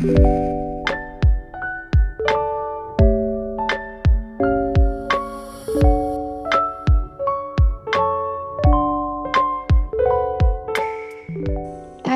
Та 0.00 0.06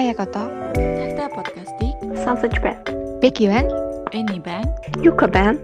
яг 0.01 0.17
одоо 0.17 0.49
Тагтаа 0.73 1.29
подкастыг 1.29 2.01
сонсож 2.25 2.57
байна. 2.65 2.81
Беки 3.21 3.49
байна. 3.53 3.69
Эни 4.17 4.41
байна. 4.41 4.65
Юка 5.05 5.29
байна. 5.29 5.61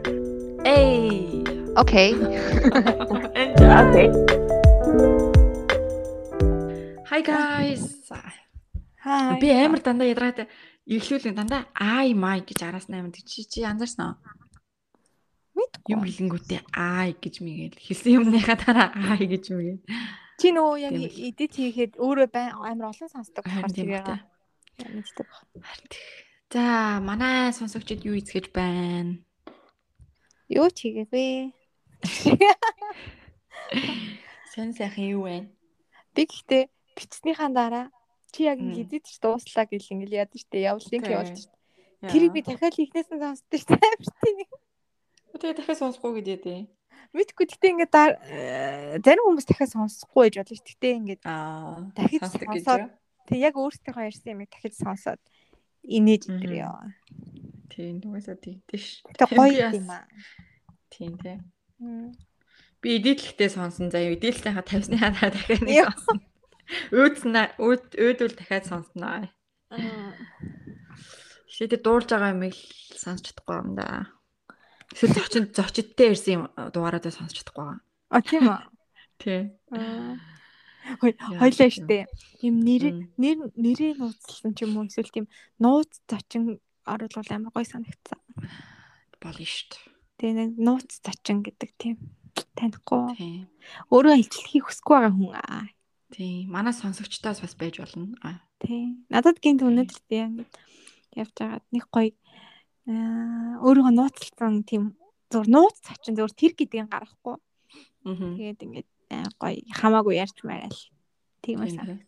Эй. 0.66 1.42
Окей. 1.74 2.12
Окей. 3.80 4.12
Hi 7.08 7.24
guys. 7.24 7.96
Хаа. 9.00 9.38
Би 9.40 9.48
амар 9.48 9.80
дандаа 9.80 10.12
ядраад 10.12 10.44
иглүүлэн 10.90 11.38
дандаа 11.38 11.70
ай 11.78 12.18
май 12.18 12.42
гэж 12.42 12.66
араас 12.66 12.90
наймад 12.90 13.14
чи 13.22 13.46
чи 13.46 13.62
анзаарсан 13.62 14.10
уу? 14.10 14.18
Мэдгүй. 15.54 15.90
Юм 15.94 16.02
хэлэнгүүтээ 16.02 16.60
ай 16.74 17.14
гэж 17.14 17.34
мигээл 17.46 17.78
хэлсэн 17.78 18.14
юмныхаа 18.18 18.58
дараа 18.58 18.88
ай 19.14 19.22
гэж 19.30 19.54
мигээл. 19.54 19.86
Чи 20.40 20.50
нөгөө 20.50 20.76
яг 20.82 20.94
эдит 20.98 21.54
хийхэд 21.54 21.94
өөрөө 22.00 22.26
амар 22.66 22.90
олон 22.90 23.10
сонсдог 23.12 23.46
болохоор 23.46 23.70
байна. 23.70 24.26
мэддэг. 24.88 25.28
Тийм. 25.90 26.26
За 26.50 26.98
манай 26.98 27.54
сонсогчид 27.54 28.02
юу 28.02 28.18
эзгэж 28.18 28.50
байна? 28.50 29.22
Юу 30.50 30.66
ч 30.74 30.90
хийгээгүй. 30.90 31.54
Сэн 34.50 34.74
сайхан 34.74 35.06
юу 35.14 35.30
вэ? 35.30 35.46
Би 36.16 36.26
гэхдээ 36.26 36.66
бичснийхаа 36.98 37.54
дараа 37.54 37.86
чи 38.30 38.46
яг 38.46 38.58
эдит 38.58 39.04
ч 39.06 39.18
дууслаа 39.20 39.66
гэл 39.66 39.92
ингээл 39.92 40.24
яд 40.24 40.32
штэ 40.34 40.70
Окей. 40.70 40.70
явуулж 40.70 41.38
штэ. 41.44 41.54
Тэрийг 42.08 42.32
би 42.32 42.40
дахиад 42.42 42.74
хийхнээс 42.74 43.08
нь 43.12 43.20
сонсдог 43.20 43.60
штэ. 43.60 43.76
Амар 43.76 44.08
тийм. 44.24 44.48
тэгээ 45.36 45.56
дахиад 45.58 45.80
сонсохгүй 45.80 46.12
гэдэг 46.22 46.40
дээ. 46.44 46.60
Мэдгүй 47.10 47.44
гэхдээ 47.50 47.72
ингээд 47.74 47.94
зарим 49.02 49.24
хүмүүс 49.26 49.46
дахиад 49.50 49.74
сонсохгүй 49.74 50.22
байж 50.30 50.34
болно 50.38 50.54
ш. 50.54 50.62
Гэхдээ 50.62 50.92
ингээд 51.00 51.22
гэж 51.26 52.22
сонсоод 52.22 52.82
тэг 53.26 53.38
яг 53.38 53.54
өөрсдийнхөө 53.58 54.06
ярьсан 54.06 54.32
юмыг 54.38 54.50
дахиж 54.50 54.74
сонсоод 54.78 55.20
инээж 55.82 56.22
идэр 56.30 56.54
яа. 56.70 56.86
Тийм 57.70 57.98
нугасаа 57.98 58.36
тэгдэж 58.38 58.80
ш. 58.80 59.02
Би 59.06 59.14
гоё 59.26 59.74
юм 59.74 59.90
аа. 59.90 60.06
Тийм 60.90 61.18
тий. 61.18 61.38
Мм. 61.78 62.14
Би 62.80 62.96
эдитлэхтэй 62.98 63.48
сонсон 63.50 63.90
заяа. 63.90 64.14
Эдитлэнхаа 64.14 64.64
тавьсныхаа 64.64 65.10
дараа 65.10 65.32
дахиад 65.34 65.62
нэг 65.66 65.90
сонсон. 65.90 66.18
Өөдснө 66.94 67.42
өөд 67.58 67.98
өөдөл 67.98 68.34
дахиад 68.38 68.64
сонсноо. 68.70 69.26
Шийдэ 71.50 71.82
дуулж 71.82 72.08
байгаа 72.10 72.34
юм 72.34 72.46
л 72.50 72.60
сонсч 72.94 73.30
чадахгүй 73.30 73.56
юм 73.58 73.70
да. 73.74 74.10
Эсвэл 74.94 75.14
зочин 75.18 75.44
зочидтэй 75.50 76.14
ирсэн 76.14 76.34
юм 76.34 76.44
дугаараадаа 76.74 77.12
сонсч 77.14 77.42
чадахгүй 77.42 77.64
байгаа. 77.66 77.80
А 78.10 78.18
тийм 78.22 78.42
үү. 78.46 78.58
Тий. 79.20 79.40
Хоёлаа 81.38 81.70
штэ. 81.70 82.06
Им 82.42 82.54
нэр 82.64 83.10
нэр 83.18 83.38
нэрээ 83.54 84.00
нууцлсан 84.00 84.54
ч 84.56 84.66
юм 84.66 84.78
уу 84.78 84.88
эсвэл 84.88 85.10
тийм 85.10 85.26
нууц 85.62 86.02
зочин 86.10 86.58
оруулал 86.86 87.30
амар 87.30 87.52
гоё 87.54 87.66
санагдсан. 87.66 88.18
Болно 89.20 89.44
дээ. 89.44 89.90
Тэгээ 90.18 90.34
нэг 90.38 90.50
нууц 90.56 90.90
зочин 91.04 91.44
гэдэг 91.44 91.70
тийм 91.76 91.96
танихгүй. 92.56 93.46
Өөрөө 93.92 94.16
илчлэхийг 94.18 94.64
хүсэхгүй 94.66 94.96
байгаа 94.96 95.12
хүн 95.14 95.34
аа. 95.36 95.64
Тий. 96.10 96.46
Манай 96.46 96.74
сонсогчдоос 96.74 97.40
бас 97.40 97.54
байж 97.54 97.78
болно. 97.78 98.14
Аа. 98.22 98.42
Тий. 98.58 98.98
Надад 99.08 99.38
гинт 99.38 99.62
өнөдр 99.62 99.98
тий 100.10 100.26
ингээд 100.26 100.52
явж 101.14 101.34
байгаад 101.38 101.66
нэг 101.70 101.86
гоё 101.90 102.12
аа 102.90 103.62
өөрийгөө 103.62 103.94
нууцлсан 103.94 104.62
тийм 104.66 104.98
зур 105.30 105.46
нууц 105.46 105.78
зочин 105.86 106.18
зур 106.18 106.32
тэр 106.34 106.52
гэдгийг 106.58 106.90
гаргахгүй. 106.90 107.38
Мгм. 108.04 108.34
Тэгээд 108.36 108.60
ингээд 108.66 108.88
аа, 109.14 109.30
гоё 109.38 109.62
хамаагүй 109.70 110.14
ярьж 110.18 110.38
мараал. 110.42 110.80
Тийм 111.42 111.62
Тийм, 111.62 111.62
байсан. 111.62 112.02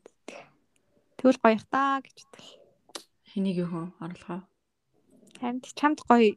Тэгвэл 1.16 1.38
гоё 1.38 1.58
та 1.70 2.02
гэж 2.02 2.16
бодвол. 2.26 2.50
Хэнийг 3.30 3.56
юу 3.62 3.68
хөө 3.70 3.86
орлогоо. 4.02 4.40
Харин 5.38 5.62
чамд 5.62 6.02
гоё 6.02 6.34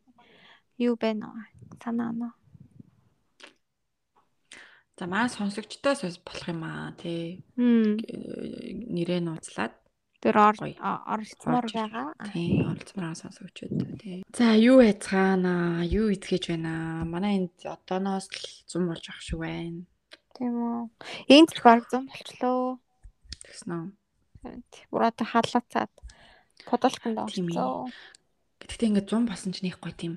юу 0.78 0.96
байна 0.96 1.34
уу? 1.34 1.42
Санаа 1.82 2.14
оноо. 2.14 2.34
За 4.96 5.08
манай 5.12 5.28
сонсогчдоос 5.30 6.02
бас 6.08 6.18
болох 6.24 6.48
юм 6.48 6.64
аа 6.64 6.96
тий. 6.96 7.44
Нэрээ 7.60 9.22
нууцлаад 9.24 9.76
Тэр 10.24 10.36
оролцмоор 10.42 11.68
байгаа. 11.70 12.16
тий 12.34 12.64
оролцмоор 12.64 13.14
сонсогчд 13.20 13.70
тий. 14.02 14.24
За 14.34 14.56
юу 14.56 14.80
яцгаана? 14.82 15.84
Юу 15.86 16.10
эзгэж 16.16 16.50
байна? 16.56 17.04
Манай 17.06 17.46
энд 17.46 17.54
одооноос 17.62 18.26
л 18.32 18.40
зум 18.66 18.88
болж 18.90 19.06
ах 19.12 19.22
шиг 19.22 19.40
байна. 19.44 19.86
Тийм 20.34 20.54
үү. 20.56 20.90
Энд 21.30 21.50
ч 21.54 21.60
баг 21.62 21.86
зам 21.92 22.08
болчлоо. 22.10 22.80
Тэгсэн 23.46 23.70
үү? 23.70 23.86
Подолконд 26.66 27.30
Тийм 27.30 27.52
ээ. 27.52 27.60
орцоо. 27.60 27.92
Гэхдээ 28.64 28.90
ингээд 28.90 29.10
зум 29.12 29.30
болсон 29.30 29.52
ч 29.54 29.62
нэг 29.62 29.78
гоё 29.78 29.94
тийм 29.94 30.14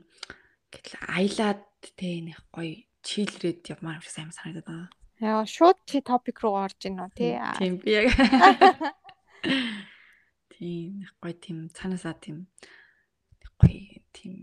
гэтэл 0.72 0.96
аялаад 1.04 1.60
тий 2.00 2.24
нэг 2.24 2.40
гоё 2.54 2.87
чийлрээд 3.08 3.72
явмаар 3.72 3.98
юм 3.98 4.04
шиг 4.04 4.12
сайн 4.12 4.30
санагдаад 4.36 4.68
байна. 4.68 4.88
Яа, 5.18 5.42
шууд 5.48 5.80
чи 5.88 6.04
топик 6.04 6.44
руу 6.44 6.60
орж 6.60 6.78
ийн 6.84 7.00
үү 7.00 7.10
тий. 7.16 7.32
Тийм 7.58 7.80
би 7.80 7.90
яг 7.96 8.12
тийм 10.52 11.00
нэг 11.00 11.10
гоё 11.16 11.34
тийм 11.34 11.58
цаанаасаа 11.72 12.14
тийм 12.20 12.46
гоё 13.56 14.04
тийм 14.12 14.34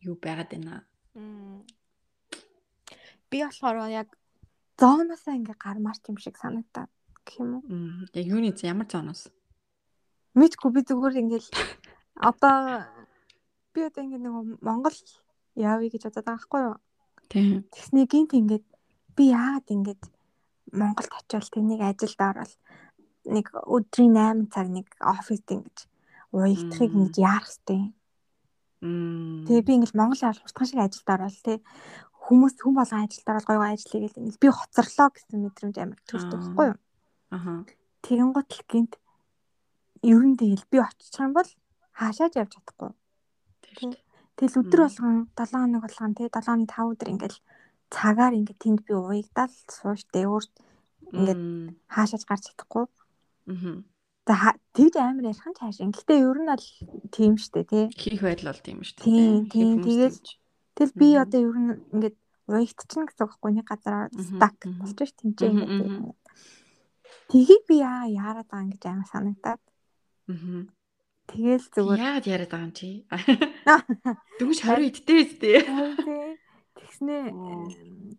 юу 0.00 0.16
байгаад 0.16 0.50
байна. 0.50 0.88
Би 3.30 3.36
болохоор 3.44 3.92
яг 3.92 4.08
зооноосоо 4.80 5.36
ингээ 5.36 5.60
гармаарч 5.60 6.02
юм 6.08 6.16
шиг 6.16 6.40
санагдаад 6.40 6.90
гэх 7.26 7.44
юм 7.44 7.60
уу. 7.60 7.62
Яг 8.16 8.26
юуны 8.26 8.56
ямар 8.64 8.88
зооноос? 8.88 9.28
Мэдгүй 10.34 10.70
би 10.72 10.80
зүгээр 10.88 11.20
ингээл 11.22 11.48
одоо 12.30 12.88
би 13.70 13.80
одоо 13.84 14.02
ингээ 14.04 14.22
нэг 14.24 14.34
Монгол 14.64 14.98
явъя 15.54 15.90
гэж 15.90 16.02
бодоод 16.06 16.26
байгаа 16.26 16.36
байхгүй 16.36 16.60
юу. 16.66 16.76
Тэгснээ 17.28 18.06
гинт 18.06 18.32
ингээд 18.34 18.66
би 19.16 19.24
яагаад 19.34 19.66
ингээд 19.66 20.02
Монголд 20.72 21.12
очивол 21.12 21.50
тэнийг 21.50 21.80
ажилд 21.82 22.20
орол 22.20 22.54
нэг 23.26 23.46
өдрийн 23.66 24.14
8 24.14 24.54
цаг 24.54 24.66
нэг 24.70 24.86
оффист 25.02 25.48
ингэж 25.50 25.76
уягдахыг 26.30 26.92
ингэж 26.94 27.14
яарах 27.18 27.50
хэвтэй. 27.50 27.82
Тэгээ 29.46 29.66
би 29.66 29.72
ингээл 29.74 29.98
Монгол 29.98 30.22
авал 30.22 30.42
хурдхан 30.42 30.66
шиг 30.68 30.80
ажилд 30.82 31.08
орол 31.10 31.38
тэ 31.42 31.54
хүмүүс 32.26 32.54
хүн 32.60 32.74
болгон 32.76 33.02
ажилд 33.06 33.28
орол 33.30 33.46
гоё 33.46 33.58
гоё 33.62 33.72
ажиллая 33.74 34.02
гэл 34.06 34.18
ингээл 34.20 34.42
би 34.42 34.48
хоцорлоо 34.50 35.08
гэсэн 35.10 35.38
мэдрэмж 35.42 35.76
амар 35.78 36.00
төрдөг 36.06 36.38
Аа. 36.38 36.42
байхгүй 36.42 36.66
юу. 36.70 36.78
Аха. 37.30 37.52
Тэгэн 38.02 38.30
гутал 38.34 38.62
гинт 38.70 38.92
ер 40.02 40.22
нь 40.22 40.38
тэгэл 40.38 40.66
би 40.70 40.78
очих 40.78 41.14
юм 41.18 41.32
бол 41.34 41.50
хаашаач 41.98 42.32
явж 42.36 42.52
чадахгүй. 42.54 42.90
Тийм 43.62 43.74
шүү 43.78 43.90
дээ. 43.94 44.05
Тэгэл 44.36 44.60
өдөр 44.60 44.80
болгон 44.84 45.16
7 45.32 45.52
хоног 45.56 45.82
болгон 45.84 46.12
тэ 46.14 46.28
7 46.28 46.44
хоног 46.44 46.68
5 46.68 46.92
өдөр 46.92 47.08
ингээл 47.12 47.38
цагаар 47.88 48.36
ингээд 48.36 48.62
тэнд 48.62 48.80
би 48.84 48.92
уягдал 48.92 49.52
сууш 49.72 50.04
дэвүүр 50.12 50.44
Ингээд 51.12 51.40
хаашаач 51.86 52.24
гарч 52.26 52.42
чадахгүй. 52.50 52.86
Мгм. 53.46 53.84
За 54.26 54.58
тэгж 54.74 54.94
амар 54.98 55.30
ярих 55.30 55.46
нь 55.46 55.58
цааш. 55.58 55.78
Гэхдээ 55.78 56.18
ер 56.18 56.38
нь 56.42 56.50
бол 56.50 56.66
тийм 57.14 57.34
штэ 57.38 57.62
тий. 57.62 57.86
Хийх 57.94 58.22
байдал 58.26 58.50
бол 58.50 58.64
тийм 58.66 58.78
дээ. 58.82 58.98
Тийм, 59.06 59.34
тийм, 59.46 59.70
тэгэл-. 59.86 60.18
Тэгэл 60.74 60.98
би 60.98 61.08
одоо 61.14 61.40
ер 61.46 61.56
нь 61.62 61.72
ингээд 61.94 62.16
уягдчихна 62.50 63.06
гэсэн 63.06 63.22
үг 63.22 63.30
байхгүй 63.30 63.52
нэг 63.54 63.66
газараа 63.70 64.10
стак 64.10 64.58
болж 64.66 64.98
ш 64.98 65.12
тэнцээ 65.14 65.50
Мгм, 65.54 65.62
ингээд. 65.62 66.18
Тгийг 67.30 67.62
би 67.70 67.76
яа 67.86 68.10
яарад 68.10 68.50
байгаа 68.50 68.66
юм 68.66 68.70
гэж 68.74 68.82
амар 68.90 69.08
санагдаад. 69.14 69.62
Мгм. 70.26 70.58
Тэгэл 71.26 71.66
зүгээр. 71.74 71.98
Яагаад 72.00 72.26
яриад 72.26 72.50
байгаа 72.50 72.66
юм 72.66 72.74
чи? 72.74 72.88
Дөнгөж 74.38 74.60
20 74.62 74.90
идтэй 74.94 75.18
үстэй. 75.26 75.56
Тэгснээ 76.78 77.22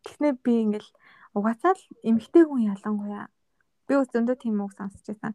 тэгснээ 0.03 0.33
би 0.43 0.53
ингээл 0.67 0.89
угаасаа 1.31 1.73
л 1.73 1.83
эмгтэй 2.03 2.43
хүн 2.43 2.67
ялангуяа 2.75 3.31
би 3.87 3.93
ус 3.95 4.11
зөндөө 4.11 4.37
тийм 4.43 4.59
үг 4.59 4.75
сонсч 4.75 5.07
байсан. 5.07 5.33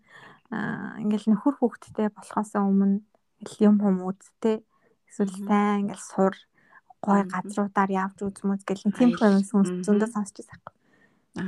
Аа 0.53 1.01
ингээл 1.01 1.33
нөхөр 1.33 1.57
хүүхэдтэй 1.57 2.13
болохоос 2.13 2.53
өмнө 2.61 3.01
юм 3.65 3.77
хүм 3.81 4.05
үзтэй 4.05 4.61
эсвэл 5.09 5.33
сайн 5.49 5.89
ингээл 5.89 6.05
сур 6.05 6.35
гой 7.01 7.25
газруудаар 7.25 7.91
явж 7.91 8.19
үзмүз 8.21 8.63
гэл 8.69 8.85
тийм 8.93 9.17
хүмүүс 9.17 9.87
зөндөө 9.87 10.09
сонсч 10.13 10.35
байсан. 10.45 10.61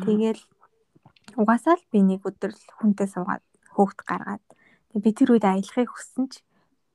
Тэгэл 0.03 0.41
угаасаа 1.37 1.77
л 1.77 1.85
би 1.93 2.01
нэг 2.01 2.25
өдөр 2.25 2.53
хүнтэй 2.81 3.09
суугаад 3.13 3.45
хөөхт 3.77 4.01
гаргаад 4.09 4.45
би 5.03 5.11
тэр 5.13 5.35
үед 5.35 5.45
аялахыг 5.45 5.91
хүссэн 5.91 6.25
ч 6.31 6.43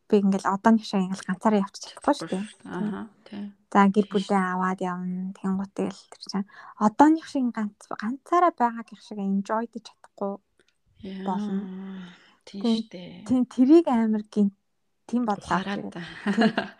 би 0.10 0.24
ингээл 0.24 0.48
одооны 0.50 0.82
шиг 0.84 1.04
ингээл 1.06 1.28
ганцаараа 1.28 1.64
явчих 1.64 1.94
чадахгүй 1.94 2.16
шүү 2.16 2.30
дээ. 2.32 2.46
Аха. 2.66 3.02
Тий. 3.28 3.44
За 3.70 3.86
гэр 3.86 4.08
бүлээ 4.10 4.42
аваад 4.42 4.80
явна. 4.82 5.34
Тэнгуут 5.38 5.72
тэгэл 5.78 6.02
тэр 6.10 6.24
чинь 6.26 6.48
одооных 6.82 7.26
шиг 7.30 7.46
ганц 7.54 7.78
ганцаараа 7.94 8.54
байгаа 8.58 8.84
гэх 8.88 9.02
шиг 9.04 9.20
enjoy-дж 9.22 9.86
чадахгүй. 9.86 10.34
Яа. 11.06 11.24
Болно. 11.28 11.62
Тийм 12.50 12.62
Тийм. 12.66 12.76
шүү 12.76 12.90
дээ. 12.90 13.24
Тийм 13.30 13.44
тэрийг 13.46 13.86
амар 13.88 14.24
гин 14.26 14.50
тийм 15.06 15.24
бодлоо. 15.30 15.62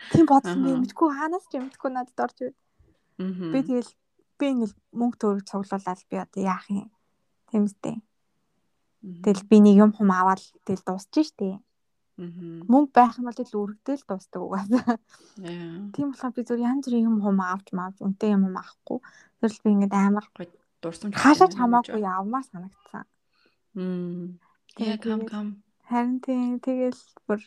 Тийм 0.10 0.26
бодсон 0.26 0.66
би 0.66 0.72
Аха. 0.74 0.82
мэдгүй 0.82 1.10
хаанаас 1.14 1.46
ч 1.50 1.62
мэдгүй 1.62 1.90
надад 1.94 2.18
орж. 2.18 2.38
Мгм. 3.22 3.52
Би 3.54 3.60
тэгэл 3.62 3.92
би 4.40 4.46
ингээл 4.50 4.76
мөнгө 4.98 5.18
төгрөг 5.22 5.46
цуглуулаад 5.46 6.00
би 6.10 6.16
одоо 6.18 6.42
яах 6.42 6.66
юм. 6.74 6.90
Тийм 7.52 7.70
үстэй. 7.70 8.02
Мгм. 8.02 8.09
Тэгэл 9.00 9.48
би 9.48 9.58
нэг 9.64 9.76
юм 9.80 9.92
хум 9.96 10.12
аваад 10.12 10.44
тэгэл 10.68 10.84
дуусчих 10.84 11.32
штеп. 11.32 11.64
Мөнгө 12.20 12.92
байх 12.92 13.16
юм 13.16 13.32
бол 13.32 13.38
тэгэл 13.40 13.60
үргэлжлэл 13.64 14.04
дуустдаг 14.04 14.42
угаасаа. 14.44 15.00
Тийм 15.96 16.12
болохоор 16.12 16.36
би 16.36 16.44
зүгээр 16.44 16.68
янз 16.68 16.84
бүрийн 16.84 17.08
юм 17.08 17.18
хум 17.24 17.40
авч 17.40 17.72
маавч 17.72 18.04
үнтэй 18.04 18.36
юм 18.36 18.52
авахгүй. 18.52 19.00
Тэгэл 19.40 19.64
би 19.64 19.70
ингээд 19.72 19.96
амар 19.96 20.26
Дурсамж. 20.84 21.16
хаашаач 21.16 21.56
хамаагүй 21.56 22.04
явмаар 22.04 22.44
санагдсан. 22.44 23.08
Мм. 23.76 24.40
Яа 24.80 25.00
кам 25.00 25.24
кам. 25.24 25.48
Харин 25.88 26.20
тийм 26.20 26.60
тэгэл 26.60 27.00
бүр 27.24 27.40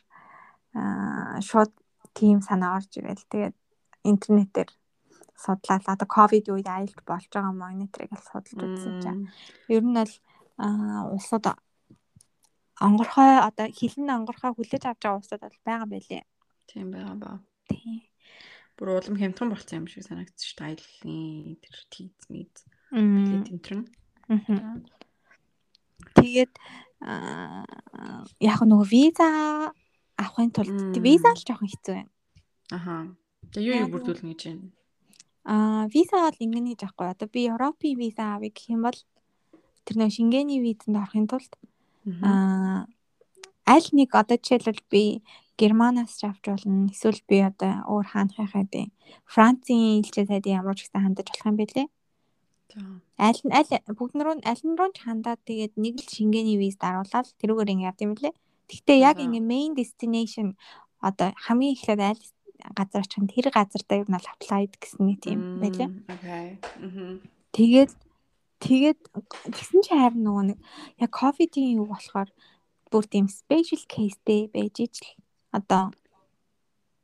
аа 0.72 1.40
шууд 1.44 1.72
тийм 2.16 2.40
санаа 2.40 2.80
орж 2.80 2.96
ирэл. 2.96 3.28
Тэгээд 3.28 3.56
интернетээр 4.08 4.72
судлаад 5.36 5.84
одоо 5.84 6.08
ковид 6.08 6.48
үед 6.48 6.68
айлт 6.68 7.00
болж 7.04 7.28
байгаа 7.28 7.52
мониторыг 7.52 8.12
л 8.12 8.24
судалж 8.24 8.56
үзсэн 8.56 8.94
чинь. 9.04 9.22
Ер 9.68 9.84
нь 9.84 10.00
аа 10.00 10.08
улсууд 10.58 11.46
онгорхой 12.80 13.38
одоо 13.40 13.66
хилэн 13.70 14.10
онгорхой 14.22 14.52
хүлээж 14.54 14.84
авч 14.86 15.02
байгаа 15.02 15.20
улсууд 15.20 15.42
бол 15.42 15.60
байгаа 15.64 15.88
байлээ. 15.88 16.24
Тийм 16.66 16.90
байгаа 16.90 17.16
ба. 17.16 17.30
Тийм. 17.68 18.02
Бүр 18.76 18.98
улам 18.98 19.16
хямдхан 19.20 19.52
болсон 19.52 19.84
юм 19.84 19.86
шиг 19.86 20.02
санагдчих 20.04 20.48
шүү 20.50 20.58
дээ. 20.58 20.68
Аяллаа 20.72 21.56
тэр 21.62 21.76
тийз 21.92 22.16
энтер 23.52 23.74
нь. 23.78 23.86
Мгм. 24.28 24.86
Тэгээд 26.16 26.52
яг 28.40 28.58
нөгөө 28.62 28.88
виза 28.88 29.28
авахын 30.18 30.50
тулд 30.54 30.96
виза 31.02 31.34
л 31.34 31.44
жоохон 31.46 31.68
хэцүү 31.68 31.94
байна. 31.94 32.12
Аха. 32.70 32.94
Тэгээ 33.52 33.68
юу 33.68 33.80
юу 33.84 33.92
бүрдүүлнэ 33.92 34.32
гэж 34.32 34.42
байна. 34.48 34.70
Аа 35.44 35.84
виза 35.90 36.16
бол 36.22 36.42
ингэнэ 36.44 36.70
гэж 36.74 36.82
аахгүй. 36.86 37.06
Одоо 37.10 37.28
би 37.28 37.40
Европын 37.50 37.98
виза 37.98 38.38
авъя 38.38 38.50
гэх 38.54 38.70
юм 38.70 38.86
бол 38.86 38.98
тэр 39.84 39.96
нөө 39.98 40.10
Шенгений 40.10 40.60
визэнд 40.62 40.96
орохын 40.98 41.26
тулд 41.30 41.52
аа 42.22 42.86
аль 43.66 43.88
нэг 43.92 44.10
одоо 44.14 44.36
жишээлбэл 44.38 44.82
би 44.90 45.22
Германаас 45.58 46.18
ч 46.18 46.26
авч 46.26 46.44
болно. 46.48 46.90
Эсвэл 46.90 47.22
би 47.28 47.38
одоо 47.44 47.86
өөр 47.86 48.06
хаанхай 48.10 48.46
хайдیں۔ 48.50 48.90
Францын 49.28 50.02
элчээ 50.02 50.26
сайдын 50.26 50.58
ямар 50.64 50.74
ч 50.74 50.88
гэсэн 50.88 51.02
хандаж 51.04 51.26
болох 51.30 51.46
юм 51.46 51.56
бэлээ. 51.60 51.88
За. 52.72 52.80
Аль 53.20 53.42
нь 53.44 53.52
аль 53.52 53.70
бүгд 53.86 54.16
рүү 54.16 54.42
аль 54.42 54.64
нь 54.64 54.78
руу 54.78 54.90
ч 54.96 55.04
хандаад 55.04 55.40
тэгээд 55.46 55.76
нэг 55.76 55.94
л 56.02 56.08
Шенгений 56.08 56.56
виз 56.58 56.80
даруулаад 56.80 57.28
тэрүүгээр 57.38 57.72
ингэ 57.72 57.86
явд 57.86 58.00
юм 58.02 58.12
лээ. 58.18 58.34
Гэхдээ 58.66 58.98
яг 58.98 59.16
ингэ 59.20 59.40
main 59.44 59.76
destination 59.76 60.56
одоо 60.98 61.36
хамгийн 61.36 61.76
эхлээд 61.76 62.00
аль 62.00 62.24
газар 62.74 63.04
очих 63.04 63.20
нь 63.22 63.30
тэр 63.30 63.52
газар 63.52 63.82
дээр 63.84 64.08
нь 64.08 64.18
л 64.18 64.30
applied 64.32 64.72
гэсэн 64.80 65.02
нэг 65.04 65.18
тийм 65.20 65.40
байлээ. 65.60 65.90
Окей. 66.08 66.46
Тэгээд 67.52 67.92
тэгээд 68.62 69.00
тэгсэн 69.50 69.80
чи 69.82 69.92
харин 69.92 70.22
нөгөө 70.22 70.44
нэг 70.54 70.58
яг 71.02 71.10
ковидын 71.10 71.82
юу 71.82 71.86
болохоор 71.90 72.30
бүр 72.92 73.04
тийм 73.10 73.26
special 73.26 73.82
caseтэй 73.90 74.46
байж 74.54 74.86
ижил 74.86 75.10
одоо 75.50 75.90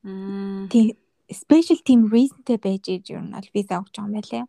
Мм. 0.07 0.71
тийм 0.71 0.95
special 1.29 1.79
team 1.85 2.07
reasonтэй 2.09 2.59
байж 2.63 2.85
иж 2.89 3.11
ер 3.13 3.23
нь 3.25 3.35
бол 3.35 3.51
виза 3.53 3.83
өгч 3.83 3.95
байгаа 3.97 4.09
юм 4.09 4.15
байлээ. 4.17 4.45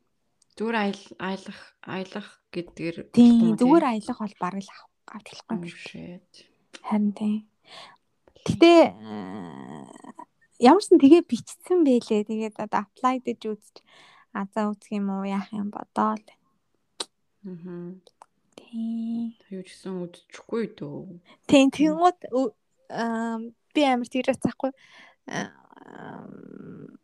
Зүгээр 0.55 0.77
аял 0.79 1.03
аялах 1.19 1.59
аялах 1.83 2.29
гэдгээр 2.53 2.95
Тийм 3.15 3.55
зүгээр 3.59 3.85
аялах 3.89 4.19
бол 4.19 4.37
бараг 4.39 4.63
л 4.63 4.71
авах 4.71 4.89
болохгүй 5.09 5.55
юм 5.57 5.63
шиг. 5.67 6.27
Харин 6.83 7.11
тийм. 7.17 7.37
Гэтэ 8.47 8.71
э, 8.95 9.83
ямарсан 10.63 10.97
тэгээ 10.99 11.23
бичсэн 11.27 11.79
байлээ. 11.83 12.27
Тэгээд 12.27 12.55
одоо 12.63 12.79
apply 12.87 13.15
гэж 13.23 13.39
үзэж 13.51 13.75
азаа 14.31 14.71
үзэх 14.71 14.95
юм 14.95 15.11
уу 15.11 15.27
яах 15.27 15.51
юм 15.51 15.71
бодоол. 15.73 16.23
Мгм. 17.43 18.01
Тийм. 18.55 19.33
Юу 19.49 19.63
ч 19.63 19.71
гэсэн 19.71 19.95
үдчихгүй 20.03 20.75
дөө. 20.75 21.19
Тийм 21.47 21.71
тэнгууд 21.71 22.19
аа 22.91 23.39
би 23.73 23.81
амар 23.85 24.09
тэгж 24.09 24.37
цахгүй. 24.43 24.71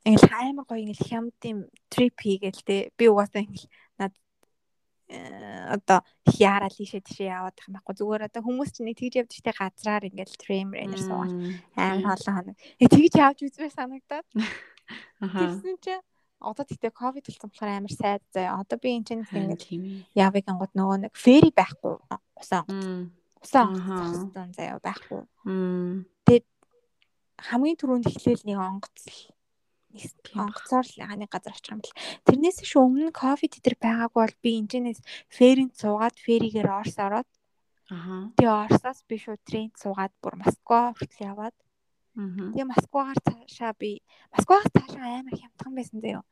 Ингээл 0.06 0.36
амар 0.36 0.66
гоё 0.68 0.84
ингээл 0.84 1.08
хямдын 1.08 1.58
трип 1.90 2.16
хийгээл 2.22 2.62
те 2.68 2.92
би 2.98 3.08
угаасаа 3.10 3.42
ингээл 3.42 3.70
над 3.98 4.14
э, 5.10 5.74
одоо 5.74 6.04
хяарал 6.28 6.76
ийшээ 6.78 7.02
тийшээ 7.02 7.34
яваад 7.34 7.58
юм 7.66 7.80
байхгүй 7.80 7.96
зүгээр 7.98 8.28
одоо 8.30 8.42
хүмүүс 8.46 8.70
чинь 8.76 8.92
нэг 8.92 8.98
тэгж 9.00 9.26
явдаг 9.26 9.38
штэ 9.38 9.54
газраар 9.58 10.04
ингээл 10.10 10.42
тремрэнер 10.42 11.02
суугаад 11.02 11.34
амар 11.74 12.14
олон 12.14 12.34
хоног 12.36 12.58
э 12.78 12.86
тэгж 12.86 13.14
явж 13.18 13.40
үзмээр 13.46 13.74
санагдаад 13.74 14.26
Аха. 15.24 15.38
тэгсэн 15.40 15.76
чинь 15.82 16.06
одоо 16.46 16.66
тэгтээ 16.66 16.92
ковид 16.94 17.26
болсон 17.26 17.50
болохоор 17.50 17.72
амар 17.74 17.94
сайд 17.94 18.22
заяа 18.34 18.62
одоо 18.62 18.78
би 18.78 18.90
энэ 18.96 19.06
чинь 19.10 19.24
ээ. 19.26 20.06
явыг 20.14 20.46
ангууд 20.48 20.74
нөгөө 20.78 20.98
нэг 21.10 21.14
фери 21.18 21.50
байхгүй 21.52 21.94
усаа 22.38 22.64
Мм. 22.70 23.12
усаа 23.42 23.66
Аха. 23.66 23.94
онгоцсон 24.06 24.50
заяа 24.54 24.80
байхгүй 24.80 25.22
Мм. 25.46 26.06
хамгийн 27.36 27.78
түрүүнд 27.80 28.08
эхлээл 28.10 28.44
нэг 28.48 28.58
нэг 29.96 30.12
баг. 30.36 30.44
онгоцоор 30.52 30.86
л 30.88 31.00
хааны 31.04 31.28
газар 31.32 31.54
очих 31.56 31.72
юм 31.72 31.80
бэл. 31.84 31.96
Тэрнээс 32.28 32.60
ш 32.64 32.74
өмнө 32.80 33.12
ковид 33.12 33.60
дээр 33.64 33.76
байгаагүй 33.80 34.20
бол 34.24 34.36
би 34.44 34.52
энэчнээс 34.60 35.00
феринд 35.32 35.74
суугаад 35.76 36.16
феригээр 36.20 36.68
Орс 36.72 36.96
ороод 37.00 37.28
Аха. 37.92 38.32
тэгээ 38.40 38.56
Орсоос 38.66 39.00
би 39.08 39.16
шууд 39.20 39.42
тренд 39.48 39.76
суугаад 39.80 40.12
бүр 40.24 40.36
Москва 40.42 40.96
хүртэл 40.96 41.28
яваад. 41.32 41.56
Тэгээ 42.16 42.72
Москвагаар 42.72 43.20
цаашаа 43.28 43.74
би 43.80 44.02
Москвагаас 44.32 44.72
цаашаа 44.72 45.20
амар 45.20 45.36
хямдхан 45.36 45.74
байсан 45.76 46.00
заяа. 46.00 46.24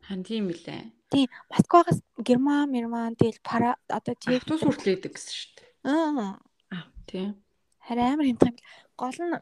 Хан 0.00 0.24
тийм 0.24 0.48
билээ. 0.48 0.88
Тийм 1.12 1.28
Москвагаас 1.52 2.00
Герман, 2.16 2.72
Герман 2.72 3.12
тэгэл 3.16 3.40
пара 3.44 3.76
одоо 3.88 4.14
чек 4.16 4.40
Автобус 4.40 4.64
хүртэл 4.64 4.96
идэг 4.96 5.12
гэсэн 5.16 5.32
шүү 5.36 5.50
дээ. 5.56 5.68
аа 5.84 6.40
Аа, 6.72 6.84
тийм. 7.04 7.36
харин 7.84 8.08
амар 8.12 8.26
хямдхан. 8.32 8.56
Гол 8.96 9.18
нь 9.20 9.36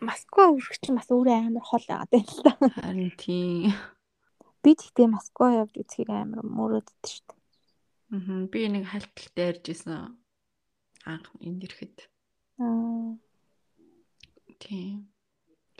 Москва 0.00 0.42
чинь 0.82 0.98
бас 0.98 1.10
өөрөө 1.10 1.36
амар 1.50 1.64
хол 1.66 1.84
байгаа 1.88 2.06
юм 2.14 2.26
л 2.26 2.42
та. 2.44 2.52
Харин 2.86 3.12
тийм. 3.18 3.74
Би 4.62 4.74
тэгтээ 4.78 5.06
Москва 5.10 5.62
явж 5.62 5.74
үзхийг 5.78 6.10
амар 6.10 6.42
мөрөөддөг 6.42 7.02
шүү 7.06 7.24
дээ. 7.26 7.38
Мгм. 8.14 8.46
Би 8.50 8.60
нэг 8.70 8.84
хальталтай 8.86 9.44
ярьж 9.50 9.66
исэн. 9.74 10.14
Анх 11.06 11.30
энд 11.42 11.62
ирэхэд. 11.66 11.96
Аа. 12.62 13.14
Тийм. 14.58 15.06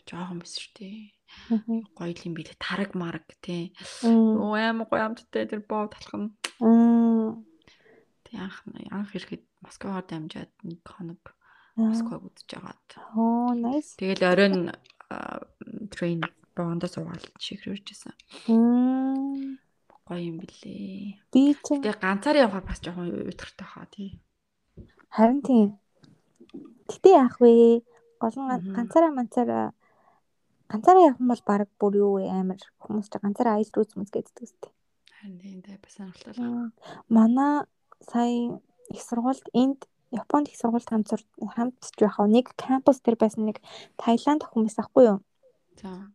Жохон 0.06 0.38
биш 0.38 0.54
шүү 0.62 0.72
дээ. 0.78 0.98
Гоё 1.98 2.14
юм 2.14 2.34
билээ. 2.38 2.56
Тараг 2.62 2.94
мараг 2.94 3.26
тий. 3.42 3.74
Оо 4.06 4.54
амар 4.54 4.86
гоё 4.86 5.02
амттай 5.02 5.50
тэр 5.50 5.66
боо. 5.66 5.90
Мм. 5.90 7.42
Тий 8.22 8.38
анх 8.38 8.62
анх 8.94 9.10
ирэхэд 9.18 9.42
Москваар 9.66 10.06
дамжаад 10.06 10.50
нэг 10.62 10.86
хоног. 10.86 11.34
Москваг 11.74 12.22
үзэж 12.22 12.50
агаад. 12.54 12.86
Оо, 13.18 13.50
nice. 13.58 13.98
Тэгэл 13.98 14.22
оройн 14.30 14.70
трейн 15.90 16.22
боондоо 16.54 16.86
суугаад. 16.86 17.26
Мм. 18.46 19.58
Гоё 20.06 20.22
юм 20.22 20.38
билээ. 20.38 21.18
Би 21.34 21.50
Тэгээ 21.58 21.98
ганцаараа 21.98 22.46
явахаар 22.46 22.62
бас 22.62 22.78
жоохон 22.78 23.10
уйтгартай 23.26 23.66
хаа 23.66 23.90
тий. 23.90 24.22
харин 25.10 25.42
тийм. 25.42 25.68
Гэтэ 26.86 27.10
яах 27.10 27.42
вэ? 27.42 27.82
Гол 28.22 28.36
нь 28.38 28.48
ганцаараа 28.70 29.10
манцаараа 29.10 29.74
ганцаараа 30.70 31.06
явах 31.10 31.20
юм 31.20 31.28
бол 31.30 31.42
баг 31.46 31.68
бүр 31.80 31.94
юу 31.96 32.12
вэ 32.18 32.30
амар 32.30 32.60
хүмүүс 32.82 33.08
ч 33.10 33.14
ганцаараа 33.22 33.54
аялал 33.58 33.74
руу 33.76 33.86
зүмс 33.86 34.10
гэдэг 34.10 34.42
үстэй. 34.44 34.72
Харин 35.16 35.38
тийм 35.40 35.58
дээ 35.62 35.78
бас 35.82 35.94
сонирхолтой. 35.96 36.72
Манай 37.08 37.64
сая 38.02 38.60
их 38.90 39.02
сургуульд 39.02 39.46
энд 39.54 39.86
Японд 40.14 40.48
их 40.48 40.56
сургуульд 40.56 40.86
хамт 40.88 41.08
сур- 41.10 41.26
хамтч 41.54 41.94
байх 41.98 42.18
уу 42.18 42.30
нэг 42.30 42.54
кампус 42.54 43.02
дээр 43.02 43.16
байсан 43.18 43.46
нэг 43.46 43.58
Таиланд 43.98 44.42
хүмүүс 44.46 44.78
ахгүй 44.78 45.04
юу? 45.10 45.18
За. 45.82 46.10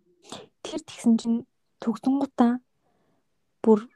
Тэр 0.63 0.79
тэгсэн 0.79 1.17
чинь 1.19 1.39
төгсөнгуудаа 1.83 2.63
бүр 3.63 3.87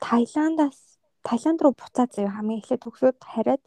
Таиландаас 0.00 0.98
Таиланд 1.22 1.60
руу 1.62 1.72
буцаад 1.76 2.10
заяа 2.16 2.32
хамгийн 2.34 2.60
эхлээд 2.64 2.82
төгсөөд 2.84 3.18
хараад. 3.22 3.62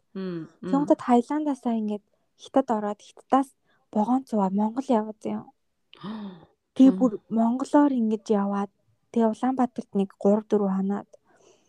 Тэгвэл 0.68 0.98
Таиландаасаа 1.06 1.74
ингээд 1.80 2.04
хятад 2.42 2.68
ороод 2.76 3.00
хятадаас 3.00 3.48
богоон 3.94 4.22
цуваа 4.28 4.50
Монгол 4.50 4.86
яваад 5.00 5.18
заяа. 5.22 5.46
Тэгээ 6.74 6.94
бүр 6.98 7.12
монголоор 7.30 7.92
ингэж 7.94 8.24
яваад 8.42 8.72
тэгээ 9.14 9.30
Улаанбаатарт 9.30 9.90
нэг 9.94 10.10
3 10.18 10.42
4 10.50 10.74
хоноод 10.76 11.10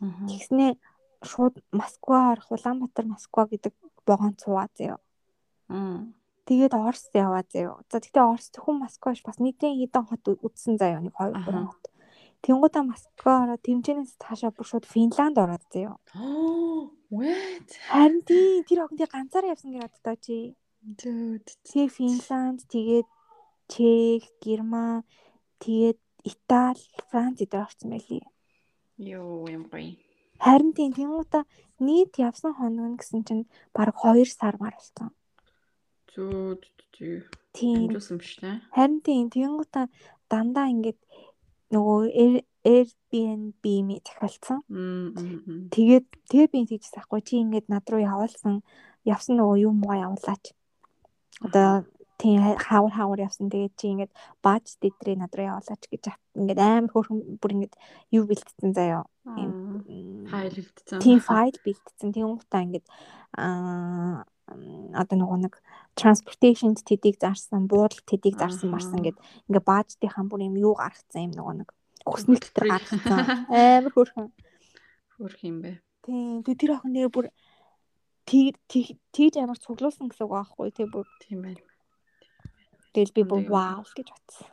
Мгм. 0.02 0.28
тэгснээ 0.28 0.72
шууд 1.30 1.56
Москва 1.72 2.34
орох 2.34 2.50
Улаанбаатар 2.52 3.06
Москва 3.06 3.46
гэдэг 3.46 3.74
богоон 4.06 4.34
цуваа 4.42 4.68
заяа. 4.78 4.98
Тэгээд 6.46 6.74
Орос 6.78 7.10
яваа 7.14 7.42
заяа. 7.50 7.82
За 7.90 7.98
тэгтээ 7.98 8.22
Орос 8.22 8.54
зөвхөн 8.54 8.78
Москваш 8.86 9.26
бас 9.26 9.38
нийтийн 9.42 9.82
хэдэн 9.82 10.06
хот 10.06 10.26
үзсэн 10.46 10.78
заяа 10.78 11.02
нэг 11.02 11.18
2 11.18 11.34
Аха. 11.34 11.50
3 11.50 11.66
хот. 11.74 11.86
Тэнгуудаа 12.46 12.84
Москва 12.86 13.32
ороод 13.50 13.66
тэмчэнээс 13.66 14.22
цаашаа 14.22 14.54
бүр 14.54 14.66
шууд 14.70 14.86
Финланд 14.86 15.38
ороод 15.42 15.66
заяа. 15.74 15.98
What? 17.10 17.70
Харин 17.90 18.22
тий 18.22 18.62
тэр 18.70 18.86
огт 18.86 19.02
ганцаараа 19.02 19.58
явсан 19.58 19.74
гэр 19.74 19.90
боддоо 19.90 20.16
чи. 20.22 20.54
Тэгээ 20.86 21.90
Финланд, 21.90 22.62
тэгээд 22.70 23.08
Чех, 23.66 24.22
Герман, 24.38 25.02
тэгээд 25.58 25.98
Итали, 26.22 26.86
Франц 27.10 27.42
эдгээр 27.42 27.66
орсон 27.66 27.90
байлээ. 27.90 28.26
Йоо 29.02 29.50
юм 29.50 29.66
гоё. 29.66 29.98
Харин 30.38 30.78
тийм 30.78 30.94
тэнгуутаа 30.94 31.44
нийт 31.82 32.14
явсан 32.22 32.54
хоног 32.54 32.86
нь 32.86 33.00
гэсэн 33.02 33.26
чинь 33.26 33.50
баг 33.74 33.98
2 33.98 34.30
сар 34.30 34.56
мар 34.62 34.78
болсон. 34.78 35.10
Зөө. 36.14 36.62
Тийм. 37.58 37.90
Биш 37.90 38.14
үү? 38.14 38.22
Харин 38.76 39.02
тийм 39.02 39.34
тэнгуутаа 39.34 39.90
дандаа 40.30 40.70
ингээд 40.70 41.00
нөгөө 41.74 42.00
Air- 42.14 42.46
Airbnb 42.66 43.64
ми 43.88 43.96
захиалцсан. 44.06 44.62
Мм. 44.70 45.70
Тэгээд 45.74 46.06
тэгээ 46.30 46.48
би 46.54 46.60
тэгж 46.70 46.86
сахгүй 46.94 47.22
чи 47.26 47.42
ингээд 47.42 47.68
над 47.74 47.86
руу 47.90 48.02
явуулсан 48.02 48.62
явсан 49.06 49.38
нөгөө 49.38 49.58
юм 49.70 49.82
уу 49.86 49.98
явуулаач. 49.98 50.54
Одоо 51.42 51.84
тийм 52.16 52.40
хавар 52.56 52.94
хавар 52.96 53.20
явсан 53.28 53.52
тэгээд 53.52 53.74
чи 53.76 53.92
ингээд 53.92 54.14
бааж 54.40 54.80
дэдрээ 54.80 55.20
над 55.20 55.36
руу 55.36 55.52
явуулаач 55.52 55.84
гэж 55.92 56.04
ингээд 56.40 56.60
амар 56.60 56.92
хөөрхөн 56.96 57.20
бүр 57.44 57.52
ингээд 57.60 57.76
юу 58.16 58.24
бэлтцсэн 58.24 58.72
заяа. 58.72 59.04
М, 59.28 59.84
Файл 60.32 60.56
үлдсэн. 60.56 61.00
тийм 61.04 61.20
файл 61.20 61.58
бэлтцсэн 61.60 62.10
тэнгуутаа 62.16 62.62
ингээд 62.64 62.88
аа 63.36 64.24
одоо 64.96 65.16
нөгөө 65.18 65.40
нэг 65.50 65.54
transportation 65.98 66.78
тэдийг 66.78 67.18
зарсан, 67.18 67.66
буудал 67.66 68.00
тэдийг 68.06 68.38
зарсан 68.38 68.70
марсан 68.70 69.02
гэд 69.02 69.18
ингээ 69.50 69.64
бааждынхаа 69.66 70.24
бүр 70.30 70.46
юм 70.46 70.56
юу 70.56 70.78
гаргацсан 70.78 71.28
юм 71.28 71.34
нөгөө 71.34 71.56
нэг 71.66 71.70
өснөл 72.06 72.40
дотор 72.40 72.66
гаргацсан. 72.70 73.50
Амар 73.50 73.92
хөөрхөн. 73.92 74.30
Хөрх 75.18 75.40
юм 75.42 75.58
бэ. 75.66 75.82
Тийм. 76.06 76.46
Тэр 76.46 76.78
охин 76.78 76.94
нэр 76.94 77.10
бүр 77.10 77.34
тийж 78.26 79.34
амар 79.38 79.60
цуглуулсан 79.62 80.10
гэсэн 80.10 80.26
үг 80.26 80.34
аахгүй 80.34 80.70
тий 80.74 80.88
бүр 80.90 81.06
Тийм 81.22 81.46
байна. 81.46 81.62
тэгэл 82.94 83.16
би 83.16 83.24
бүр 83.24 83.44
вау 83.50 83.86
гэж 83.86 84.08
бодсон. 84.10 84.50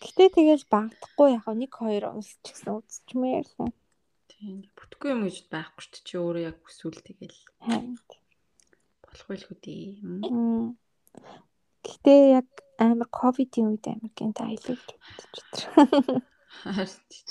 Гэтэ 0.00 0.24
тэгэл 0.36 0.64
багдахгүй 0.70 1.28
яг 1.36 1.46
нэг 1.52 1.72
хоёр 1.74 2.14
унс 2.14 2.38
ч 2.40 2.54
гэсэн 2.54 2.78
үзчихмээр 2.78 3.44
л 3.44 3.74
Тийм. 4.40 4.64
Бүтггүй 4.72 5.10
юм 5.12 5.22
гэж 5.28 5.36
байхгүй 5.52 5.86
дээ. 5.92 6.04
Чи 6.08 6.14
өөрөө 6.16 6.44
яг 6.48 6.56
хүсвэл 6.64 7.00
тэгэл 7.04 7.38
харин. 7.60 7.98
болох 9.04 9.26
байлгүй 9.28 9.56
дээ. 9.60 10.00
Мм. 10.00 10.24
Мм. 10.24 10.66
Гэтэ 11.84 12.14
яг 12.40 12.48
амар 12.80 13.08
ковидын 13.12 13.76
үед 13.76 13.84
амар 13.90 14.12
гэнт 14.16 14.38
аялал 14.40 14.80
гэж. 14.80 14.88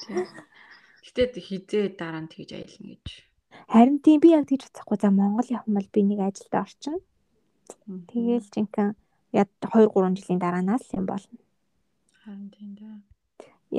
Тийм. 0.06 0.28
Гэтэ 1.02 1.42
хизээ 1.42 1.98
дараа 1.98 2.22
нь 2.22 2.30
тэгж 2.30 2.54
аялна 2.54 2.94
гэж. 2.94 3.08
Харин 3.68 4.00
тийм 4.00 4.20
би 4.24 4.32
яг 4.32 4.48
тэгж 4.48 4.70
бодохгүй 4.70 4.98
за 5.02 5.10
Монгол 5.12 5.50
явах 5.50 5.68
юм 5.68 5.76
бол 5.76 5.90
би 5.92 6.02
нэг 6.04 6.20
ажилд 6.24 6.54
орчин. 6.56 6.98
Тэгээл 7.86 8.48
жинхэнэ 8.54 8.96
яд 9.34 9.50
2 9.62 9.92
3 9.92 10.16
жилийн 10.18 10.40
дараанаас 10.40 10.86
юм 10.94 11.06
болно. 11.06 11.38
Харин 12.24 12.50
тийм 12.50 12.70
дээ. 12.80 13.04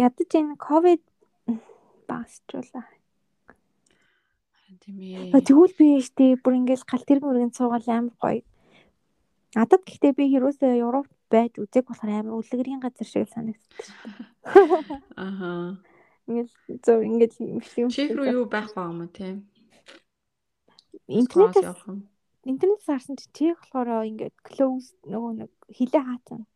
Ядаж 0.06 0.30
энэ 0.34 0.56
ковид 0.56 1.02
багсчлаа. 2.06 2.86
Харин 4.58 4.78
тийм 4.82 4.96
ээ. 5.00 5.34
Тэгвэл 5.34 5.74
би 5.78 5.98
штэ 6.02 6.38
бүр 6.42 6.54
ингээл 6.60 6.86
галт 6.86 7.06
тэрэг 7.06 7.24
мөргэн 7.24 7.56
цуугаал 7.56 7.88
амар 7.90 8.14
гоё. 8.22 8.42
Надад 9.54 9.82
гэхдээ 9.82 10.12
би 10.14 10.24
юусоо 10.38 10.70
Европ 10.70 11.10
байж 11.30 11.58
үзег 11.58 11.90
болохоор 11.90 12.10
амар 12.10 12.38
үлгэрийн 12.38 12.78
газар 12.78 13.06
шиг 13.06 13.26
санагдчих. 13.30 13.90
Аха. 15.16 15.78
Ингээл 16.26 16.54
зөв 16.86 16.98
ингээл 17.02 17.58
юм 17.58 17.60
шиг. 17.62 17.90
Чих 17.90 18.14
рүү 18.14 18.30
юу 18.30 18.46
байх 18.46 18.70
байгаа 18.74 18.94
юм 18.94 19.10
те? 19.10 19.42
Интернетээс 21.10 21.66
явах 21.66 21.86
юм. 21.90 22.00
интернет 22.44 22.82
сарсан 22.86 23.16
чи 23.20 23.26
чих 23.36 23.58
болохоор 23.72 24.06
ингээд 24.06 24.36
close 24.46 24.94
нөгөө 25.04 25.32
нэг 25.44 25.50
хилээ 25.68 26.02
хаацсан. 26.06 26.46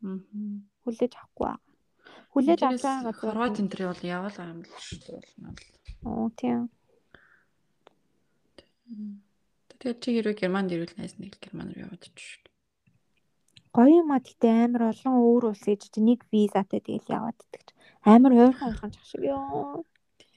Мгм. 0.00 0.70
Хүлээж 0.86 1.12
авахгүй 1.18 1.44
байгаа. 1.46 1.60
Хүлээж 2.32 2.60
авч 2.62 2.82
байгаа 2.82 3.02
газар. 3.10 3.20
Хорват 3.20 3.60
энэ 3.60 3.70
төр 3.72 3.82
бол 3.90 4.02
яваалаа 4.04 4.46
юм 4.54 4.60
л 4.64 4.72
шүү 4.86 4.98
дээ. 5.02 5.22
Оо 6.06 6.28
тийм. 6.38 6.70
Тэгээд 9.76 9.98
чи 10.00 10.08
хэрвээ 10.14 10.40
Германд 10.40 10.72
ирвэл 10.72 10.96
найс 10.96 11.18
нэг 11.18 11.36
Герман 11.42 11.74
руу 11.74 11.84
яваад 11.90 12.04
ч. 12.14 12.40
Гоё 13.76 14.00
юм 14.00 14.08
а 14.14 14.24
гэхдээ 14.24 14.72
амар 14.72 14.94
олон 14.94 15.14
өөр 15.20 15.42
улс 15.52 15.62
гэж 15.68 15.92
чи 15.92 16.00
нэг 16.00 16.24
визатай 16.32 16.80
тэгэл 16.80 17.12
яваад 17.12 17.36
идэх. 17.44 17.76
Амар 18.06 18.32
ойрхон 18.32 18.72
ойрхон 18.72 18.90
чах 18.94 19.04
шиг 19.04 19.22
ёо. 19.26 19.84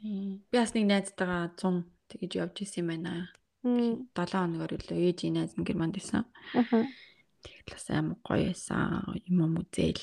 Би 0.03 0.41
бас 0.51 0.75
нэг 0.75 0.91
найзтайгаа 0.91 1.55
100 1.55 1.87
тэгэж 2.11 2.31
явж 2.35 2.55
исэн 2.67 2.83
юм 2.83 2.87
байна. 2.91 3.31
Мм. 3.63 4.07
7 4.15 4.31
хоногор 4.39 4.71
илүү 4.71 4.97
ээжийн 5.11 5.33
найз 5.35 5.53
нь 5.59 5.65
Германд. 5.67 5.99
Аха. 5.99 6.87
Тэгээд 7.43 7.67
бас 7.71 7.85
амар 7.91 8.17
гоё 8.23 8.47
байсан. 8.47 9.03
Юм 9.27 9.37
юм 9.43 9.53
үзэл 9.63 9.99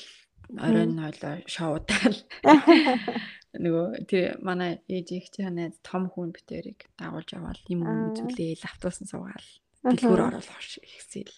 оройн 0.61 0.97
хойлоо 1.01 1.35
шоудаал. 1.49 2.17
Нөгөө 3.63 4.05
тэр 4.05 4.37
манай 4.45 4.77
ээж 4.85 5.07
их 5.17 5.27
чинь 5.33 5.57
найз 5.57 5.73
том 5.81 6.09
хүн 6.13 6.29
битэрийг 6.35 6.85
дагуулж 7.01 7.33
яваал 7.33 7.61
юм 7.73 7.81
Аа. 7.81 7.89
юм 7.89 8.01
үзүүлээл 8.13 8.61
автосан 8.69 9.09
суугаал. 9.09 9.47
Дэлгүүр 9.81 10.21
оруулах 10.29 10.61
ихсэл 10.77 11.33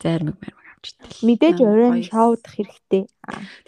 зайрмаг 0.00 0.40
мэрмэг 0.40 0.68
авч 0.72 0.96
итэл. 0.96 1.20
Мэдээж 1.28 1.58
оройн 1.60 2.04
шоудах 2.08 2.54
хэрэгтэй. 2.56 3.02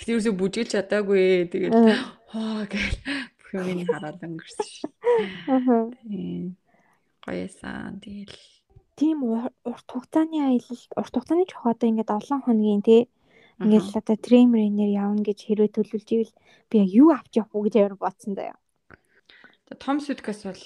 Тэгтээ 0.01 0.15
юусоо 0.17 0.33
бүжгэлж 0.33 0.71
чадаагүй. 0.73 1.53
Тэгээд 1.53 1.73
Аа. 1.77 2.17
хоо 2.33 2.65
гэл 2.65 2.97
бүх 3.37 3.49
юм 3.69 3.85
хараад 3.85 4.21
өнгөрсөн 4.25 4.69
шүү. 4.73 4.91
Аха. 5.53 5.77
Гоёсан. 7.27 8.01
Тэгэл 8.03 8.35
Тийм 8.97 9.25
ур- 9.25 9.55
урт 9.65 9.89
хугацааны 9.89 10.39
аялал, 10.43 10.83
урт 11.01 11.15
хугацааны 11.17 11.45
ч 11.49 11.57
одоо 11.65 11.87
ингээд 11.89 12.11
олон 12.11 12.41
хоногийн 12.45 12.83
тий 12.83 13.09
Ингээл 13.63 13.95
одоо 13.95 14.17
тремерээр 14.19 14.91
явна 14.91 15.23
гэж 15.23 15.39
хэрвээ 15.47 15.71
төлөвлөж 15.71 16.09
ивэл 16.11 16.35
би 16.71 16.77
юу 16.99 17.15
авч 17.15 17.39
явах 17.39 17.55
уу 17.55 17.63
гэж 17.69 17.75
амар 17.79 17.95
бодсон 17.95 18.35
даа. 18.35 18.59
За, 19.69 19.75
том 19.79 20.03
сүдгээс 20.03 20.43
бол 20.51 20.65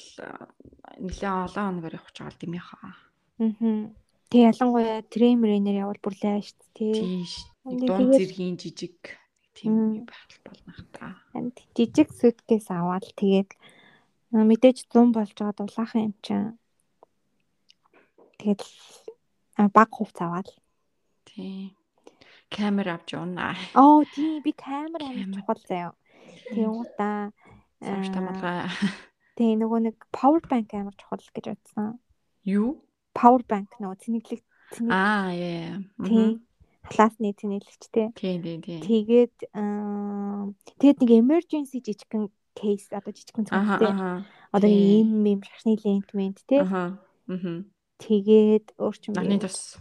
нэлээд 1.04 1.44
олон 1.52 1.64
хоногор 1.76 1.92
явах 1.98 2.08
гэж 2.08 2.16
байгаа 2.24 2.46
юм 2.46 2.54
яхаа. 2.56 2.92
Аа. 3.36 3.92
Тэг 4.32 4.40
ялангуяа 4.48 5.04
тремерээр 5.12 5.82
явал 5.84 6.00
бүр 6.00 6.14
лайш 6.24 6.56
тий. 6.72 7.26
Тэгээд- 7.68 8.16
зэргийн 8.16 8.56
жижиг 8.56 8.96
тийм 9.52 10.08
байх 10.08 10.24
болох 10.46 10.80
та. 10.96 11.20
Харин 11.36 11.52
Жижиг 11.76 12.08
сүткээс 12.16 12.72
аваад 12.72 13.04
тэгээд 13.12 13.50
мэдээж 14.32 14.86
100 14.90 15.12
болж 15.14 15.30
байгаа 15.34 15.54
дулаахан 15.56 16.02
юм 16.10 16.14
чинь. 16.22 16.58
Тэгээд 18.38 18.62
а, 19.56 19.68
баг 19.72 19.88
хувц 19.92 20.18
аваад. 20.20 20.48
Тийм. 21.24 21.72
Камер 22.50 22.88
авч 22.94 23.14
явна. 23.14 23.54
Оо 23.74 24.04
тийм 24.14 24.42
би 24.42 24.52
камер 24.52 25.02
Камер. 25.02 25.34
чухал 25.34 25.60
заяа. 25.68 25.92
Тийм 26.54 26.70
удаа 26.82 27.32
Савч 27.80 28.08
тамалгаа. 28.14 28.68
тийм 29.36 29.60
нөгөө 29.62 29.80
нэг 29.90 29.96
power 30.12 30.42
bank 30.46 30.70
амар 30.74 30.94
чухал 30.96 31.22
гэж 31.34 31.44
бодсон. 31.54 31.98
Юу? 32.44 32.82
Power 33.14 33.42
bank 33.46 33.72
нөгөө 33.80 33.98
цэнэглэг 34.04 34.42
цэнэг 34.72 34.90
Аа, 34.92 35.32
яа. 35.32 35.80
тийм 36.04 36.46
классны 36.86 37.34
цэнэглэгчтэй. 37.34 38.14
Тийм, 38.14 38.38
тийм, 38.42 38.58
тийм. 38.62 38.80
Тэгээд 38.86 39.34
тэгээд 40.78 40.98
нэг 41.02 41.10
emergency 41.18 41.82
жижигхэн 41.82 42.30
кейс 42.56 42.88
одоо 42.90 43.12
жижигхэн 43.12 43.46
Аха, 43.52 43.76
цогцтой. 43.76 43.92
Одоо 44.50 44.70
ийм 44.72 45.22
юм 45.28 45.40
шашны 45.44 45.76
лент 45.76 46.08
мент 46.16 46.40
тий. 46.48 46.64
Мгм. 46.64 47.68
Тэгээд 48.00 48.66
өөрчм 48.80 49.12
Нагны 49.12 49.38
тус. 49.40 49.76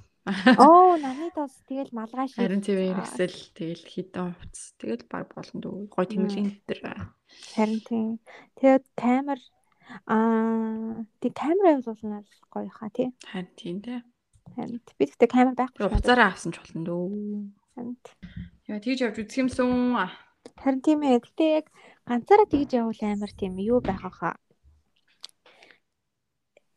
Оо, 0.58 0.98
наны 0.98 1.30
тос 1.38 1.54
тэгэл 1.70 1.94
малгай 1.94 2.26
шиг. 2.26 2.42
Харин 2.42 2.66
тийм 2.66 2.82
хэрэгсэл 2.82 3.38
тэгэл 3.54 3.84
хитэн 3.86 4.34
хувцс. 4.34 4.74
Тэгэл 4.82 5.06
баг 5.06 5.30
болно 5.38 5.62
дөө. 5.62 5.86
Гой 5.94 6.06
тэмдэглэлийн 6.10 6.50
дээр. 6.66 7.14
Харин 7.54 7.82
тийм. 7.86 8.08
Тэгээд 8.58 8.86
камер 8.98 9.40
аа 10.10 11.06
тэг 11.22 11.32
камер 11.38 11.78
авуулна 11.78 12.26
л 12.26 12.42
гоё 12.50 12.70
хаа 12.74 12.90
тий. 12.90 13.14
Харин 13.22 13.54
тийм 13.54 13.76
дээ. 13.86 14.02
Харин 14.58 14.82
би 14.98 15.04
гэхдээ 15.06 15.30
камер 15.30 15.54
байхгүй 15.54 15.94
хуцаараа 15.94 16.34
авсан 16.34 16.58
ч 16.58 16.58
болно 16.58 16.82
дөө. 16.82 17.06
Харин 17.78 17.94
Яа 18.66 18.82
тийж 18.82 19.06
явж 19.06 19.22
үзэх 19.22 19.46
юмсан. 19.46 20.10
Харин 20.66 20.82
тийм 20.82 21.06
ээ. 21.06 21.22
Гэтэ 21.22 21.46
яг 21.62 21.70
ганцаараа 22.10 22.50
тэгж 22.50 22.74
явуул 22.74 22.98
амар 23.06 23.30
тийм 23.38 23.54
юу 23.62 23.86
байх 23.86 24.02
хаа. 24.02 24.34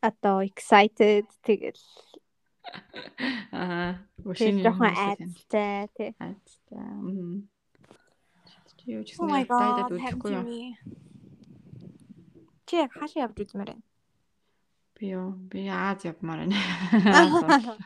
Одоо 0.05 0.45
excited 0.45 1.25
тэгэл 1.43 1.81
Аа, 3.53 3.97
өшин 4.29 4.61
жоохон 4.61 4.93
айцтай 4.93 5.89
тий. 5.97 6.13
айцтай. 6.21 6.85
Мм. 7.01 7.49
Юу 8.87 9.03
ч 9.05 9.17
Oh 9.19 9.27
гэсэн 9.27 9.29
my 9.33 9.45
дайдад 9.49 9.89
god. 9.89 9.97
үзэхгүй 9.97 10.33
юу? 10.37 10.45
Чи 12.69 12.77
яг 12.85 12.93
хаашаа 12.93 13.25
явж 13.25 13.41
үзмээр 13.41 13.73
байна? 13.73 13.83
Би 14.95 15.05
юу? 15.17 15.33
Би 15.51 15.65
Аз 15.69 16.05
явмаар 16.05 16.39
байна. 16.45 16.57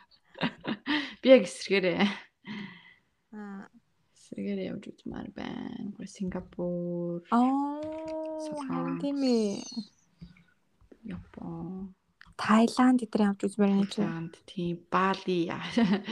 Би 1.22 1.28
яг 1.30 1.42
эсрэгээрээ. 1.46 2.02
Аа. 3.32 3.68
Эсрэгээрээ 4.32 4.72
явж 4.72 4.84
үзмээр 4.88 5.28
байна. 5.36 5.92
Сингапур, 6.08 7.20
Аа. 7.28 8.96
Тийм 8.96 9.20
ээ. 9.20 9.60
Япон. 11.04 11.92
Таиланд 12.40 13.04
эдгээр 13.04 13.28
явж 13.28 13.40
үзмээр 13.44 13.70
байна 13.76 13.92
чи. 13.92 14.00
Таиланд 14.00 14.34
тийм 14.48 14.80
Бали 14.88 15.52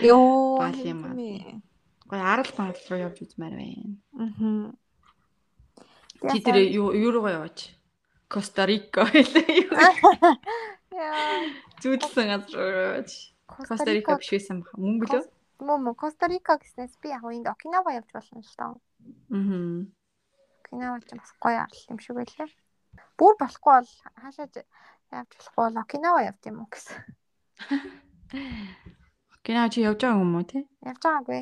Йоо. 0.05 0.61
Бали 0.61 0.83
тийм 0.85 1.01
маа. 1.01 1.17
ээ. 1.17 1.65
гоё 2.13 2.21
арал 2.21 2.53
бангал 2.61 2.85
руу 2.93 3.01
явж 3.09 3.19
үзмээр 3.25 3.55
байна. 3.57 3.97
Мгм. 4.13 4.77
Чи 6.29 6.39
тэр 6.45 6.61
юу 6.77 6.93
юу 6.93 7.11
руугаа 7.17 7.41
яваач? 7.41 7.73
Коста 8.29 8.69
Рика 8.69 9.09
хэлээ? 9.09 9.65
Яа. 10.93 11.49
Зүудсэн 11.81 12.29
газар 12.29 12.53
руу 12.53 13.01
яваач. 13.01 13.33
Коста 13.49 13.89
Рика 13.89 14.21
биш 14.21 14.29
байсан 14.29 14.61
баха. 14.61 14.77
Мөнгө 14.77 15.09
лөө? 15.09 15.25
Мөн 15.61 15.85
мөн 15.85 15.95
Коста 15.95 16.27
Рика 16.27 16.57
гэснээс 16.57 16.97
би 17.03 17.13
яг 17.13 17.25
энд 17.25 17.47
Окинава 17.53 17.93
явж 17.93 18.09
болно 18.17 18.41
л 18.41 18.57
таа. 18.57 18.73
Аа. 19.37 19.85
Окинава 20.65 20.99
ч 21.05 21.13
бас 21.13 21.31
гоё 21.37 21.59
арал 21.65 21.85
юм 21.93 21.99
шиг 22.01 22.17
байлаа. 22.17 22.49
Бүр 23.19 23.35
болохгүй 23.37 23.73
бол 23.77 23.91
хаашаа 24.23 24.49
явж 24.49 25.31
болохгүй 25.37 25.63
бол 25.69 25.83
Окинава 25.85 26.21
явд 26.25 26.43
юм 26.49 26.65
уу 26.65 26.69
гэсэн. 26.73 26.97
Гинаа 29.45 29.69
чи 29.73 29.85
явж 29.85 30.01
байгаа 30.01 30.25
юм 30.25 30.37
уу 30.37 30.49
те? 30.49 30.65
Явж 30.81 31.01
байгаагүй. 31.05 31.41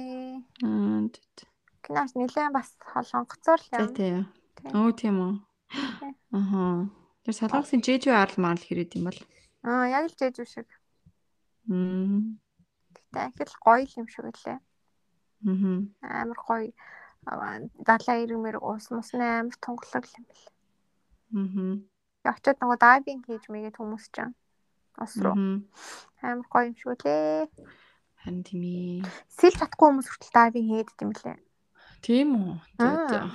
Аа. 0.67 1.07
Окинавс 1.79 2.13
нэлээд 2.19 2.53
бас 2.55 2.69
холонгоцоор 2.83 3.61
л 3.63 3.71
юм. 3.71 3.95
тий. 3.95 4.15
Оо 4.75 4.91
тийм 4.91 5.17
үү. 5.23 5.35
Аха. 6.35 6.91
Тэр 7.23 7.35
салгасан 7.39 7.83
жижиг 7.87 8.15
арал 8.15 8.39
марал 8.43 8.63
хэрэг 8.67 8.99
юм 8.99 9.07
бол. 9.07 9.21
Аа 9.63 9.87
яг 9.87 10.11
л 10.11 10.17
жиж 10.19 10.43
шиг. 10.49 10.69
Мм. 11.69 12.41
Гэтэ 13.13 13.43
их 13.45 13.53
л 13.53 13.63
гоё 13.65 13.85
юм 13.97 14.07
шиг 14.09 14.25
байлаа. 14.29 14.59
Мм. 15.43 15.95
Амар 16.03 16.39
гоё 16.39 16.73
аа, 17.27 17.61
далаа 17.81 18.17
ирмэр 18.23 18.57
уус 18.61 18.91
мус 18.91 19.11
нь 19.15 19.23
амар 19.23 19.57
тунгалаг 19.63 20.05
юм 20.17 20.25
бэл. 20.29 20.47
Мм. 21.33 21.89
Очоод 22.25 22.59
нөгөө 22.61 22.79
дайвинг 22.83 23.25
хийж 23.27 23.45
мэйгээд 23.49 23.79
хүмүүс 23.79 24.07
ч 24.13 24.27
ус 24.99 25.15
руу 25.23 25.37
амар 26.21 26.47
гоё 26.53 26.69
юм 26.69 26.77
шиг 26.77 26.89
үлээ. 26.93 27.49
Харин 28.19 28.43
тийм 28.45 28.63
ээ. 28.67 29.07
Сэлж 29.31 29.57
чадахгүй 29.57 29.87
хүмүүс 29.89 30.09
хүртэл 30.11 30.35
дайвинг 30.37 30.69
хийгээд 30.69 31.03
юм 31.07 31.13
лээ. 31.15 31.39
Тийм 32.03 32.29
үү? 32.37 32.53
Аа. 32.83 33.31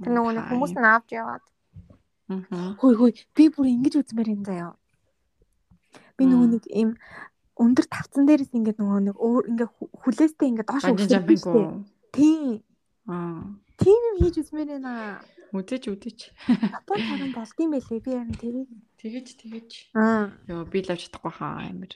Тэр 0.00 0.10
нөгөө 0.14 0.32
нэг 0.38 0.44
хүмүүс 0.48 0.72
нь 0.78 0.86
авч 0.86 1.08
яваад. 1.18 1.44
Аа. 2.30 2.78
Хөөе 2.78 2.94
хөөе 3.00 3.22
би 3.34 3.44
бүр 3.50 3.66
ингэж 3.68 3.94
үзмээр 4.00 4.32
юм 4.38 4.42
заяа. 4.44 4.72
Би 6.16 6.24
нөгөө 6.28 6.46
Аа. 6.46 6.54
нэг 6.54 6.64
им 6.70 6.90
өндөр 7.58 7.86
тавцан 7.86 8.26
дээрээс 8.26 8.52
ингээд 8.54 8.78
нөгөө 8.82 9.00
нэг 9.10 9.16
өөр 9.18 9.44
ингээ 9.54 9.68
ху- 9.70 9.92
хүлээстэй 10.02 10.48
ингээ 10.50 10.66
доош 10.66 10.84
уу? 10.90 11.84
Тийм. 12.10 12.62
Аа. 13.06 13.46
Тийм 13.78 14.00
юм 14.10 14.16
хийж 14.22 14.36
үзмээр 14.42 14.78
байна. 14.78 15.22
Үдэж 15.54 15.82
үдэж. 15.86 16.18
Япон 16.50 16.98
харин 16.98 17.30
болдсон 17.30 17.70
байлээ. 17.70 18.02
Би 18.02 18.10
харин 18.10 18.34
тэрийг. 18.34 18.70
Тэгэж 18.98 19.26
тэгэж. 19.38 19.70
Аа. 19.94 20.34
Йоо 20.50 20.66
би 20.66 20.82
л 20.82 20.90
авч 20.90 21.06
чадахгүй 21.06 21.30
хаа 21.30 21.62
амир. 21.70 21.94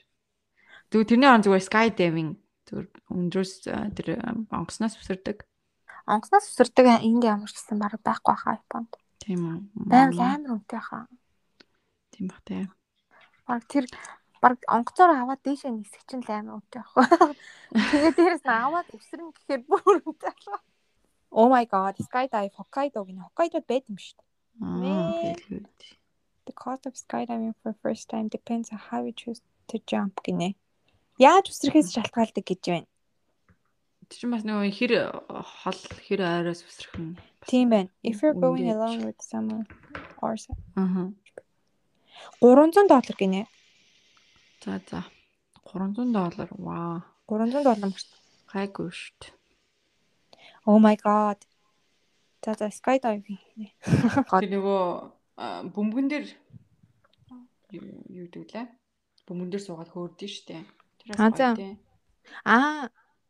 Тэгвэл 0.87 1.09
тэрний 1.11 1.27
он 1.27 1.43
зүгээр 1.43 1.67
sky 1.67 1.87
diving 1.91 2.39
зүгээр 2.71 2.87
өндрөөс 3.11 3.51
тэр 3.99 4.07
онгоцноос 4.47 4.95
үсэрдэг. 4.95 5.43
Онгоцноос 6.07 6.47
өсөрдөг 6.55 6.85
энд 7.03 7.23
ямар 7.27 7.51
ч 7.51 7.59
гэсэн 7.59 7.77
баг 7.83 7.99
байхгүй 7.99 8.35
хаа 8.39 8.57
Японд. 8.63 8.95
Тийм 9.19 9.39
үү? 9.43 9.57
Байвал 9.91 10.23
амар 10.23 10.51
үнэтэй 10.55 10.79
хаа. 10.79 11.05
Тийм 12.15 12.31
бах 12.31 12.41
тий. 12.47 12.63
Баг 13.43 13.67
тэр 13.67 13.85
баг 14.41 14.57
онгоцоор 14.67 15.11
аваад 15.15 15.41
дээшээ 15.43 15.71
нисэх 15.75 16.03
чинь 16.07 16.23
л 16.23 16.31
амар 16.31 16.59
үнэтэй 16.63 16.81
байхгүй. 16.83 17.35
Тэгээ 17.91 18.13
дээрэс 18.15 18.43
нь 18.47 18.55
аваад 18.55 18.87
өсрөн 18.95 19.29
гэхээр 19.35 19.61
бүр 19.67 19.97
байна. 20.15 20.57
Oh 21.29 21.47
my 21.51 21.65
god, 21.69 21.95
skydive 22.01 22.55
Hokkaido 22.57 23.03
гинэ. 23.05 23.21
Hokkaido 23.29 23.59
байд 23.67 23.85
юм 23.91 23.99
шүү 23.99 24.17
дээ. 24.19 25.65
The 26.45 26.53
cost 26.57 26.87
of 26.89 26.95
skydiving 26.97 27.53
for 27.61 27.75
first 27.83 28.09
time 28.09 28.27
depends 28.27 28.71
on 28.73 28.79
how 28.79 29.03
you 29.05 29.13
choose 29.13 29.41
to 29.69 29.77
jump 29.85 30.17
gинэ. 30.25 30.55
Яаж 31.21 31.51
үсрэхээс 31.53 31.93
шалтгаалдаг 31.93 32.41
гэж 32.47 32.61
байна. 32.65 32.87
Тэр 34.09 34.17
чинь 34.25 34.33
бас 34.33 34.41
нөгөө 34.47 34.71
хэр 34.73 34.91
э, 34.97 35.03
хол 35.29 35.79
хэр 36.09 36.19
ойроос 36.25 36.65
үсрэх 36.65 36.97
юм. 36.97 37.13
Тийм 37.45 37.69
байна. 37.69 37.93
If 38.01 38.23
you're 38.25 38.33
going 38.33 38.65
along 38.73 39.05
with 39.05 39.21
someone 39.21 39.69
or 40.23 40.33
so- 40.39 40.57
Аа. 40.73 41.13
300 42.41 42.89
доллар 42.89 43.15
гинэ. 43.19 43.45
За 44.63 44.81
за. 44.89 45.03
300 45.63 46.11
доллар. 46.11 46.49
Вау. 46.51 47.01
300 47.27 47.63
доллар 47.63 47.91
мөрт. 47.93 48.09
Гайгүй 48.51 48.89
шүү 48.89 49.15
дээ. 49.21 49.33
Oh 50.65 50.79
my 50.81 50.95
god. 50.99 51.45
За 52.43 52.53
за 52.59 52.67
skydiving. 52.73 53.39
Тэр 54.31 54.49
нөгөө 54.51 54.81
а, 55.39 55.63
бөмбөгөн 55.63 56.07
дээр 56.11 56.25
юу 57.71 57.85
юу 58.09 58.25
гэдэг 58.27 58.51
лээ? 58.51 58.67
Бөмбөгөн 59.27 59.51
дээр 59.53 59.63
суугаад 59.63 59.91
хөөрдөн 59.93 60.31
шүү 60.33 60.45
дээ. 60.49 60.63
Тэр 60.99 61.15
А, 61.15 61.29
за. 61.31 61.47
Аа. 62.43 62.89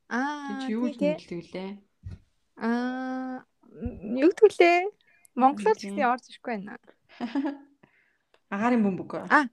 Аа. 0.10 0.66
чи 0.66 0.74
юу 0.74 0.90
л 0.90 0.98
тий, 0.98 1.14
тий. 1.14 1.38
хэлдэг 1.38 1.54
лээ? 1.54 1.72
Аа. 2.58 3.46
Юу 4.18 4.30
гэдгүүлээ? 4.34 4.80
Монголоор 5.38 5.78
ч 5.78 5.86
гэсэн 5.86 6.10
орж 6.10 6.26
ирэхгүй 6.32 6.54
байна. 6.58 6.82
Агаарын 8.54 8.82
бөмбөг. 8.82 9.30
А. 9.30 9.46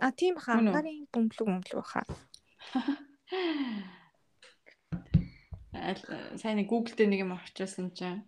А 0.00 0.10
тийм 0.14 0.34
үү? 0.38 0.72
Гарын 0.74 0.98
бөмбөлөг 1.12 1.46
бөмбөлөг 1.48 1.78
баха. 1.82 2.02
Аль- 5.74 6.38
Сайн 6.40 6.56
нэг 6.58 6.68
Google 6.70 6.94
дээр 6.96 7.10
нэг 7.12 7.20
юм 7.22 7.32
орчуулсан 7.36 7.92
чинь 7.94 8.24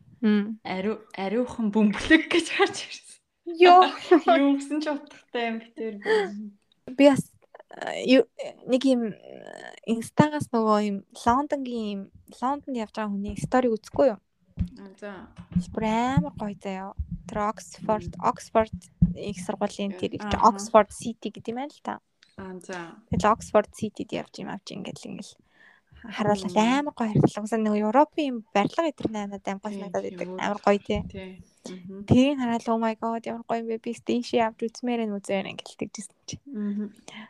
ариу 0.65 1.01
ариухан 1.17 1.73
бөмбөлөг 1.73 2.29
гэж 2.31 2.47
гарч 2.59 2.79
ирсэн. 2.87 3.19
Йоо. 3.59 3.89
Юу 4.39 4.55
гэсэн 4.61 4.79
ч 4.85 4.87
утгатай 4.93 5.45
юм 5.51 5.57
битэр. 5.65 5.95
Би 6.95 7.05
бас 7.11 7.25
э, 7.81 8.23
нэг 8.69 8.83
юм 8.85 9.11
э, 9.11 9.75
инстагаас 9.89 10.53
нөгөө 10.53 10.79
юм 10.87 10.97
Лондонгийн 11.25 11.87
юм 11.91 12.01
Лондонд 12.39 12.77
явж 12.77 12.95
байгаа 12.95 13.11
хүний 13.11 13.35
стори 13.41 13.73
үзэхгүй 13.73 14.15
юу? 14.15 14.21
За. 15.01 15.29
Бүр 15.73 15.85
амар 15.85 16.35
гоё 16.37 16.57
заяа. 16.61 16.93
Тэр 17.29 17.39
Оксфорд, 17.49 18.13
Оксфорд 18.21 18.77
их 19.17 19.39
сургуулийн 19.41 19.97
тэр 19.97 20.19
их 20.19 20.25
Аха. 20.25 20.49
Оксфорд 20.49 20.93
Сити 20.93 21.31
гэдэг 21.31 21.49
юм 21.53 21.57
байна 21.57 21.73
л 21.73 21.81
та. 21.83 21.95
Аа 22.37 22.59
за. 22.61 22.97
Тэгэл 23.09 23.33
Оксфорд 23.33 23.73
Ситид 23.73 24.13
явж 24.13 24.35
юм 24.43 24.51
авч 24.53 24.73
ингээл 24.77 25.09
ингээл 25.15 25.35
харуулал 26.17 26.53
Мм. 26.53 26.79
амар 26.81 26.95
гоё 26.97 27.13
харилцаа. 27.13 27.43
Уусаа 27.45 27.61
нөгөө 27.61 27.85
Европын 27.87 28.35
барилга 28.55 28.89
эдэр 28.89 29.09
надад 29.13 29.45
амар 29.49 29.63
гоё 29.65 29.75
санагдаад 29.79 30.05
байдаг. 30.05 30.29
Амар 30.41 30.61
гоё 30.65 30.79
тий. 30.81 31.01
Тэрийг 32.09 32.37
хараад 32.41 32.65
oh 32.69 32.79
my 32.81 32.95
god 32.97 33.23
ямар 33.29 33.45
гоё 33.45 33.61
юм 33.61 33.69
бэ? 33.69 33.85
Би 33.85 33.93
стейшээ 33.93 34.43
авч 34.49 34.61
үзмээр 34.65 35.05
энэ 35.05 35.17
үзээр 35.17 35.51
ингээл 35.53 35.81
тэгжсэн 35.81 36.17
чи. 36.29 36.37
Аа. 36.41 37.29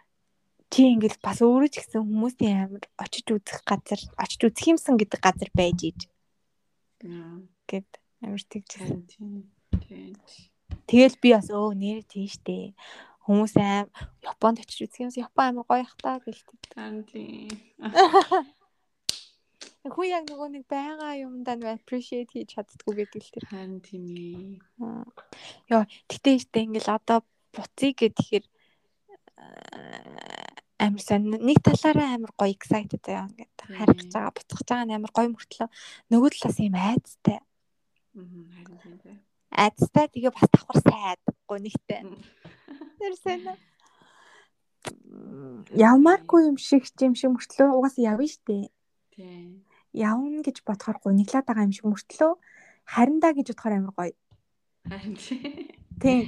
Чи 0.71 0.81
ингээл 0.95 1.19
бас 1.19 1.39
өөрөө 1.43 1.71
ч 1.71 1.83
гэсэн 1.83 2.03
хүмүүсийн 2.07 2.57
амар 2.63 2.85
очиж 2.95 3.27
үзэх 3.27 3.67
газар, 3.67 4.01
очиж 4.15 4.41
үзэх 4.47 4.71
юмсан 4.71 4.95
гэдэг 4.95 5.19
газар 5.19 5.51
байж 5.51 5.81
иж 5.83 6.01
Аа. 6.07 6.20
Гэд 7.71 7.89
амар 8.23 8.43
тэгжсэн. 8.45 9.07
Тэгэл 10.87 11.17
би 11.23 11.29
бас 11.35 11.49
өө 11.51 11.75
нэр 11.75 12.03
тийштэй. 12.05 12.75
Хүмүүс 13.25 13.55
аим 13.57 13.87
Японд 14.27 14.61
очиж 14.61 14.85
үзэх 14.85 15.07
юмсан 15.07 15.25
Япон 15.29 15.45
амар 15.55 15.67
гоё 15.69 15.87
хта 15.87 16.19
гэлтэй. 16.25 16.59
Тийм. 17.11 17.49
Хүү 19.81 20.13
яг 20.13 20.29
нөгөө 20.29 20.49
нэг 20.53 20.65
байгаа 20.69 21.17
юмдаа 21.25 21.57
нэг 21.57 21.81
appreciate 21.81 22.29
хийж 22.29 22.53
чаддгүй 22.53 23.01
гэдэг 23.01 23.23
л 23.25 23.33
тэр. 23.33 23.45
Харин 23.49 23.81
тийм 23.81 24.05
ээ. 24.13 24.61
Йоо, 25.73 25.89
тэгтээ 26.05 26.35
ихтэй 26.37 26.69
ингээл 26.69 27.01
одоо 27.01 27.25
буцъя 27.55 27.97
гэхээр 27.97 28.45
амар 30.81 31.03
сонь 31.05 31.29
нэг 31.29 31.61
талаараа 31.61 32.17
амар 32.17 32.33
гоё 32.41 32.57
excited 32.57 33.05
заяа 33.05 33.29
ингээд 33.29 33.53
гэж 34.01 34.11
байгаа 34.17 34.33
буцах 34.33 34.63
байгаа 34.65 34.87
нь 34.89 34.97
амар 34.97 35.13
гоё 35.13 35.29
мөртлөө 35.29 35.69
нөгөө 36.09 36.31
талаас 36.33 36.59
юм 36.65 36.77
айцтай. 36.81 37.39
Аа. 37.41 37.45
Харин 38.17 38.77
тийм 38.81 38.97
дээ. 39.05 39.17
Айцтай 39.51 40.07
тэгээ 40.09 40.33
бас 40.33 40.49
давхар 40.49 40.79
сайдгүй 40.81 41.59
нэгтэй. 41.61 42.01
Мм. 42.01 42.17
Тэр 42.97 43.15
сонь. 43.21 43.45
Явмааргүй 45.77 46.41
юм 46.49 46.57
шиг 46.57 46.89
юм 47.05 47.15
шиг 47.19 47.31
мөртлөө 47.37 47.69
угаасаа 47.77 48.17
явна 48.17 48.27
штэ. 48.31 48.73
Тийм. 49.13 49.67
Явна 49.93 50.41
гэж 50.41 50.65
бодохоор 50.65 50.99
гуниглаад 51.03 51.45
байгаа 51.45 51.69
юм 51.69 51.75
шиг 51.77 51.87
мөртлөө 51.91 52.33
хариндаа 52.89 53.33
гэж 53.37 53.47
бодохоор 53.53 53.75
амар 53.77 53.95
гоё. 53.99 54.15
Харин 54.89 55.15
тийм. 55.21 55.77
Тийм. 56.01 56.25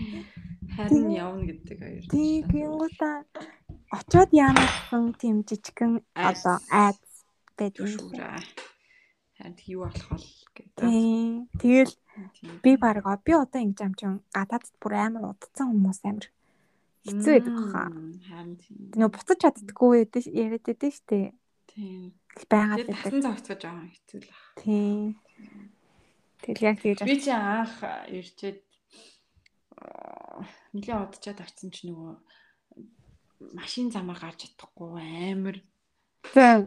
Харин 0.76 1.08
явна 1.10 1.42
гэдэг 1.48 1.76
хоёр. 1.80 2.04
Тийм 2.12 2.42
гингуудаа 2.52 3.24
очоод 3.92 4.30
яана 4.32 4.64
гэсэн 4.64 5.04
тийм 5.20 5.36
жижигхэн 5.44 5.92
Айц. 6.16 6.40
одоо 6.40 6.56
айц 6.72 7.02
байдаг 7.56 7.84
юм. 7.84 7.92
Түшүүрээ. 7.92 8.40
Харин 9.36 9.56
юу 9.68 9.84
болох 9.84 10.08
бол 10.08 10.28
гэдэг. 10.56 10.88
Тэгэл 11.60 11.94
би 12.64 12.70
баг 12.80 12.96
би 13.20 13.32
одоо 13.36 13.60
ингэж 13.60 13.80
юм 13.84 13.94
чин 14.00 14.12
гадаадд 14.32 14.72
бүр 14.80 14.92
амар 14.96 15.36
удцсан 15.36 15.68
хүмүүс 15.68 16.00
амар 16.08 16.26
хэцүү 17.04 17.32
байдаг 17.36 17.56
хаа. 17.68 17.88
Харин 18.32 18.56
тийм. 18.56 18.76
Нөө 18.96 19.10
буцаж 19.12 19.38
чаддггүй 19.44 20.08
яриад 20.32 20.64
байдаг 20.64 20.92
штэ. 20.96 21.36
Тийм. 21.68 22.16
Байгаад 22.48 22.88
байдаг. 22.88 22.96
тасан 22.96 23.20
байгаа 23.20 23.76
юм 23.76 23.92
хэцүү 23.92 24.18
л 24.24 24.28
баг. 24.32 24.44
Тийм. 24.56 25.20
Тэгэл 26.42 26.66
яг 26.66 26.76
тэгж 26.80 27.00
Би 27.04 27.16
чи 27.20 27.30
анх 27.30 27.76
ирчээд 28.08 28.58
нэлээд 30.72 31.02
удачаад 31.06 31.38
авцсан 31.44 31.70
чи 31.70 31.86
нөгөө 31.86 32.16
машин 33.52 33.90
замаар 33.90 34.18
гарч 34.22 34.46
чадахгүй 34.46 35.02
амар 35.32 35.56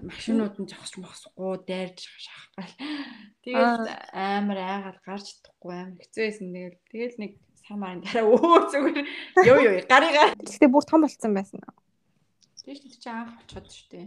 машинууд 0.04 0.56
нь 0.60 0.68
зогсож 0.68 1.00
мохсохгүй 1.00 1.64
дайрж 1.64 2.04
шахах. 2.04 2.72
Тэгээд 3.44 3.88
амар 4.12 4.58
айгаад 4.60 5.00
гарч 5.08 5.26
чадахгүй 5.40 5.74
амар 5.74 6.00
хэцүү 6.04 6.24
байсан. 6.28 6.48
Тэгэл 6.52 6.78
тэгэл 6.92 7.18
нэг 7.24 7.32
самарын 7.66 8.02
дараа 8.04 8.28
өө 8.36 8.60
зүгээр 8.72 9.00
ёо 9.48 9.58
ёо 9.64 9.74
гарыгаа. 9.88 10.36
Гэхдээ 10.44 10.70
бүр 10.70 10.84
том 10.84 11.02
болцсон 11.08 11.34
байсан. 11.34 11.64
Тэгэж 12.66 12.80
тэр 12.84 12.98
чи 13.00 13.10
анх 13.10 13.34
очоод 13.46 13.68
штэ. 13.72 14.02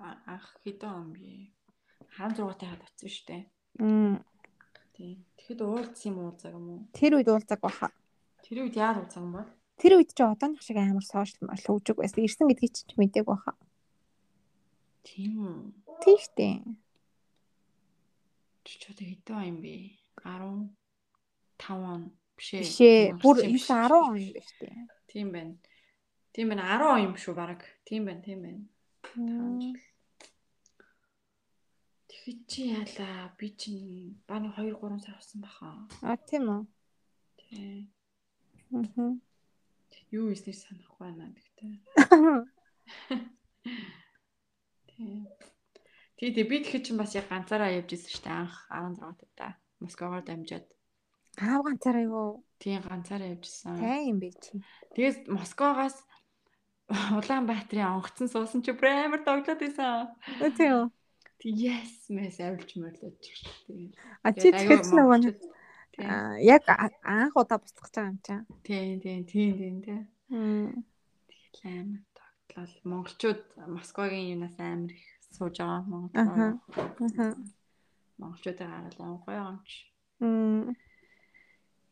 А- 0.00 0.20
Анх 0.26 0.46
хэдэн 0.64 0.88
он 0.90 1.12
би 1.12 1.52
16 2.16 2.40
тайгаад 2.58 2.82
очсон 2.86 3.10
штэ. 3.10 3.36
Мм. 3.78 4.24
Тийм. 4.96 5.24
Тэгэхэд 5.36 5.60
уулзсан 5.62 6.10
юм 6.10 6.18
уу 6.24 6.32
цаг 6.40 6.52
юм 6.56 6.66
уу? 6.70 6.80
Тэр 6.96 7.20
үед 7.20 7.28
уулзаг 7.28 7.60
баха. 7.60 7.92
Тэр 8.42 8.64
үед 8.66 8.74
яад 8.80 8.98
уулзсан 9.04 9.22
юм 9.28 9.32
бол? 9.38 9.50
Тэр 9.78 10.02
үед 10.02 10.10
чи 10.10 10.22
одооных 10.26 10.62
шиг 10.62 10.76
амар 10.82 11.06
сошиал 11.06 11.46
мал 11.46 11.62
хөгжиг 11.62 12.02
байсан. 12.02 12.26
Ирсэн 12.26 12.50
гэдгийг 12.50 12.74
чи 12.74 12.94
мэдээг 12.98 13.26
баха. 13.30 13.54
Тийм 15.06 15.38
үү. 15.38 15.56
Тийм 16.02 16.18
штэ. 16.18 16.50
Чи 18.66 18.74
ч 18.74 18.82
одоо 18.90 19.06
хэдэн 19.06 19.38
он 19.38 19.46
юм 19.54 19.58
бэ? 19.62 19.74
15 20.18 20.74
он 21.70 22.02
бишээ. 22.34 22.62
Бишээ. 22.66 23.02
Бүр 23.22 23.36
Өнгөрсөн 23.38 23.78
9 23.86 23.86
10 23.86 23.94
он 23.94 24.18
юм 24.18 24.34
байна 24.34 24.42
штэ. 24.50 24.68
Тийм 25.06 25.26
байна. 25.30 25.54
Тийм 26.34 26.46
байна 26.50 26.64
10 26.74 26.90
он 26.90 27.00
юм 27.06 27.14
шүү 27.14 27.34
баг. 27.38 27.62
Тийм 27.86 28.02
байна, 28.10 28.22
тийм 28.26 28.38
байна. 28.42 28.62
Мм. 29.14 29.78
Тэгэхэд 32.10 32.38
чи 32.50 32.60
яалаа 32.74 33.30
би 33.38 33.46
чинь 33.54 34.18
бааны 34.26 34.50
2 34.58 34.74
3 34.74 34.98
сар 35.06 35.14
болсон 35.14 35.38
баха. 35.40 35.86
А 36.02 36.18
тийм 36.18 36.50
үү. 36.50 36.62
Тий. 37.38 37.88
Мгм. 38.74 39.22
Юу 40.10 40.32
ийснэр 40.32 40.56
санахгүй 40.56 40.98
байна 41.04 41.28
гэхдээ. 41.32 41.72
Тий. 44.88 45.20
Тий, 46.16 46.30
тий 46.32 46.44
би 46.48 46.56
тэгэхэд 46.64 46.84
чинь 46.88 47.00
бас 47.00 47.12
яг 47.14 47.28
ганцаараа 47.28 47.76
явж 47.76 47.92
исэн 47.92 48.10
шүү 48.10 48.24
дээ 48.24 48.36
анх 48.40 48.56
16 48.72 49.28
таа. 49.36 49.52
Москвоор 49.78 50.24
дамжаад. 50.24 50.66
Аав 51.38 51.62
ганцаараа 51.68 52.04
юу? 52.08 52.42
Тий 52.58 52.80
ганцаараа 52.80 53.36
явж 53.36 53.44
исэн. 53.46 53.76
Тай 53.76 54.08
юм 54.08 54.18
бэ 54.18 54.32
чи. 54.40 54.58
Тэгээс 54.96 55.28
Москвагаас 55.28 55.96
Улаанбаатарын 56.88 58.00
онгоцон 58.00 58.32
суусан 58.32 58.64
чи 58.64 58.72
амар 58.72 59.20
тоглоод 59.20 59.60
байсан. 59.60 60.08
Үгүй 60.40 60.50
тийм. 60.56 60.88
Тэг 61.36 61.52
yes 61.52 62.08
мэс 62.08 62.40
авилж 62.40 62.70
мөрлөж. 62.80 63.22
А 64.24 64.32
чи 64.32 64.48
тэгэхээр 64.48 64.80
ч 64.82 64.88
нөгөө 64.96 65.16
аа, 65.20 65.36
яг 65.98 66.62
анх 67.02 67.34
удаа 67.36 67.58
бусдах 67.58 67.90
байгаа 67.90 68.10
юм 68.10 68.18
чам. 68.22 68.46
Тийм 68.62 69.00
тийм 69.00 69.24
тийм 69.26 69.50
тийм 69.58 69.76
тий. 69.82 70.00
Мм. 70.30 70.84
Тэгэл 71.26 71.66
амар 71.66 72.02
тогтлол. 72.14 72.74
Монголчууд 72.84 73.42
Москвагийн 73.66 74.30
юунаас 74.38 74.56
амар 74.58 74.92
их 74.94 75.04
сууж 75.34 75.58
байгаа. 75.58 75.82
Монгол. 75.82 76.22
Аха. 76.22 77.36
Монголчуудаа 78.18 78.68
гаргал 78.68 79.06
амар 79.06 79.22
гоё 79.26 79.42
юмч. 79.50 79.70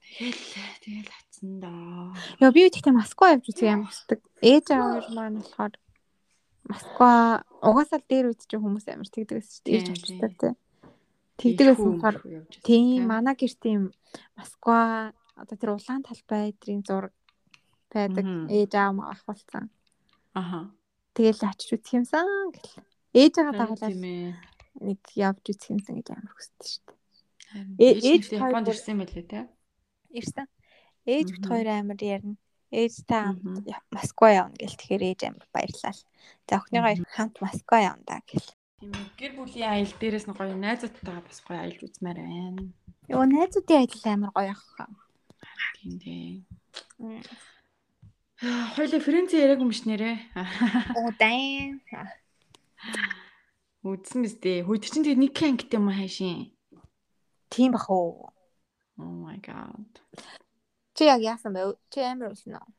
Тэгэл 0.06 0.42
тэгэл 0.86 1.10
атсан 1.10 1.50
доо. 1.60 2.14
Яа 2.38 2.54
би 2.54 2.70
тэгтээ 2.70 2.94
Москва 2.94 3.34
явж 3.34 3.50
үзэх 3.50 3.74
юм 3.74 3.90
хүсдэг. 3.90 4.20
Ээж 4.38 4.66
аав 4.70 5.10
маань 5.10 5.42
болохоор 5.42 5.74
Москва 6.66 7.10
угаасаа 7.62 7.98
л 7.98 8.06
дээр 8.06 8.30
үед 8.30 8.42
чинь 8.46 8.62
хүмүүс 8.62 8.86
амар 8.86 9.10
тэгдэг 9.10 9.42
гэсэн 9.42 9.62
чинь 9.66 9.74
ээж 9.74 9.86
Тийм, 9.86 9.94
очдаг 9.98 10.32
тийм. 10.38 10.54
Тий. 11.36 11.56
Тэгдэг 11.56 11.66
гэсэн 11.76 11.92
болохоор 12.00 12.16
тийм 12.64 13.06
манай 13.08 13.34
гэр 13.36 13.54
тийм 13.60 13.80
Москва 14.36 15.12
одоо 15.36 15.56
тэр 15.56 15.70
улаан 15.76 16.02
талбай 16.02 16.50
эдрийн 16.50 16.82
зураг 16.82 17.12
байдаг. 17.92 18.24
Ээж 18.50 18.72
аав 18.74 18.92
маа 18.96 19.12
ахвалцсан. 19.14 19.70
Аха. 20.34 20.72
Тэгэл 21.16 21.48
очиж 21.48 21.70
үзэх 21.76 21.96
юмсан 22.00 22.28
гэл. 22.52 22.72
Ээж 23.16 23.32
байгаа 23.36 23.56
дагуулаад 23.56 23.96
нэг 24.84 25.00
явж 25.16 25.44
үзэх 25.48 25.72
юмсан 25.72 25.94
гэж 26.00 26.08
амар 26.12 26.32
хүсдэг 26.36 26.66
шүү 26.68 26.82
дээ. 26.84 26.96
Э- 27.80 27.98
ээж 28.00 28.22
Японд 28.36 28.68
ирсэн 28.68 28.96
мэлээ 29.00 29.24
те. 29.24 29.40
Ирсэн. 30.12 30.46
Ээж 31.06 31.26
бит 31.32 31.44
хоёр 31.46 31.68
амар 31.72 32.00
ярина. 32.00 32.36
Ээжтэй 32.74 33.22
хамт 33.22 33.64
Москва 33.94 34.28
явна 34.34 34.56
гэл 34.58 34.76
тэгэхээр 34.76 35.04
ээж 35.08 35.20
амар 35.30 35.46
баярлал. 35.54 36.00
За 36.48 36.52
охиныгоо 36.58 37.06
хамт 37.14 37.36
Москва 37.40 37.76
явна 37.80 38.04
да 38.04 38.18
гэл. 38.26 38.48
Тийм. 38.76 38.92
Гэр 39.16 39.32
бүлийн 39.40 39.72
аял 39.72 39.92
дээрээс 39.96 40.28
нь 40.28 40.36
гоё 40.36 40.52
найзуудтайгаа 40.52 41.24
бас 41.24 41.40
гоё 41.40 41.58
аялж 41.64 41.80
үзмээр 41.80 42.18
байна. 42.20 42.62
Йоо 43.08 43.24
найзуудын 43.24 43.80
ажил 43.88 44.04
амар 44.04 44.30
гоё 44.36 44.52
ах. 44.52 44.64
Тийм 45.80 45.96
дээ. 45.96 46.44
Хоёлаа 48.76 49.00
Францын 49.00 49.40
яриаг 49.40 49.64
юм 49.64 49.72
ш 49.72 49.88
нэрэ. 49.88 50.12
Оо 50.92 51.08
дай. 51.16 51.72
Үдсэн 53.80 54.20
биз 54.28 54.36
дээ. 54.44 54.68
Хөөд 54.68 54.84
чинь 54.84 55.08
тэгээ 55.08 55.24
нэг 55.24 55.36
ангит 55.40 55.72
юм 55.72 55.88
аа 55.88 55.96
хайшин. 55.96 56.52
Тийм 57.48 57.72
бах 57.72 57.88
уу. 57.88 58.28
Oh 59.00 59.12
my 59.24 59.40
god. 59.40 59.88
Чи 60.92 61.08
яг 61.08 61.24
яасан 61.24 61.56
бэ? 61.56 61.80
Чи 61.88 62.04
амар 62.04 62.36
уулна 62.36 62.60
уу? 62.60 62.76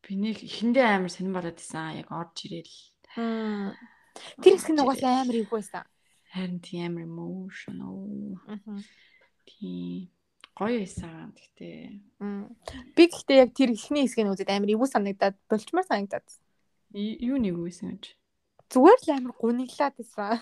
Би 0.00 0.16
нэг 0.16 0.40
ихэндээ 0.40 0.86
амар 0.96 1.12
сонирн 1.12 1.36
болоод 1.36 1.60
исэн. 1.60 2.00
Яг 2.00 2.08
орж 2.08 2.48
ирэл. 2.48 2.76
Мм. 3.20 3.76
Тэр 4.42 4.54
хэсэг 4.56 4.74
нь 4.74 4.82
угаасаа 4.82 5.22
амар 5.22 5.36
их 5.36 5.50
байсан. 5.50 5.84
Харин 6.30 6.58
тийм 6.60 6.94
амар 6.94 7.04
emotional. 7.06 8.38
Тийм. 9.46 10.10
Гоё 10.54 10.78
байсан. 10.78 11.34
Мм. 12.22 12.54
Би 12.94 13.02
гэхдээ 13.10 13.42
яг 13.42 13.50
тэр 13.54 13.74
ихний 13.74 14.06
хэсгийг 14.06 14.30
үзээд 14.30 14.54
амар 14.54 14.70
ивүү 14.70 14.88
санагдаад 14.90 15.36
болчмаар 15.50 15.86
санагдаад. 15.86 16.26
юу 16.94 17.42
нэг 17.42 17.58
үйсэн 17.58 17.98
гэж. 17.98 18.14
Зүгээр 18.70 19.00
л 19.02 19.10
амар 19.18 19.34
гуниглаад 19.34 19.94
байсан. 19.98 20.38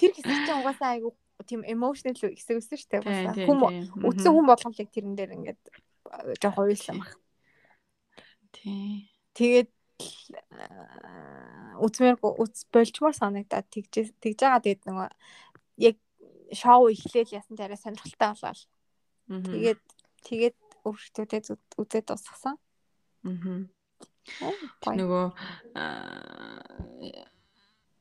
Тэр 0.00 0.10
хэсэг 0.16 0.36
чинь 0.48 0.60
угаасаа 0.64 0.96
айгу 0.96 1.12
тийм 1.44 1.60
emotional 1.68 2.16
хэсэг 2.16 2.56
өссөн 2.56 2.80
шүү 2.80 2.90
дээ. 3.04 3.44
Хүм 3.44 3.60
үдсэн 4.00 4.32
хүн 4.32 4.48
яг 4.80 4.88
тэрэн 4.88 5.12
дээр 5.12 5.36
ингээд 5.36 5.62
э, 5.68 6.34
жоох 6.40 6.56
уйлсан 6.64 7.04
баг. 7.04 7.12
Тийм. 8.56 9.12
Тэгээд 9.36 9.68
үзмээргүй 11.80 12.32
үз 12.42 12.66
болчмоор 12.72 13.14
санагдаад 13.16 13.66
тэгж 13.72 13.92
тэгж 14.22 14.38
байгаа 14.40 14.64
тэгээд 14.64 14.82
нөгөө 14.88 15.08
яг 15.88 15.96
шоу 16.52 16.88
эхлээл 16.92 17.36
ясан 17.36 17.56
тарай 17.56 17.78
сонирхолтой 17.80 18.30
болоод 18.32 18.60
Мгм. 19.26 19.50
тэгээд 19.50 19.82
тэгээд 20.22 20.56
өөртөө 20.86 21.24
үзээд 21.82 22.06
дуусгасан. 22.06 22.56
Гоё. 24.82 24.94
нөгөө 24.98 25.26
аа, 25.78 26.62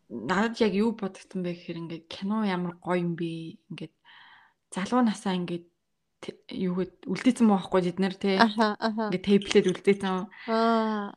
надад 0.09 0.57
яг 0.61 0.73
юу 0.73 0.93
бодогдсон 0.93 1.41
бэ 1.41 1.53
гэхээр 1.53 1.81
ингээд 1.81 2.05
кино 2.09 2.45
ямар 2.45 2.77
гоё 2.81 3.01
юм 3.01 3.13
бэ 3.17 3.57
ингээд 3.69 3.93
залуу 4.73 5.01
насаа 5.05 5.37
ингээд 5.37 5.65
юугээд 6.49 6.93
үлдээсэн 7.05 7.45
мөн 7.45 7.59
байхгүй 7.59 7.81
бид 7.85 7.99
нэр 7.99 8.15
те 8.15 8.31
ингээд 8.39 9.25
тейплээд 9.25 9.69
үлдээсэн 9.71 10.15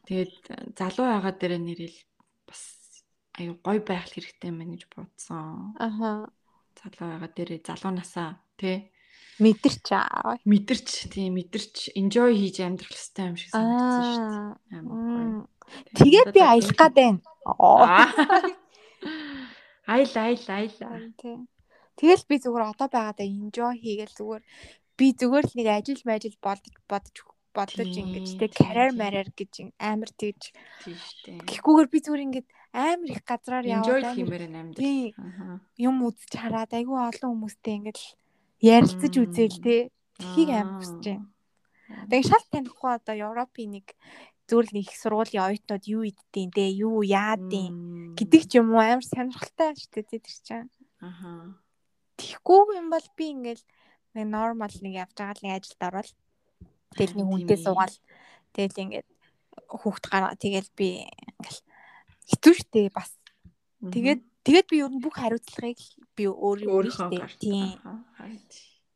тэгээд 0.08 0.34
залуу 0.78 1.06
байгаа 1.08 1.34
дээр 1.36 1.54
нэрэл 1.62 1.98
бас 2.48 2.62
аюу 3.38 3.56
гоё 3.62 3.80
байх 3.84 4.06
хэрэгтэй 4.10 4.50
мэн 4.52 4.76
гэж 4.76 4.82
бодсон 4.92 5.74
Аха. 5.78 6.28
залуу 6.78 7.06
байгаа 7.08 7.30
дээр 7.32 7.50
залуу 7.64 7.92
насаа 7.94 8.40
те 8.60 8.90
Мэдэрч 9.38 9.86
аа. 9.94 10.34
мэдэрч 10.42 11.14
тийм 11.14 11.38
мэдэрч 11.38 11.94
enjoy 11.94 12.34
хийж 12.34 12.58
амьдрах 12.58 12.90
хэрэгтэй 12.90 13.26
юм 13.30 13.36
шиг 13.38 13.54
санагдсан 13.54 14.02
шүү 14.10 14.26
дээ 14.66 14.78
амар 14.82 14.98
гоё. 14.98 15.46
Тэгээд 15.94 16.34
би 16.34 16.40
аялах 16.42 16.74
гад 16.74 16.94
байна. 16.98 17.20
Айл 19.94 20.12
айл 20.18 20.46
айл. 20.50 20.74
Тийм. 21.22 21.46
Тэгэл 21.98 22.24
би 22.26 22.36
зүгээр 22.42 22.66
одоо 22.66 22.88
байгаадаа 22.90 23.26
enjoy 23.26 23.74
хийгээл 23.78 24.18
зүгээр 24.18 24.42
би 24.98 25.06
зүгээр 25.14 25.46
л 25.46 25.54
нэг 25.56 25.68
ажил 25.70 26.02
мажил 26.04 26.36
бодож 26.42 27.16
бодож 27.54 27.78
Тийм, 27.78 28.12
ингэж 28.12 28.28
тэг 28.38 28.52
карьер 28.58 28.92
марьяар 28.98 29.30
гэж 29.32 29.72
амар 29.78 30.10
тэгж 30.10 30.42
Тийм 30.84 30.96
штэ. 30.98 31.30
гэхгүйгээр 31.46 31.88
би 31.88 31.98
зүгээр 32.02 32.24
ингэж 32.26 32.46
амар 32.74 33.10
их 33.14 33.22
газраар 33.24 33.64
яваад 33.64 34.14
хиймээр 34.14 34.44
Аха. 35.16 35.62
юм 35.78 35.96
үзэж 36.04 36.32
хараад 36.36 36.70
айгүй 36.74 36.98
олон 36.98 37.30
хүмүүстэй 37.32 37.74
ингэж 37.80 37.98
ярилцаж 38.60 39.14
үзээл 39.16 39.58
те 39.62 39.76
тхийг 40.18 40.50
амар 40.52 40.82
хүсэж 40.82 41.02
байна. 41.06 41.26
Тэгээ 42.10 42.28
шал 42.28 42.44
танихгүй 42.52 42.90
одоо 42.92 43.14
Европын 43.16 43.70
нэг 43.80 43.86
зүгээр 44.50 44.66
л 44.68 44.74
нэг 44.76 44.84
их 44.84 44.96
сургуулийн 45.00 45.44
оюутнууд 45.48 45.84
юу 45.88 46.02
иддэйн 46.04 46.50
те 46.52 46.64
юу 46.74 47.00
Мм. 47.72 48.12
гэдэг 48.18 48.42
ч 48.44 48.52
юм 48.60 48.74
уу 48.76 48.82
амар 48.84 49.04
сонирхолтой 49.04 49.72
шүү 49.78 50.04
дээ 50.04 50.20
тэр 50.20 50.36
чинь. 50.44 50.70
Аха. 51.00 51.56
Тэгхгүй 52.18 52.76
юм 52.76 52.90
бол 52.92 53.06
би 53.16 53.24
ингээл 53.32 53.64
нэг 54.18 54.26
нормал 54.26 54.74
нэг 54.82 54.94
явж 55.06 55.14
байгаа 55.14 55.36
л 55.38 55.44
нэг 55.46 55.54
ажилд 55.62 55.82
ороод 55.86 56.10
тэгэл 56.98 57.16
нэг 57.16 57.26
хүнтэй 57.30 57.58
суугаал 57.62 57.96
тэгэл 58.52 58.82
ингээд 58.82 59.08
хүүхд 59.66 60.04
гаргаа 60.10 60.34
тэгэл 60.34 60.70
би 60.74 61.06
ингээл 61.06 61.60
хитүү 62.28 62.54
штэ 62.58 62.82
бас 62.92 63.10
тэгээд 63.80 64.20
тэгээд 64.42 64.66
би 64.68 64.76
ер 64.82 64.92
нь 64.92 65.02
бүх 65.02 65.16
хариуцлагыг 65.16 65.80
би 66.16 66.24
өөрөө 66.26 66.90
гарт. 67.14 67.38
тийм 67.38 67.78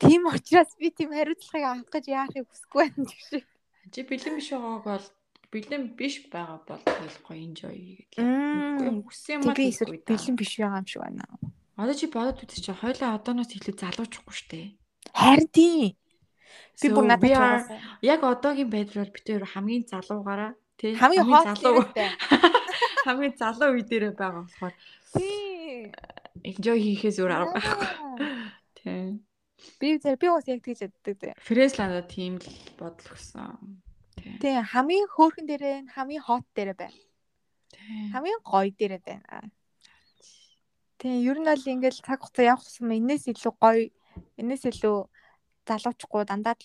тийм 0.03 0.23
учраас 0.27 0.71
би 0.77 0.91
тийм 0.91 1.11
хариуцлагыг 1.15 1.67
авах 1.67 1.91
гэж 1.93 2.05
яахыг 2.11 2.47
хүсэхгүй 2.51 2.81
байна 2.91 3.07
гэж. 3.07 3.45
Чи 3.93 4.01
бэлэн 4.07 4.35
биш 4.39 4.51
байгааг 4.51 4.83
бол 4.87 5.07
бэлэн 5.53 5.83
биш 5.95 6.15
байгаа 6.33 6.59
бол 6.67 6.83
гоё 7.27 7.39
enjoy. 7.39 8.03
Мм. 8.19 9.05
Хүссэн 9.07 9.45
юм 9.45 9.51
аа 9.51 9.55
би 9.55 9.71
бэлэн 10.09 10.37
биш 10.37 10.53
байгаа 10.59 10.81
юм 10.83 10.89
шиг 10.89 11.03
байна. 11.05 11.25
Одоо 11.77 11.95
чи 11.95 12.07
бодоод 12.09 12.43
үзчих 12.43 12.65
чи 12.65 12.73
хоёлаа 12.73 13.17
одооноос 13.17 13.53
илүү 13.57 13.75
залуучахгүй 13.77 14.37
штэ. 14.37 14.61
Харин 15.12 15.48
тий. 15.53 15.96
Би 16.81 16.88
бүр 16.88 17.07
надад 17.07 17.68
Яг 18.03 18.25
одоогийн 18.25 18.70
байдлаар 18.72 19.11
бид 19.12 19.27
хоёр 19.29 19.44
хамгийн 19.44 19.85
залуугаараа 19.87 20.53
тий 20.81 20.94
хамгийн 20.96 21.29
залуу 21.29 21.85
хамгийн 23.07 23.35
залуу 23.37 23.70
үе 23.77 23.85
дээрээ 23.87 24.14
байгаа 24.16 24.42
болохоор 24.46 24.75
Тий. 25.12 25.92
enjoy 26.42 26.79
хийхээс 26.81 27.18
өөр 27.20 27.33
арга 27.37 27.61
байхгүй. 27.61 28.27
Тий. 28.79 29.05
Би 29.79 29.88
зэрэг 30.03 30.18
би 30.18 30.29
бас 30.33 30.46
яг 30.48 30.61
тэгж 30.64 30.81
яддаг. 30.88 31.37
Фрэсланда 31.38 32.03
тийм 32.09 32.40
л 32.40 32.48
бодол 32.81 33.09
өгсөн. 33.14 33.79
Тий 34.42 34.55
хамгийн 34.59 35.07
хөөрхөн 35.12 35.46
дээрээ 35.46 35.77
хамгийн 35.94 36.25
хот 36.25 36.46
дээрээ 36.57 36.77
байна. 36.79 36.98
Тий. 37.70 38.11
Хамгийн 38.11 38.40
гоё 38.42 38.70
дээрээ 38.75 39.03
байна. 39.07 39.51
Тий 40.98 41.14
ер 41.27 41.38
нь 41.38 41.46
бол 41.46 41.62
ингээл 41.62 42.01
цаг 42.03 42.22
хугацаа 42.22 42.57
явах 42.57 42.66
юм 42.81 42.90
энэс 42.90 43.31
илүү 43.31 43.55
гоё 43.59 43.90
энэс 44.40 44.62
илүү 44.70 44.96
залуучгүй 45.68 46.22
дандаа 46.27 46.57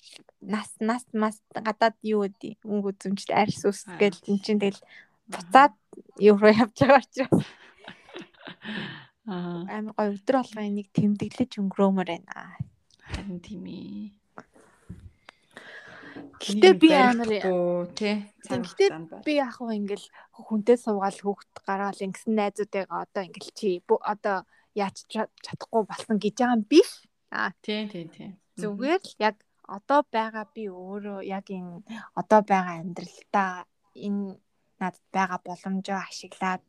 нас 0.41 0.69
нас 0.79 1.03
мас 1.13 1.38
гадаад 1.53 1.95
юу 2.01 2.25
гэдэг 2.25 2.65
өнгө 2.65 2.89
үзэмжтэй 2.93 3.36
арьс 3.38 3.62
ус 3.69 3.86
гэл 4.01 4.17
эн 4.25 4.39
чинь 4.41 4.62
тэгэл 4.62 4.81
буцаад 5.29 5.73
руу 6.17 6.51
явж 6.51 6.75
байгаа 6.81 7.01
учраас 7.05 7.45
Аа, 9.27 9.67
амар 9.67 9.91
гоё 9.91 10.15
өдөр 10.15 10.36
болгоо 10.39 10.63
энийг 10.63 10.88
тэмдэглэж 10.95 11.60
өнгөрөөмөр 11.60 12.07
байна. 12.07 12.55
харин 13.12 13.39
тийм 13.43 13.67
ээ. 13.67 14.15
Гэтэ 16.39 16.69
би 16.79 16.89
амар 16.95 17.27
тий. 17.91 18.23
Гэтэ 18.47 18.86
би 19.27 19.33
яг 19.36 19.60
хөө 19.60 19.75
ингээл 19.83 20.07
хүнтэй 20.31 20.77
суугаал 20.79 21.19
хүүхд 21.19 21.51
гаргаал 21.60 22.05
ингэсэн 22.07 22.33
найзуудайгаа 22.39 23.03
одоо 23.03 23.23
ингээл 23.27 23.51
чи 23.51 23.69
одоо 23.83 24.47
яаж 24.71 25.03
ча- 25.12 25.31
чадахгүй 25.43 25.83
болсон 25.83 26.15
гэж 26.23 26.36
байгаа 26.39 26.55
юм 26.55 26.63
биш. 26.63 26.89
Аа 27.32 27.52
Тий, 27.62 27.88
тий, 27.92 28.06
тий. 28.08 28.32
зүгээр 28.56 29.02
л 29.04 29.13
яг 29.20 29.36
одоо 29.68 30.02
байгаа 30.16 30.46
би 30.56 30.72
өөрөө 30.72 31.20
яг 31.28 31.46
энэ 31.52 31.84
одоо 32.16 32.42
байгаа 32.42 32.80
амьдралдаа 32.82 33.68
энэ 34.08 34.40
надад 34.80 35.06
байгаа 35.12 35.40
боломжоо 35.44 36.00
ашиглаад 36.08 36.63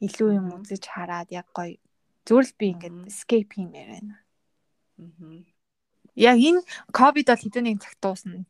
илүү 0.00 0.30
юм 0.40 0.46
үзэж 0.56 0.84
хараад 0.88 1.28
яг 1.30 1.46
гоё 1.52 1.76
зүгээр 2.26 2.46
л 2.48 2.58
би 2.58 2.66
ингээд 2.72 2.96
escape 3.12 3.50
хиймээр 3.54 3.88
байна. 3.94 4.16
Мгм. 4.96 5.44
Яг 6.16 6.36
энэ 6.38 6.62
ковид 6.96 7.28
бол 7.28 7.42
хэдэн 7.44 7.64
нэг 7.68 7.78
цаг 7.84 7.94
дуусна. 8.00 8.44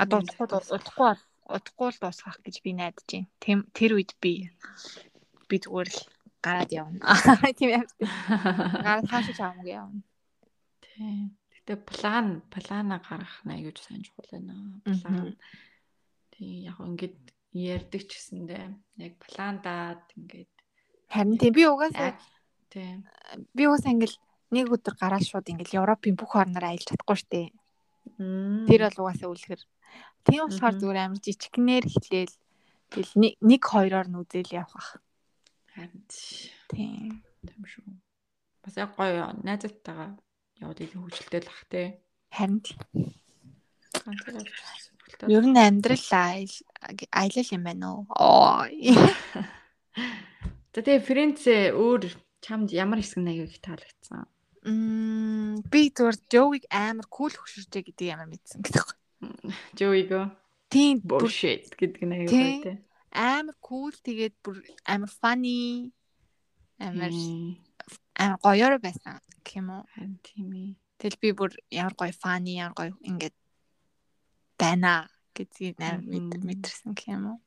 Дуусна? 0.00 0.34
удахгүй 0.34 1.06
бол 1.06 1.22
удахгүй 1.54 1.88
л 1.92 2.02
дуусгах 2.02 2.38
гэж 2.42 2.56
би 2.64 2.70
найдаж 2.74 3.06
байна. 3.06 3.64
Тэр 3.76 3.90
үед 3.94 4.12
би 4.22 4.50
би 5.48 5.56
зүгээр 5.62 5.88
л 5.90 6.00
гараад 6.42 6.70
явна. 6.72 7.00
Тийм 7.58 7.70
юм. 7.80 7.86
Гараад 8.28 9.08
хаашаа 9.08 9.36
чаамаг 9.36 9.66
явна. 9.66 10.00
Тий. 10.80 11.30
Гэтэ 11.54 11.76
план, 11.84 12.40
плана 12.48 13.00
гаргах 13.04 13.44
нь 13.44 13.54
аюуж 13.54 13.78
сайн 13.80 14.02
чухал 14.02 14.28
байна. 14.32 14.80
План. 14.84 15.36
Тий, 16.32 16.64
яг 16.64 16.80
ингээд 16.80 17.18
ярьдаг 17.52 18.02
ч 18.08 18.10
гэсэндээ 18.16 18.64
яг 19.04 19.14
пландаад 19.20 20.02
ингээд 20.16 20.52
Харин 21.10 21.36
тийм 21.36 21.52
би 21.52 21.66
угаасаа 21.66 22.14
яг 22.14 22.18
тий. 22.70 23.02
би 23.52 23.66
угаасаа 23.66 23.92
ингээл 23.92 24.18
нэг 24.54 24.66
өдөр 24.70 24.94
гараад 24.94 25.26
шууд 25.26 25.50
ингээл 25.50 25.82
Европын 25.82 26.14
бүх 26.14 26.32
орноор 26.38 26.70
аялж 26.70 26.86
чадахгүй. 26.86 27.50
Мм. 28.16 28.66
Тэр 28.70 28.86
бол 28.86 29.10
угаасаа 29.10 29.28
үлгэр. 29.28 29.62
Тийм 30.24 30.46
болохоор 30.46 30.74
зүгээр 30.78 30.98
амар 31.02 31.20
жижигнэр 31.20 31.84
эхлээл 31.90 32.34
тэгэл 32.90 33.12
нэг 33.42 33.62
хоёроор 33.62 34.08
нь 34.08 34.18
үзэл 34.22 34.54
явах. 34.54 35.02
Харин 35.74 36.04
тий. 36.08 36.50
Тийм. 36.70 37.22
Тийм 37.46 37.64
шүү. 37.64 37.84
Бас 38.64 38.76
яг 38.76 38.90
гоё 38.98 39.32
найзтайгаа 39.44 40.16
яваад 40.60 40.80
илүү 40.84 41.00
хөвгөлтэй 41.00 41.40
л 41.40 41.48
ах 41.50 41.62
тий. 41.72 41.88
Харин 42.30 42.60
сонирхолтой. 43.94 45.28
ер 45.28 45.44
нь 45.44 45.58
амьдрал 45.58 46.08
айл 46.12 46.52
аялал 47.12 47.52
юм 47.54 47.62
байна 47.64 47.86
уу? 47.92 48.06
Тэгээ 50.70 51.02
Фрэнцээ 51.02 51.74
өөр 51.74 52.14
чамд 52.40 52.70
ямар 52.70 53.02
хэсэг 53.02 53.26
аяг 53.26 53.50
их 53.50 53.58
таалагдсан? 53.58 54.22
Мм 54.62 55.66
би 55.66 55.90
зүгээр 55.90 56.16
Joey-г 56.30 56.70
амар 56.70 57.10
кул 57.10 57.34
хөшөрчэй 57.34 57.82
гэдэг 57.90 58.06
ямар 58.06 58.30
мэдсэн 58.30 58.62
гэдэг. 58.62 58.86
Joey-го 59.74 60.30
Тийм 60.70 61.02
bullshit 61.02 61.74
гэдэг 61.74 62.06
аяг 62.06 62.30
Тий. 62.30 62.38
гоё 62.38 62.62
тий. 62.62 62.78
Амар 63.12 63.56
кул 63.60 63.92
тэгээд 63.92 64.34
бүр 64.44 64.62
амар 64.86 65.10
funny 65.10 65.92
амар 66.78 67.12
амар 68.14 68.38
гоёор 68.44 68.78
байсан 68.78 69.18
гэх 69.44 69.58
юм 69.60 69.68
уу. 69.74 69.84
Тийм 70.22 70.48
ээ. 70.54 70.74
Тэгэл 70.98 71.20
би 71.22 71.28
бүр 71.34 71.50
ямар 71.70 71.94
гоё 71.98 72.14
funny 72.14 72.60
ямар 72.62 72.74
гоё 72.78 72.92
ингээд 73.02 73.36
байна 74.60 75.10
гэдгийг 75.34 75.76
амар 75.80 76.04
мэдэрсэн 76.46 76.94
гэх 76.94 77.08
юм 77.10 77.24
уу. 77.34 77.38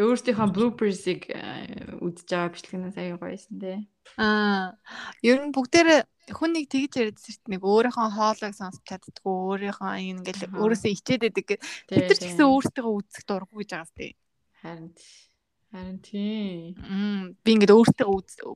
Өөрсдийнхөө 0.00 0.48
bloopers-ыг 0.54 1.22
э, 1.28 1.98
үзэж 2.00 2.28
байгаа 2.30 2.52
бичлэгнээс 2.54 2.96
аяг 2.96 3.20
гоёсэн 3.20 3.56
тий. 3.60 3.78
Аа 4.16 4.76
ер 5.22 5.38
нь 5.44 5.52
бүгдээр 5.54 6.06
хүн 6.32 6.50
нэг 6.54 6.70
тэгж 6.70 6.92
дээ. 6.94 7.10
Нэг 7.50 7.62
өөрийнхөө 7.62 8.08
хоолойг 8.14 8.54
сонсч 8.54 8.80
чаддгүй 8.86 9.34
өөрийнхөө 9.70 9.92
ингээл 10.20 10.54
өөрөөсөө 10.54 10.90
ичээд 10.94 11.22
байдаг 11.26 11.44
гэ. 11.46 11.56
Тий, 11.90 11.96
Бид 11.98 12.06
нар 12.08 12.16
ч 12.16 12.20
тий. 12.22 12.28
гэсэн 12.30 12.46
өөртөө 12.46 12.86
үзэх 12.86 13.24
дурггүй 13.26 13.58
гэж 13.66 13.70
байгаа 13.74 13.90
сте. 13.90 14.06
харин 14.62 14.88
тий. 14.94 15.10
харин 15.70 15.98
тий. 16.02 16.74
Мм 16.78 17.34
би 17.44 17.50
ингээд 17.54 17.74
өөртөө 17.74 18.08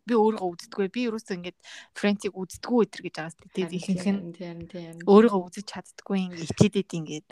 би 0.07 0.14
өөрийгөө 0.14 0.51
үздэггүй. 0.55 0.87
Би 0.95 1.01
ерөөсөө 1.11 1.35
ингээд 1.38 1.59
френцийг 1.99 2.35
үздэггүй 2.35 2.79
өдр 2.87 3.01
гэж 3.07 3.14
байгаа 3.19 3.35
сте. 3.35 3.47
Тэгээд 3.55 3.77
ихэнх 3.79 4.07
нь 4.07 4.33
тий, 4.35 4.47
харин 4.47 4.67
тий, 4.71 4.83
харин 4.83 4.99
тий. 5.03 5.09
өөрийгөө 5.11 5.43
үзэж 5.51 5.67
чаддгүй 5.67 6.19
ингээд 6.31 6.47
ичээд 6.47 6.75
идэв 6.83 6.99
ингээд. 6.99 7.29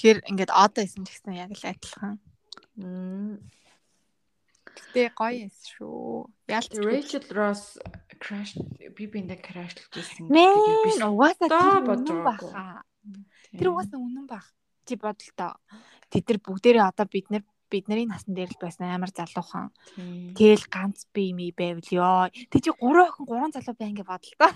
Тэгэхээр 0.00 0.32
ингээд 0.32 0.48
одоо 0.48 0.80
исэн 0.80 1.04
ч 1.04 1.12
гэсэн 1.12 1.36
яг 1.36 1.52
л 1.52 1.60
адилхан. 1.60 2.16
Гэтэ 4.72 5.12
гоё 5.12 5.44
эс 5.44 5.60
шүү. 5.76 6.24
Ялч 6.48 6.72
Rachel 6.80 7.28
Ross 7.36 7.76
crash 8.16 8.56
би 8.96 9.04
биндээ 9.04 9.44
crashlж 9.44 9.92
байсан 9.92 10.32
Мэн 10.32 11.04
угаасаа 11.04 11.84
бодож 11.84 12.16
баха. 12.16 12.80
Тэр 13.52 13.76
угаасаа 13.76 14.00
үнэн 14.00 14.24
баг. 14.24 14.48
Чи 14.88 14.96
бодлоо. 14.96 15.60
Тэд 16.08 16.24
нар 16.32 16.40
бүгдээрээ 16.48 16.88
одоо 16.88 17.04
бид 17.04 17.28
нар 17.28 17.44
бидний 17.68 18.08
насан 18.08 18.32
дээр 18.32 18.56
л 18.56 18.64
байсан 18.64 18.88
амар 18.88 19.12
залуухан. 19.12 19.68
Тэгэл 20.32 20.64
ганц 20.72 21.12
би 21.12 21.36
ми 21.36 21.52
байвал 21.52 21.84
ёо. 21.92 22.32
Тэг 22.48 22.64
чи 22.64 22.72
гурван 22.72 23.12
охин 23.12 23.28
гурван 23.28 23.52
залуу 23.52 23.76
бай 23.76 23.92
ингээ 23.92 24.08
бодлоо. 24.08 24.48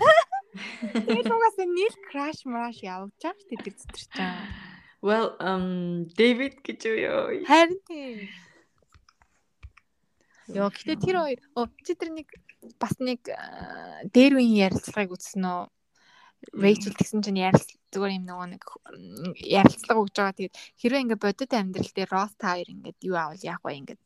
Тэгэл 1.05 1.29
угаасаа 1.37 1.69
нийл 1.69 1.95
краш 2.09 2.49
мраш 2.49 2.81
явж 2.81 3.13
байгаа 3.21 3.37
ш 3.37 3.45
тэд 3.45 3.61
нар 3.61 3.75
зүтэрч 3.77 4.09
байгаа. 4.09 4.64
Well, 5.05 5.37
um 5.37 6.09
David 6.17 6.65
гэж 6.65 6.79
юу 6.89 6.97
ёо. 6.97 7.21
Харин 7.45 7.77
тийм. 7.85 8.25
Йоо 10.49 10.73
гэтээ 10.73 10.97
тэр 10.97 11.17
хоёр 11.21 11.41
оо 11.53 11.69
чи 11.85 11.93
тэр 11.93 12.09
нэг 12.17 12.29
бас 12.81 12.97
нэг 12.97 13.21
дээр 14.09 14.41
үеийн 14.41 14.65
ярилцлагыг 14.65 15.13
үзсэн 15.13 15.45
үү? 15.45 15.61
Рэйчел 16.57 16.97
гэсэн 16.97 17.21
чинь 17.21 17.37
ярил 17.37 17.65
зүгээр 17.93 18.17
юм 18.17 18.25
нөгөө 18.25 18.47
нэг 18.57 18.63
ярилцлага 19.45 20.01
өгж 20.01 20.15
байгаа. 20.17 20.37
Тэгээд 20.37 20.57
хэрвээ 20.81 21.03
ингээ 21.05 21.21
бодит 21.21 21.51
амьдрал 21.53 21.93
дээр 21.93 22.09
Ross 22.09 22.33
Tyre 22.41 22.69
ингээд 22.73 22.99
юу 23.05 23.17
аавал 23.17 23.41
яах 23.45 23.61
вэ 23.61 23.77
ингээд 23.77 24.03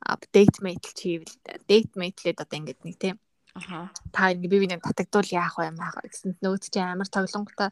апдейт 0.00 0.56
мэйтл 0.64 0.92
чивэл 0.96 1.34
дейт 1.68 1.92
мэйтлээд 2.00 2.40
одоо 2.40 2.56
ингээд 2.60 2.80
нэг 2.84 2.96
тийм. 2.96 3.16
Та 4.14 4.30
ингээ 4.30 4.50
би 4.50 4.58
бинийг 4.62 4.82
татагдвал 4.82 5.30
яах 5.30 5.58
вэ 5.58 5.74
яах 5.74 5.96
вэ 5.98 6.08
гэсэн 6.10 6.30
нөөц 6.38 6.64
чи 6.70 6.78
амар 6.78 7.08
тоглонготой 7.10 7.70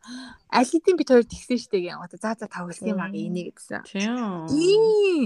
аль 0.50 0.70
хэдийн 0.70 0.98
бид 0.98 1.08
хоёр 1.10 1.26
тэгсэн 1.26 1.58
штэ 1.58 1.78
гэх 1.78 1.94
юм. 1.94 2.02
За 2.10 2.34
за 2.34 2.46
тоглосон 2.50 2.88
юм 2.92 3.00
аа 3.02 3.14
энийг 3.14 3.54
гэсэн. 3.54 3.86
Тийм. 3.86 4.46
Тийм. 4.50 5.22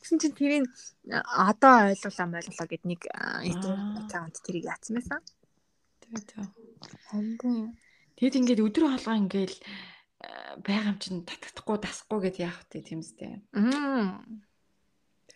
Тэгсэн 0.00 0.18
чинь 0.20 0.36
тэрийг 0.36 0.64
одоо 1.12 1.92
ойлголоо 1.92 2.40
ойлголоо 2.40 2.66
гэд 2.68 2.84
нэг 2.84 3.00
Аа. 3.12 3.40
аккаунт 4.04 4.36
тэрийг 4.44 4.68
яатсан 4.68 5.00
байсан. 5.00 5.20
Тэгээ 6.04 6.22
тэгээ. 6.28 6.48
Харин 7.08 7.76
Тэгэд 8.16 8.38
ингээд 8.40 8.64
өдөр 8.64 8.84
хоолгоо 8.96 9.16
ингээл 9.20 9.56
байгаа 10.64 10.92
юм 10.96 10.98
чинь 11.04 11.28
татагдахгүй 11.28 11.76
дасахгүй 11.84 12.20
гэд 12.24 12.36
яах 12.40 12.64
вэ 12.72 12.80
тийм 12.80 13.04
үстэй. 13.04 13.44
Мм. 13.52 14.40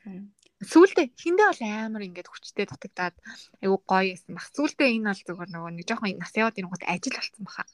Тийм. 0.01 0.33
Сүүлдээ 0.61 1.07
хиндээ 1.17 1.47
бол 1.49 1.63
амар 1.65 2.03
ингээд 2.05 2.29
хүчтэй 2.29 2.69
татагдаад 2.69 3.17
айгу 3.65 3.81
гоё 3.89 4.13
байсан 4.13 4.33
баг. 4.37 4.47
Сүүлдээ 4.53 4.89
энэ 5.01 5.09
бол 5.09 5.25
зүгээр 5.25 5.51
нөгөө 5.57 5.73
нэг 5.73 5.87
жоохон 5.89 6.21
нас 6.21 6.37
яваад 6.37 6.59
ирэнгүүт 6.61 6.85
ажил 6.85 7.17
болсон 7.17 7.45
баха. 7.49 7.65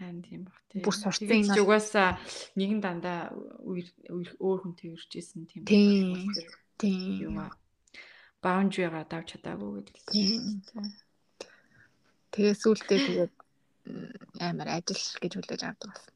Харин 0.00 0.20
тийм 0.24 0.42
баг 0.48 0.56
тийм. 0.72 0.80
Бүр 0.80 0.96
сурцсан 0.96 1.36
энэ 1.44 1.60
угаасаа 1.60 2.16
нэгэн 2.56 2.80
дандаа 2.80 3.36
өөр 4.40 4.58
хүнтэй 4.64 4.96
үржижсэн 4.96 5.44
тийм. 5.44 5.62
Тийм. 5.68 6.32
Тийм. 6.80 7.32
Юугаа 7.32 7.52
баундригаа 8.46 9.04
давж 9.08 9.36
чадаагүй. 9.36 9.84
Тийм. 10.12 10.62
Тэгээ 12.32 12.54
сүүлдээ 12.62 13.00
тэгээд 13.08 13.34
амар 14.40 14.68
ажил 14.76 15.04
гэж 15.20 15.32
хүлээж 15.36 15.62
авдаг 15.64 15.90
болсон. 15.92 16.14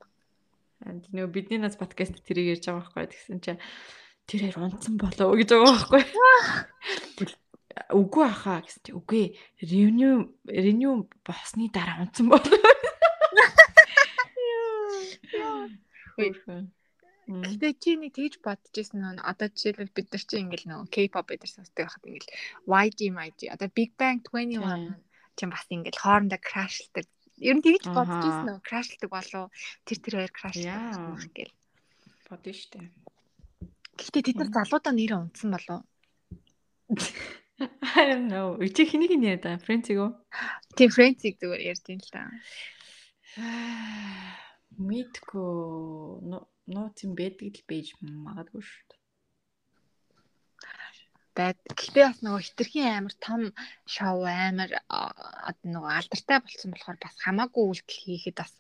And 0.81 1.05
нөгөө 1.13 1.33
бидний 1.33 1.61
нас 1.61 1.77
подкаст 1.77 2.21
тэрийг 2.25 2.57
ярьж 2.57 2.65
байгаа 2.69 2.89
байхгүй 2.89 3.13
тэгсэн 3.13 3.39
чинь 3.45 3.61
тэрээр 4.31 4.57
унтсан 4.63 4.95
болоо 4.95 5.35
гэж 5.35 5.49
байгаа 5.51 5.75
байхгүй. 5.75 6.03
Үгүй 8.01 8.25
ахаа 8.27 8.63
гэсэн 8.63 8.83
чи. 8.87 8.91
Үгүй. 8.95 9.25
Renew 9.63 10.31
renew 10.47 11.11
болсны 11.27 11.67
дараа 11.75 12.07
унтсан 12.07 12.31
болоо. 12.31 12.59
Гэтэ 17.31 17.69
чи 17.79 17.95
нэг 17.95 18.13
тэгж 18.19 18.43
бодож 18.43 18.75
ирсэн 18.75 19.01
нөө 19.01 19.23
одоо 19.23 19.49
жишээлбэл 19.55 19.95
бид 19.95 20.09
нар 20.11 20.25
чи 20.27 20.35
ингээл 20.43 20.67
нөө 20.67 20.91
K-pop 20.91 21.31
бидэр 21.31 21.51
сонсдог 21.51 21.87
байхад 21.87 22.03
ингээл 22.03 22.35
YG 22.67 22.99
MIG 23.15 23.41
одоо 23.55 23.69
Big 23.71 23.95
Bang 23.95 24.19
21 24.27 24.99
чи 25.39 25.45
бас 25.47 25.67
ингээл 25.71 26.03
хоорондоо 26.03 26.41
крашлдаг. 26.43 27.07
Ер 27.39 27.55
нь 27.55 27.63
тэгж 27.63 27.87
бодож 27.95 28.23
ирсэн 28.27 28.47
нөө 28.51 28.59
крашлдаг 28.67 29.11
болов 29.15 29.47
тэр 29.87 29.99
тэр 30.03 30.15
хоёр 30.19 30.33
крашлдаг 30.35 31.31
гэл 31.31 31.55
бодно 32.27 32.51
штэ. 32.51 32.79
Гэхдээ 34.01 34.23
тэд 34.25 34.37
нар 34.41 34.51
залуудаа 34.57 34.93
нэрээ 34.97 35.21
унтсан 35.21 35.53
болов. 35.53 35.85
I 37.61 38.03
don't 38.09 38.33
know. 38.33 38.57
Чи 38.57 38.89
хэнийг 38.89 39.13
нь 39.21 39.29
байгаа? 39.29 39.61
Friends-ийг 39.61 40.01
үү? 40.01 40.11
Тийм 40.81 40.91
Friends-ийг 40.97 41.37
зүгээр 41.37 41.69
ярьж 41.69 41.85
юм 41.93 42.01
л 42.01 42.09
та. 42.09 42.33
Мэдгүй 44.89 45.53
нууц 46.73 46.97
юм 47.05 47.13
байдаг 47.13 47.53
л 47.53 47.69
байж 47.69 47.93
магадгүй 48.01 48.65
шүү 48.65 48.85
дээ. 48.89 49.01
Бэд. 51.37 51.59
Гэхдээ 51.69 52.05
бас 52.09 52.21
нөгөө 52.25 52.43
хитрхийн 52.49 52.91
амар 52.97 53.15
том 53.21 53.43
шоу 53.85 54.25
амар 54.25 54.73
одоо 54.89 55.67
нөгөө 55.69 55.93
алдартай 56.01 56.39
болсон 56.41 56.73
болохоор 56.73 56.99
бас 57.05 57.17
хамаагүй 57.21 57.65
үйлдэл 57.69 58.03
хийхэд 58.09 58.37
бас 58.41 58.53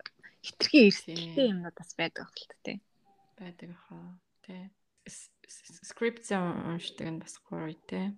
хитрхийн 0.45 0.87
эрсдэлтэй 0.93 1.47
юмнууд 1.51 1.77
бас 1.77 1.91
байдаг 1.97 2.29
ахalta 2.29 2.57
тий. 2.63 2.79
Байдаг 3.41 3.71
хаа. 3.89 4.21
Тий. 4.45 4.69
Скрипт 5.91 6.25
уншдаг 6.31 7.09
нь 7.11 7.21
бас 7.23 7.35
гоё 7.49 7.75
тий 7.89 8.15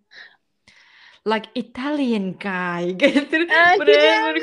like 1.24 1.46
Italian 1.54 2.34
guy 2.34 2.98
гэдэг 2.98 3.24
тэр 3.30 3.42
бүр 3.78 3.88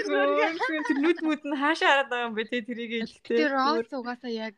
хөө 0.07 0.83
тэр 0.87 0.97
нүд 1.03 1.19
мүд 1.27 1.41
нь 1.43 1.59
хаашаа 1.59 2.07
хараад 2.07 2.09
байгаа 2.09 2.27
юм 2.31 2.35
бэ 2.39 2.43
те 2.47 2.63
тэрийг 2.63 2.91
хэлтэй. 3.03 3.35
Тэр 3.35 3.51
Рос 3.51 3.91
угаасаа 3.91 4.31
яг 4.31 4.55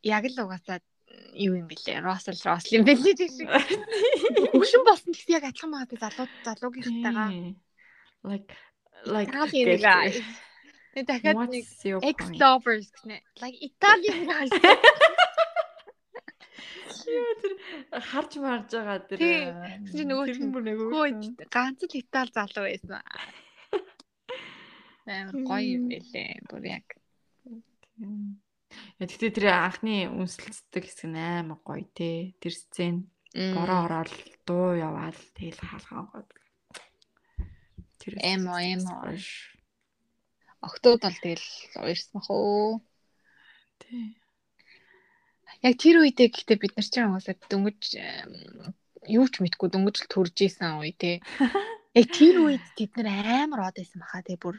яг 0.00 0.24
л 0.24 0.40
угаасаа 0.40 0.80
юу 1.36 1.60
юм 1.60 1.68
бэлээ. 1.68 2.00
Росл 2.00 2.40
Росл 2.40 2.72
юм 2.72 2.88
бэлээ 2.88 3.14
тийм 3.20 3.30
шиг. 3.36 3.48
Хөвшин 4.56 4.82
болсон 4.88 5.12
гэсэн 5.12 5.36
яг 5.36 5.44
адилхан 5.44 5.70
байгаа 5.76 5.92
би 5.92 5.96
залуу 6.00 6.28
залуугийнхтайгаа. 6.48 7.28
Like 8.24 8.50
like 9.04 9.28
Italian 9.28 9.76
guy. 9.76 10.08
Тэ 10.96 11.04
дахиад 11.04 11.36
нэг 11.52 11.68
ex-lovers 12.00 12.88
гэсэн. 12.88 13.20
Like 13.44 13.56
Italian 13.60 14.24
guy. 14.24 14.48
Тэр 17.04 17.54
харж 17.90 18.32
марж 18.40 18.70
байгаа 18.74 18.98
тэр. 19.08 19.18
Тэгсэн 19.20 19.96
чи 19.96 20.04
нөгөө 20.04 20.26
тэр 20.28 20.38
бүр 20.52 20.64
нэг 20.66 20.78
хөө 20.78 21.08
ганц 21.50 21.80
л 21.86 21.94
Итали 21.96 22.32
залуу 22.34 22.64
байсан. 22.68 23.02
Амар 25.10 25.36
гоё 25.42 25.66
юм 25.80 25.84
бэлээ. 25.90 26.44
Бүр 26.46 26.64
яг. 26.68 26.86
Гэхдээ 29.00 29.30
тэр 29.34 29.46
анхны 29.50 30.06
үнсэлцдэг 30.12 30.84
хэсэг 30.86 31.08
нь 31.10 31.18
амар 31.18 31.58
гоё 31.64 31.84
те. 31.96 32.36
Тэр 32.38 32.54
сцен 32.54 33.10
бороо 33.34 33.88
ороод 33.88 34.12
дуу 34.46 34.76
яваал 34.76 35.18
тэгэл 35.34 35.58
хаалгаа 35.58 36.04
гоё. 36.12 36.24
Тэр 37.98 38.14
эмо 38.20 38.60
эмо. 38.60 39.16
Октод 40.60 41.00
бол 41.00 41.18
тэгэл 41.24 41.48
уярсан 41.80 42.12
бах 42.20 42.28
уу. 42.30 42.84
Тий. 43.80 44.19
Яг 45.62 45.74
тэр 45.76 46.02
үедээ 46.06 46.28
гэхдээ 46.30 46.58
бид 46.58 46.72
нар 46.78 46.86
чинь 46.86 47.10
уусаа 47.10 47.34
дөнгөж 47.36 47.82
юу 49.10 49.26
ч 49.26 49.34
мэдгүй 49.42 49.68
дөнгөж 49.70 49.96
л 50.06 50.12
төрж 50.12 50.36
исэн 50.46 50.78
үе 50.78 50.94
те. 50.94 51.12
Яг 51.98 52.06
тэр 52.14 52.46
үед 52.46 52.64
тэд 52.78 52.94
нар 53.00 53.48
амар 53.50 53.68
од 53.68 53.76
байсан 53.82 53.98
баха 54.00 54.22
те 54.22 54.38
бүр 54.38 54.56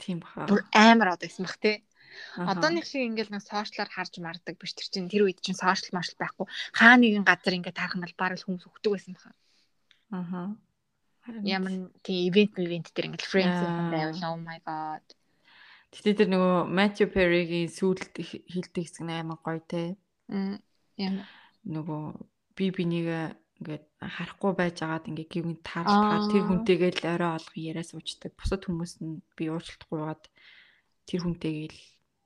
тийм 0.00 0.24
баха. 0.24 0.48
Бүр 0.48 0.64
амар 0.72 1.14
од 1.14 1.20
байсан 1.20 1.44
бах 1.44 1.60
те. 1.60 1.84
Одооных 2.36 2.86
шиг 2.88 3.06
ингээл 3.06 3.30
нэг 3.30 3.44
сошиалаар 3.44 3.90
харж 3.92 4.18
мардаг 4.18 4.56
биш 4.58 4.74
тэр 4.74 4.88
чинь 4.90 5.10
тэр 5.12 5.28
үед 5.28 5.38
чинь 5.44 5.58
сошиал 5.58 5.94
маршал 5.94 6.18
байхгүй. 6.18 6.46
Хаа 6.74 6.94
нэгэн 6.98 7.22
газар 7.22 7.54
ингээд 7.54 7.78
таарах 7.78 7.96
нь 8.00 8.04
баг 8.18 8.34
л 8.34 8.46
хүмүүс 8.46 8.66
өгдөг 8.66 8.92
байсан 8.96 9.14
баха. 9.14 9.32
Аха. 10.10 10.42
Ямар 11.46 11.92
тий 12.02 12.26
ивент 12.26 12.58
ивент 12.58 12.90
дээр 12.90 13.14
ингээд 13.14 13.30
friends 13.30 13.60
байвал 13.92 14.34
oh 14.34 14.38
my 14.40 14.58
god. 14.66 15.04
Гэтэ 15.94 16.22
тэр 16.22 16.28
нөгөө 16.30 16.70
Matthew 16.70 17.06
Perry-гийн 17.10 17.70
сүүлд 17.70 18.14
хилдэг 18.18 18.82
хэсэг 18.86 19.04
нь 19.06 19.14
амар 19.14 19.38
гоё 19.42 19.62
те. 19.62 19.98
Нөгөө 21.66 22.04
би 22.56 22.66
бинийг 22.70 23.08
ингээд 23.60 23.84
харахгүй 24.00 24.52
байж 24.56 24.80
агаад 24.80 25.08
ингээ 25.10 25.28
гівэн 25.28 25.58
таарч 25.60 26.32
тэр 26.32 26.44
хүнтэйгээ 26.48 26.92
л 26.96 27.04
орой 27.12 27.32
олго 27.36 27.56
яриа 27.60 27.84
суучдаг. 27.84 28.32
Бусад 28.38 28.64
хүмүүс 28.64 29.04
нь 29.04 29.20
би 29.36 29.52
уучлахгүй 29.52 29.96
байгаад 30.00 30.24
тэр 31.04 31.20
хүнтэйгээ 31.24 31.68
л 31.68 31.80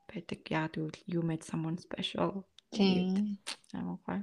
байдаг. 0.06 0.40
Яг 0.46 0.78
тэгвэл 0.78 1.00
you 1.10 1.20
made 1.26 1.42
someone 1.42 1.78
special. 1.78 2.46
Тийм. 2.70 3.38
I'm 3.74 3.98
okay. 3.98 4.22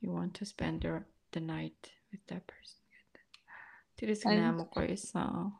You 0.00 0.14
want 0.14 0.34
to 0.38 0.44
spend 0.46 0.84
your 0.86 1.06
the 1.34 1.40
night 1.40 1.90
with 2.10 2.22
that 2.30 2.46
person. 2.46 2.78
Тэрээс 3.98 4.24
нэг 4.24 4.40
амар 4.40 4.68
гоёсэн. 4.72 5.52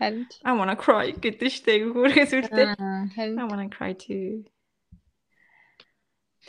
Харин 0.00 0.26
I 0.42 0.52
wanna 0.56 0.74
cry 0.74 1.14
гэдэг 1.14 1.46
штэ 1.46 1.92
хүүрээс 1.94 2.32
үлдээ. 2.34 2.74
харин 3.14 3.38
I 3.38 3.44
wanna 3.46 3.68
cry 3.70 3.94
too. 3.94 4.42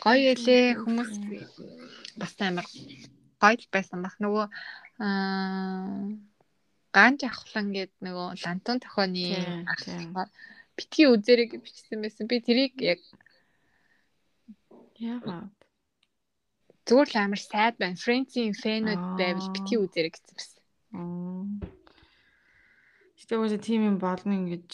Гоё 0.02 0.20
ялээ 0.34 0.80
хүмүүс 0.82 1.12
бас 2.20 2.34
амар 2.40 2.66
гоё 3.42 3.56
л 3.60 3.72
байсан 3.74 3.98
баг 4.02 4.14
нөгөө 4.22 4.46
ганж 6.96 7.20
авахлан 7.26 7.68
гээд 7.76 7.92
нөгөө 8.06 8.28
лантун 8.44 8.78
тохионы 8.82 9.24
ахлахаар 9.72 10.30
битгий 10.76 11.06
үзэрэг 11.10 11.50
бичсэн 11.62 12.02
байсан. 12.02 12.26
Би 12.30 12.38
тэрийг 12.42 12.74
яг 12.82 13.00
яа 14.98 15.50
зүгээр 16.86 17.10
л 17.10 17.16
амар 17.18 17.42
сайд 17.42 17.74
байна. 17.78 17.98
Френцийн 17.98 18.54
фэнүүд 18.54 19.02
байвал 19.18 19.54
битгий 19.54 19.78
үзэрэг 19.78 20.14
гэсэн 20.14 20.34
байсан. 20.34 20.62
Гэтэ 23.18 23.34
үгүй 23.34 23.58
тийм 23.58 23.82
юм 23.90 23.98
болно 23.98 24.34
ингэж 24.34 24.70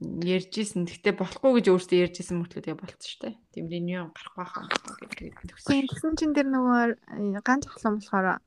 ярьж 0.00 0.52
исэн. 0.56 0.88
Гэтэ 0.88 1.12
болохгүй 1.16 1.60
гэж 1.60 1.66
өөртөө 1.70 1.98
ярьж 2.00 2.16
исэн 2.24 2.40
мөртлөө 2.40 2.62
тэгээ 2.64 2.80
болцсон 2.80 3.18
дээ. 3.20 3.34
Тэмрийн 3.52 3.88
юм 3.88 4.08
гарах 4.16 4.34
байхаа 4.36 4.64
гэдэг 4.96 5.36
төгсөн. 5.44 5.84
Тэгсэн 5.84 6.12
чинь 6.16 6.36
тэр 6.36 6.48
нөгөө 6.48 7.40
ганц 7.44 7.68
ахлам 7.68 8.00
болохоор 8.00 8.40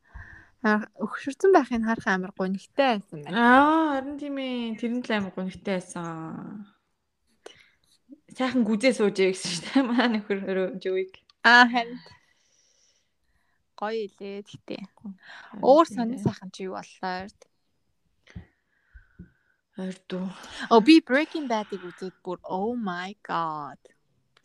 өгшөрцөн 0.63 1.51
байхыг 1.53 1.83
харах 1.85 2.07
амар 2.09 2.33
гонигтай 2.33 2.97
байсан 2.97 3.21
байна. 3.21 3.37
Аа, 3.37 4.01
харин 4.01 4.17
тийм 4.17 4.37
ээ. 4.41 4.79
Тэр 4.81 4.91
нь 4.97 5.05
л 5.05 5.11
амар 5.13 5.33
гонигтай 5.37 5.77
байсан. 5.77 6.65
Сайхан 8.33 8.65
гүзээ 8.65 8.93
суужээ 8.97 9.29
гэсэн 9.35 9.51
шүү 9.53 9.63
дээ. 9.69 9.83
Маа 9.85 10.07
нөхөр 10.09 10.39
жөөг. 10.81 11.13
Аа, 11.45 11.69
харин 11.69 12.01
гоё 13.77 14.07
илээ 14.07 14.47
гэтээ. 14.47 14.81
Өөр 15.59 15.87
сонин 15.91 16.19
сайхан 16.23 16.49
чи 16.55 16.65
юу 16.65 16.79
боллоо? 16.79 17.27
Ойрдуу. 19.77 20.29
Oh 20.69 20.81
би 20.85 21.01
Breaking 21.01 21.49
Bad-ыг 21.49 21.81
үзээд 21.81 22.13
бүр 22.21 22.37
oh 22.45 22.77
my 22.77 23.17
god. 23.25 23.81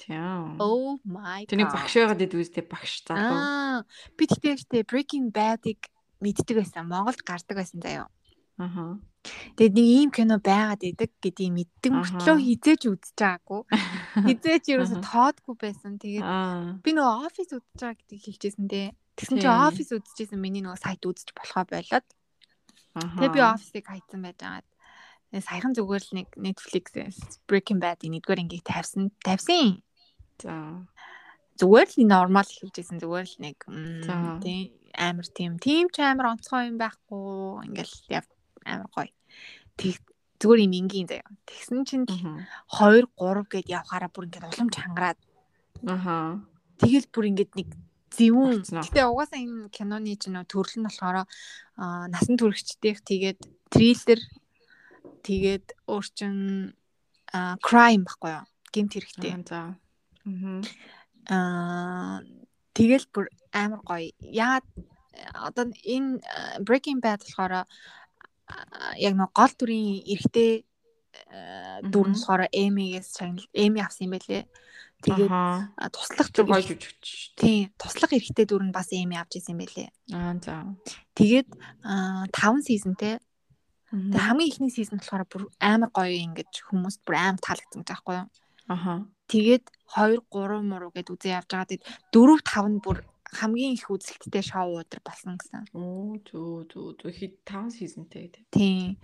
Тийм. 0.01 0.57
Oh 0.57 0.97
my 1.05 1.45
god. 1.45 1.53
Тэний 1.53 1.69
багш 1.69 1.93
байгаад 2.01 2.25
идэв 2.25 2.41
үстэй 2.41 2.64
багш 2.64 3.05
залуу. 3.05 3.37
Аа 3.37 3.79
би 4.17 4.25
тэгтээ 4.25 4.57
штэ 4.64 4.88
Breaking 4.88 5.29
Bad-ыг 5.29 5.93
мэддэг 6.25 6.64
байсан. 6.64 6.88
Монголд 6.88 7.21
гардаг 7.29 7.61
байсан 7.61 7.85
заяа. 7.85 8.09
Аха. 8.57 8.97
Тэгээд 9.61 9.75
нэг 9.77 9.87
ийм 9.87 10.11
кино 10.14 10.41
байгаад 10.41 10.81
идэг 10.81 11.12
гэдгийг 11.20 11.53
мэддэг 11.53 11.93
мөртлөө 11.93 12.37
хизээч 12.41 12.83
үзэж 12.89 13.16
байгаагүй. 13.20 13.62
Хизээч 14.33 14.64
ерөөсө 14.72 14.99
тоодгүй 15.05 15.55
байсан. 15.61 16.01
Тэгээд 16.01 16.24
би 16.81 16.91
нөгөө 16.97 17.29
офис 17.29 17.53
үзэж 17.53 17.76
байгаа 17.76 18.01
гэдгийг 18.01 18.24
хэлчихсэн 18.24 18.66
дээ. 18.70 18.89
Тэгсэн 19.18 19.37
чинь 19.45 19.61
офис 19.68 19.93
үзчихсэн 19.93 20.41
миний 20.41 20.64
нөгөө 20.64 20.81
сайт 20.81 21.05
үзэж 21.05 21.37
болохоо 21.37 21.68
болоод. 21.68 22.07
Тэгээд 22.97 23.37
би 23.37 23.43
офисыг 23.45 23.85
хайцсан 23.85 24.24
байж 24.24 24.39
байгаа 24.41 24.64
саяхан 25.33 25.76
зүгээр 25.76 26.03
л 26.09 26.12
нэг 26.16 26.29
Netflix-ээс 26.41 27.45
Breaking 27.45 27.81
Bad-ийн 27.83 28.16
нэгдүгээр 28.16 28.43
ангийг 28.43 28.64
тавьсан 28.64 29.12
тавьсан. 29.20 29.85
За. 30.41 30.85
Зүгээр 31.61 31.89
л 31.93 32.09
нормал 32.09 32.49
хэлжсэн 32.49 32.97
зүгээр 33.03 33.29
л 33.29 33.37
нэг 33.45 33.57
тийм 34.41 34.72
амар 34.97 35.26
тийм 35.29 35.61
тийм 35.61 35.93
ч 35.93 36.01
амар 36.01 36.33
онцгой 36.33 36.72
юм 36.72 36.81
байхгүй 36.81 37.68
ингээл 37.68 38.24
амар 38.64 38.89
гоё. 38.89 39.12
Тэг 39.76 40.01
зүгээр 40.41 40.64
юм 40.64 40.72
энгийн 40.72 41.09
заяа. 41.11 41.29
Тэгсэн 41.45 41.85
чинь 41.85 42.07
2 42.09 43.05
3 43.20 43.53
гэд 43.53 43.66
явхаараа 43.68 44.09
бүр 44.09 44.33
ингээд 44.33 44.49
улам 44.49 44.70
чангараад. 44.72 45.18
Аха. 45.85 46.41
Тэгэл 46.81 47.07
бүр 47.12 47.24
ингээд 47.35 47.53
нэг 47.59 47.68
зөвүүн. 48.14 48.64
Гэтэ 48.64 49.05
угаасаа 49.05 49.39
энэ 49.43 49.68
киноны 49.74 50.16
чинь 50.16 50.39
төрөл 50.49 50.79
нь 50.79 50.87
болохоор 50.87 51.26
насан 51.76 52.35
туршидтайх 52.39 53.03
тэгээд 53.03 53.41
триллер 53.68 54.20
Тэгээд 55.23 55.66
өөр 55.89 56.07
чин 56.14 56.35
crime 57.62 58.05
баггүй 58.09 58.31
юу? 58.37 58.45
Гэмт 58.73 58.93
хэрэгтэй. 58.95 59.33
За. 59.49 59.75
Аа 61.29 62.23
тэгэл 62.77 63.07
бүр 63.12 63.27
амар 63.53 63.83
гоё. 63.85 64.12
Яагаад 64.23 64.66
одоо 65.35 65.64
энэ 65.85 66.23
Breaking 66.62 67.01
Bad 67.03 67.21
болохоор 67.27 67.66
яг 68.97 69.14
нэг 69.19 69.31
гол 69.35 69.53
дүрийн 69.59 70.05
эрэгтэй 70.07 70.64
дүр 71.91 72.07
нь 72.12 72.16
болохоор 72.16 72.49
Эми-гээс 72.53 73.19
шагнал 73.19 73.49
Эми 73.53 73.81
авсан 73.83 74.09
юм 74.09 74.14
байлээ. 74.16 74.47
Тэгээд 75.03 75.31
туслах 75.95 76.29
дүр 76.33 76.47
гоё 76.49 76.62
жүжигч. 76.62 77.35
тийм 77.39 77.71
туслах 77.79 78.12
эрэгтэй 78.14 78.47
дүр 78.47 78.62
нь 78.66 78.75
бас 78.75 78.91
Эми 78.95 79.19
авч 79.19 79.39
ирсэн 79.39 79.59
юм 79.59 79.61
байлээ. 79.62 79.89
Аа, 80.14 80.35
за. 80.39 80.64
Тэгээд 81.19 81.49
5 82.33 82.66
сизонтэй. 82.66 83.19
Мгм. 83.93 84.12
Тэгээд 84.12 84.26
хамгийн 84.26 84.51
ихний 84.53 84.72
сизон 84.72 84.99
болохоор 85.01 85.24
бүр 85.28 85.43
амар 85.61 85.91
гоё 85.93 86.12
ингэж 86.12 86.53
хүмүүст 86.68 87.01
бүр 87.09 87.16
амар 87.16 87.41
таалагдсан 87.41 87.80
гэж 87.82 87.89
байхгүй 87.89 88.16
юу? 88.20 88.28
Ахаа. 88.68 88.99
Тэгээд 89.28 89.64
2 89.97 90.20
3 90.28 90.61
муруу 90.64 90.93
гэд 90.93 91.09
үзээ 91.09 91.36
явж 91.41 91.49
байгаа. 91.49 91.70
Тэгээд 91.72 91.84
4 92.12 92.41
5 92.45 92.68
нь 92.68 92.80
бүр 92.84 92.99
хамгийн 93.32 93.76
их 93.76 93.89
үзэлттэй 93.93 94.45
шоу 94.45 94.80
өдр 94.80 95.01
болсон 95.05 95.36
гэсэн. 95.36 95.68
Оо, 95.76 96.16
зөө 96.24 96.68
зөө 96.72 96.89
зөө 96.97 97.12
хэд 97.12 97.34
5 97.45 97.76
сизонтэй. 97.76 98.32
Тийм. 98.53 98.97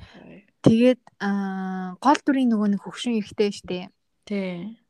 Тэгээд 0.65 1.01
аа 1.21 1.97
гол 2.01 2.21
дүрийн 2.25 2.49
нөгөө 2.53 2.69
нэг 2.73 2.81
хөвшин 2.85 3.21
эрэхтэй 3.21 3.53
штэ. 3.53 3.93
Тий. 4.25 4.81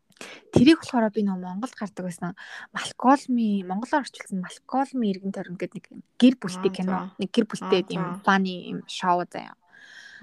Тэрийг 0.54 0.78
болохоор 0.78 1.10
би 1.10 1.26
нөгөө 1.26 1.42
Монголд 1.42 1.74
гардаг 1.74 2.06
байсан. 2.06 2.38
Малколми 2.70 3.66
монголоор 3.66 4.06
орчуулсан 4.06 4.38
Малколми 4.38 5.10
иргэн 5.10 5.34
тойрон 5.34 5.58
гэдэг 5.58 5.90
нэг 5.90 6.02
гэр 6.14 6.34
бүлтэй 6.38 6.70
кино. 6.70 7.10
Нэг 7.18 7.30
гэр 7.34 7.46
бүлтэй 7.50 7.82
за. 7.90 8.22
фаны 8.22 8.54
ийм 8.70 8.78
шоу 8.86 9.26
заяа. 9.26 9.58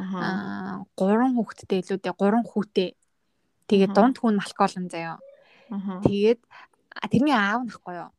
Аа 0.02 0.86
гурван 0.98 1.38
хүүхэдтэй 1.38 1.80
илүү 1.86 1.98
дээ 2.02 2.16
гурван 2.18 2.46
хүүтэй. 2.48 2.90
Тэгээд 3.70 3.92
Аха. 3.94 3.98
дунд 4.02 4.18
хүн 4.18 4.36
Малколм 4.42 4.86
заяа. 4.90 5.22
Тэгээд 6.04 6.42
тэрний 7.12 7.36
аав 7.38 7.62
нахгүй 7.70 7.96
юу? 8.02 8.12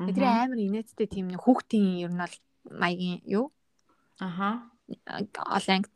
Мгм. 0.00 0.16
амар 0.24 0.58
инээдтэй 0.58 1.06
тийм 1.06 1.28
нэг 1.28 1.44
хүүхдийн 1.44 2.00
ер 2.08 2.12
нь 2.12 2.20
бол 2.24 2.36
маягийн 2.72 3.20
юу? 3.28 3.52
Ахаа. 4.16 4.72
Оленгт 4.88 5.94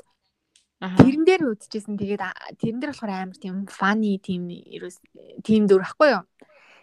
Ахаа. 0.79 1.01
тэрэн 1.01 1.25
дээр 1.25 1.43
үдчихсэн. 1.57 1.97
Тэгээд 1.97 2.23
тэрэн 2.61 2.79
дээр 2.85 2.93
болохоор 2.93 3.13
амар 3.17 3.39
тийм 3.41 3.65
funny 3.67 4.21
тийм 4.21 4.53
ерөөс 4.53 5.01
тийм 5.41 5.65
дүр 5.65 5.89
ахгүй 5.89 6.21
юу? 6.21 6.25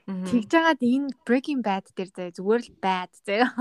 Тэгж 0.09 0.49
жагаад 0.49 0.81
энэ 0.81 1.13
Breaking 1.23 1.61
Bad 1.61 1.85
дээр 1.93 2.09
заяа 2.09 2.33
зүгээр 2.33 2.61
л 2.65 2.71
bad 2.81 3.11
заяа. 3.21 3.53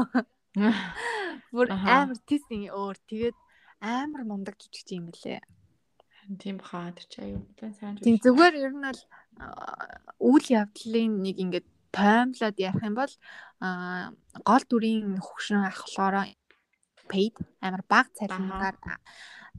Бүр 1.55 1.69
Аха. 1.69 2.09
амар 2.09 2.19
тис 2.25 2.43
өөр. 2.49 2.97
Тэгээд 3.07 3.37
амар 3.81 4.23
мундаг 4.29 4.57
жүжигч 4.61 4.89
юм 4.97 5.11
лээ. 5.11 5.41
Тийм 6.39 6.61
баха 6.61 6.93
тэр 6.95 7.07
чи 7.11 7.19
аюу 7.25 7.43
сайн 7.59 7.75
сайн 7.75 7.95
Тийм 7.99 8.17
жүжигч. 8.21 8.25
зүгээр 8.29 8.55
ер 8.61 8.73
нь 8.77 8.85
бол 8.85 9.03
үйл 10.21 10.47
явдлын 10.47 11.13
нэг 11.25 11.37
ингээд 11.41 11.67
таймлаад 11.91 12.57
ярих 12.61 12.85
юм 12.87 12.95
бол 12.95 13.13
гол 14.47 14.65
дүрийн 14.69 15.19
хөгшин 15.19 15.65
ах 15.67 15.83
болохоор 15.85 16.31
paid 17.11 17.35
амар 17.59 17.83
баг 17.89 18.07
цалингаар 18.15 18.77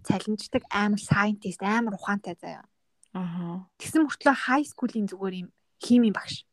цалинждаг 0.08 0.64
амар 0.72 1.02
scientist 1.02 1.62
амар 1.62 2.00
ухаантай 2.00 2.36
заяа. 2.40 2.64
Ахаа. 3.12 3.68
Тэгсэн 3.76 4.08
мөртлөө 4.08 4.36
high 4.48 4.64
school-ийн 4.64 5.12
зүгээр 5.12 5.36
юм 5.44 5.50
химийн 5.84 6.16
багш. 6.16 6.48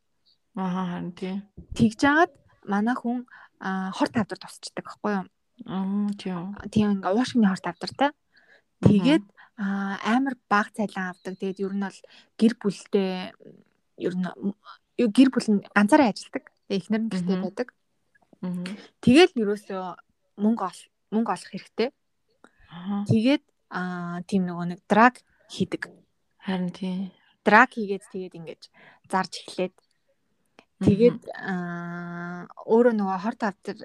Ахаа 0.59 0.85
харин 0.91 1.15
тий. 1.15 1.39
Тэгж 1.77 1.97
жагаад 2.03 2.33
манай 2.67 2.95
хүн 2.99 3.23
а, 3.63 3.91
хорт 3.95 4.13
тавдар 4.13 4.39
тусчдаг 4.43 4.83
байхгүй 4.83 5.23
юу? 5.23 5.25
Аа 5.65 6.09
тийм. 6.15 6.55
Тийм 6.71 6.99
ингээ 6.99 7.13
уушгины 7.15 7.47
хорт 7.49 7.63
тавдартай. 7.65 8.11
Тэгээд 8.79 9.23
амар 9.59 10.35
баг 10.47 10.71
цалин 10.71 11.11
авдаг. 11.11 11.35
Тэгээд 11.35 11.59
ер 11.63 11.73
нь 11.75 11.83
бол 11.83 11.99
гэр 12.39 12.53
бүлтэй 12.59 13.33
ер 13.99 14.13
нь 14.15 14.27
гэр 14.95 15.29
бүл 15.33 15.47
нь 15.51 15.63
ганцаараа 15.75 16.11
ажилладаг. 16.15 16.45
Эхнэр 16.69 17.01
нь 17.03 17.11
гэртээ 17.11 17.35
Мгм. 17.35 17.43
байдаг. 17.43 17.67
Аа. 18.39 18.63
Тэгэл 19.03 19.33
ерөөсөө 19.35 19.83
мөнгө 20.39 20.63
ол 20.63 20.79
мөнгө 21.11 21.31
олох 21.35 21.49
хэрэгтэй. 21.51 21.89
Тэгээд 23.09 23.43
аа 23.73 24.23
тийм 24.23 24.47
нөгөө 24.47 24.65
нэг 24.77 24.79
драг 24.87 25.19
хийдэг. 25.51 25.91
Харин 26.39 26.71
тий. 26.71 27.11
Драг 27.43 27.73
хийгээд 27.75 28.03
тэгээд 28.07 28.37
ингэж 28.39 28.61
зарж 29.11 29.33
эхлээд 29.43 29.75
тэгээд 30.79 31.19
аа 31.35 32.47
өөрөө 32.69 32.93
нөгөө 32.95 33.19
хорт 33.19 33.41
автар 33.43 33.77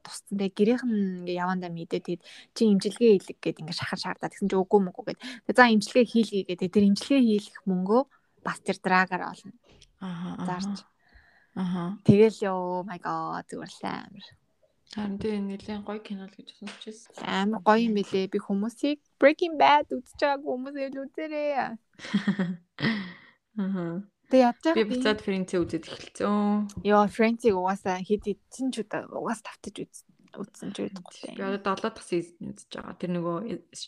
тусцсан 0.00 0.36
тэгээд 0.40 0.56
гэрийнх 0.56 0.84
нь 0.88 1.28
ингээ 1.28 1.40
явандаа 1.44 1.68
мэдээ 1.68 2.00
тэгээд 2.00 2.22
чи 2.56 2.62
имчилгээ 2.72 3.10
хийлэг 3.20 3.38
гэд 3.44 3.60
ингээ 3.60 3.76
шахар 3.76 4.00
шаардаа 4.00 4.32
тэгсэн 4.32 4.48
чи 4.48 4.56
үгүй 4.56 4.80
мөгүй 4.80 5.04
гэд. 5.12 5.20
Тэгээд 5.44 5.58
за 5.60 5.68
имчилгээ 5.68 6.06
хийлгий 6.08 6.44
гэдэг. 6.48 6.72
Тэр 6.72 6.84
имчилгээ 6.88 7.22
хийлгэх 7.28 7.62
мөнгөө 7.68 8.02
бас 8.46 8.58
тэр 8.64 8.78
драгаар 8.80 9.22
олно. 9.28 9.52
Ахаа. 10.00 10.46
Зарж. 10.46 10.76
Ахаа. 11.52 11.90
Тэгэл 12.08 12.38
ёо 12.48 12.86
my 12.88 12.98
god 13.02 13.44
зүгээр 13.50 13.72
л 13.76 13.84
амар. 13.84 14.26
Харин 14.94 15.18
тий 15.20 15.36
нэлийн 15.36 15.84
гоё 15.84 16.00
кино 16.00 16.24
л 16.24 16.32
гэж 16.32 16.48
сонсчихсан. 16.56 17.12
Амар 17.20 17.60
гоё 17.60 17.84
юм 17.84 17.94
билээ. 17.98 18.32
Би 18.32 18.38
хүмүүсийг 18.40 19.04
Breaking 19.20 19.60
Bad 19.60 19.92
үзэж 19.92 20.16
байгаагүй 20.16 20.48
хүмүүсээ 20.48 20.88
л 20.96 21.02
үзээрэй. 21.04 21.50
Аа. 23.58 24.00
Тэг 24.28 24.40
ядж 24.44 24.62
Би 24.76 24.84
байгаа 24.84 24.88
буцаад 24.92 25.20
Фрэнцээ 25.24 25.58
үзэж 25.64 25.84
эхэлсэн. 25.88 26.84
Йоо, 26.84 27.04
Фрэнциг 27.08 27.54
угаасаа 27.56 27.98
хэд 28.04 28.24
эдсэн 28.36 28.68
ч 28.72 28.84
удаа 28.84 29.08
угаас 29.08 29.40
тавтаж 29.40 29.76
үз 29.88 30.04
үзсэн 30.36 30.70
ч 30.76 30.76
Би 30.84 30.92
үүдгүй. 30.92 31.40
одоо 31.40 31.72
7 31.72 31.88
дахь 31.88 32.04
сизон 32.04 32.52
үзэж 32.52 32.70
байгаа. 32.76 32.94
Тэр 33.00 33.10
нөгөө 33.16 33.36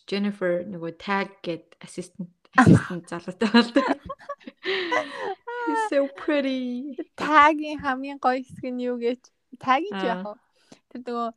Jennifer 0.08 0.64
нөгөө 0.64 0.92
tag 0.96 1.28
гэд 1.44 1.76
assistant 1.84 2.32
assistant 2.56 3.04
залуутай 3.12 3.48
болдог. 3.52 3.84
He's 4.64 5.82
so 5.92 6.08
pretty. 6.16 6.96
Тагийн 7.20 7.78
хамгийн 7.84 8.18
гоё 8.18 8.40
хэсэг 8.40 8.72
нь 8.72 8.80
юу 8.88 8.96
гэж? 8.96 9.20
Аа. 9.92 10.24
яг. 10.24 10.24
уу. 10.26 10.36
Тэр 10.90 11.00
нөгөө 11.04 11.28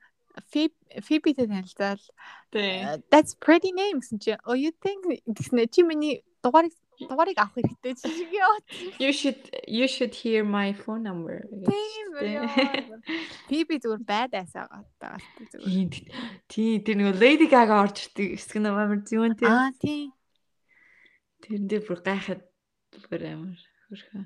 Phoebe-тэй 0.43 1.45
танилцаал. 1.45 2.01
Тий. 2.49 2.82
That's 3.12 3.36
pretty 3.38 3.70
name 3.76 4.01
гэсэн 4.01 4.18
чи. 4.18 4.34
Oh 4.47 4.58
you 4.58 4.72
think 4.82 5.06
гэснэ 5.28 5.70
чи 5.70 5.84
миний 5.84 6.24
дугаарыг 6.41 6.74
дугаарыг 7.01 7.37
авах 7.41 7.55
хэрэгтэй 7.57 7.93
чи 7.97 8.07
шиг 8.13 8.31
яа. 8.33 8.53
You 9.01 9.11
should 9.11 9.41
you 9.67 9.87
should 9.87 10.13
hear 10.13 10.43
my 10.45 10.73
phone 10.73 11.03
number. 11.03 11.41
Тийм 11.65 12.07
Тий. 12.19 12.37
үү. 12.37 12.99
Phoebe 13.49 13.75
зүгээр 13.81 14.03
байдаас 14.05 14.53
байгаа 14.53 14.81
таа 15.01 15.17
зүгээр. 15.49 15.89
Тийм. 15.89 16.13
Тий, 16.47 16.71
тэр 16.85 16.95
нөгөө 17.01 17.15
Lady 17.17 17.47
Gaga 17.49 17.81
орж 17.83 17.97
ирдэг 18.07 18.37
хэсэг 18.37 18.55
амар 18.61 19.01
зүүн 19.01 19.33
тий. 19.39 19.49
Аа 19.49 19.73
тийм. 19.81 20.13
Тэрэн 21.41 21.65
дээр 21.67 21.83
бүр 21.87 21.99
гайхаад 22.05 22.41
бүр 23.09 23.21
амар 23.33 23.59
хөрхөө. 23.89 24.23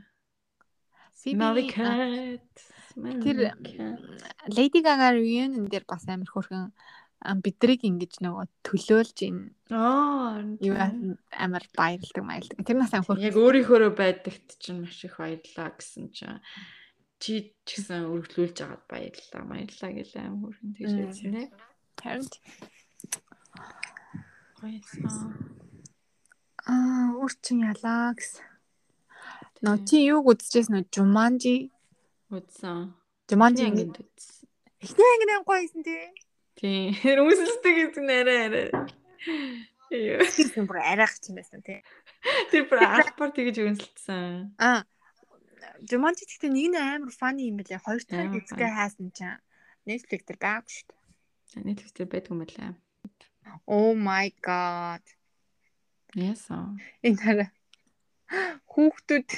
Smelly 1.17 1.65
Тэр. 1.73 3.49
Lady 4.53 4.79
Gaga 4.85 5.15
reunion 5.15 5.65
дээр 5.71 5.85
бас 5.87 6.05
амар 6.07 6.29
хөрхөн 6.29 6.69
бидрийг 7.43 7.81
ингэж 7.83 8.21
нөгөө 8.21 8.45
төлөөлж 8.63 9.17
Аа. 9.73 10.41
юу 10.61 10.75
амар 11.33 11.63
баярлдаг 11.75 12.23
маялдаг. 12.23 12.61
Тэр 12.65 12.77
нас 12.77 12.93
амар 12.93 13.17
Яг 13.19 13.35
өөрийнхөө 13.35 13.89
байдагт 13.97 14.57
чинь 14.61 14.85
маш 14.85 15.01
их 15.03 15.17
баярлаа 15.17 15.73
гэсэн 15.75 16.13
чинь 16.13 16.39
чи 17.17 17.57
ч 17.65 17.81
гэсэн 17.81 18.05
өргөлүүлж 18.13 18.57
агаад 18.61 18.83
баярлаа. 18.85 19.43
Баярлаа 19.49 19.91
гэлээ 19.97 20.21
аим 20.23 20.35
хөрхөн 20.45 20.71
тэгж 20.77 20.93
хэлсэн 20.93 21.31
нэ. 21.33 21.43
харин 21.97 22.25
аа 26.67 27.15
үрчин 27.23 27.63
ялаа 27.65 28.13
гэсэн. 28.13 28.45
Нөө 29.65 29.77
чи 29.89 29.97
юуг 30.05 30.25
үзчихсэн 30.37 30.73
нөө 30.73 30.85
Jumanji 30.93 31.55
Үзсэн. 32.29 32.93
Jumanji 33.29 33.63
Чи 33.63 33.69
ингэ 33.71 33.83
ингэ 33.87 34.01
үзсэн. 34.05 34.45
эхний 34.85 35.07
анги 35.11 35.25
нэ 35.25 35.35
гоёсэн 35.47 35.81
тий. 35.81 36.05
Тийм. 36.57 36.93
Хүмүүсэлдэг 37.05 37.75
гэсэн 37.93 38.09
арай 38.09 38.39
арай. 38.49 38.67
Юу. 39.93 40.19
Тэр 40.25 40.65
бүр 40.67 40.81
арайх 40.81 41.13
юм 41.29 41.37
байсан 41.37 41.61
тий. 41.63 41.79
Тэр 42.51 42.65
бүр 42.67 42.81
албаар 42.83 43.31
тэгэж 43.31 43.61
үнсэлсэн. 43.61 44.57
Аа 44.57 44.83
Jumanji 45.85 46.25
гэхдээ 46.25 46.49
нэг 46.49 46.67
нь 46.73 46.77
амар 46.81 47.13
funny 47.13 47.53
юм 47.53 47.61
байлаа. 47.61 47.81
Хоёр 47.85 48.01
дахь 48.01 48.33
үзгээ 48.33 48.71
хаасан 48.73 49.13
чинь 49.13 49.37
Netflix 49.85 50.25
дээр 50.25 50.39
байгаагүй 50.41 50.73
шүү 50.73 50.85
дээ. 50.89 51.65
Netflix 51.69 51.91
дээр 51.93 52.09
байдгүй 52.09 52.33
юм 52.33 52.41
байна. 52.41 52.75
Oh 53.69 53.93
my 53.93 54.33
god. 54.41 55.05
Яасан. 56.17 56.81
Энэ 57.05 57.21
хараа 57.21 57.49
хүүхдүүд 58.73 59.29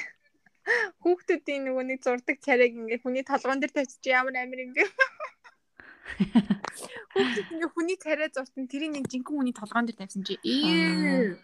хүүхдүүдийн 1.04 1.62
нөгөө 1.68 1.84
нэг 1.92 2.00
зурдаг 2.06 2.38
царайг 2.40 2.74
ингээ 2.80 3.04
хүний 3.04 3.26
толгоон 3.28 3.60
дээр 3.60 3.74
тавьчих 3.76 4.00
чи 4.00 4.16
ямар 4.16 4.36
амир 4.40 4.72
бэ? 4.72 4.88
Хүүхдүүд 6.18 7.50
ингээ 7.54 7.72
хүний 7.74 7.98
царай 8.00 8.30
зуртан 8.32 8.66
тэрийг 8.70 8.92
нэг 8.96 9.06
жинхэнэ 9.10 9.38
хүний 9.38 9.56
толгоон 9.56 9.86
дээр 9.86 10.00
тавьсан 10.00 10.24
чи 10.26 10.36
ээ. 10.42 11.38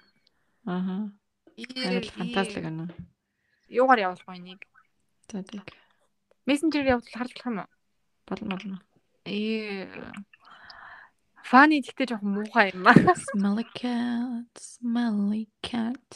Ааха. 0.65 1.11
Харин 1.55 2.09
фантастик 2.11 2.63
байна. 2.63 2.89
Юугаар 3.69 4.11
явуулах 4.11 4.27
вэ 4.27 4.35
энийг? 4.37 4.61
За 5.31 5.43
тэг. 5.43 5.63
Мессенжер 6.45 6.85
явуулах 6.85 7.13
харж 7.13 7.33
болох 7.33 7.45
юм 7.45 7.57
уу? 7.63 7.69
Болно 8.27 8.49
болно. 8.55 8.77
Ээ. 9.25 9.89
Фаны 11.45 11.81
тэгтээ 11.85 12.09
жоохон 12.17 12.31
муухай 12.41 12.73
юм 12.73 12.89
аа. 12.89 12.93
Smelly 13.29 13.65
cat, 13.73 14.49
smelly 14.57 15.45
cat. 15.61 16.09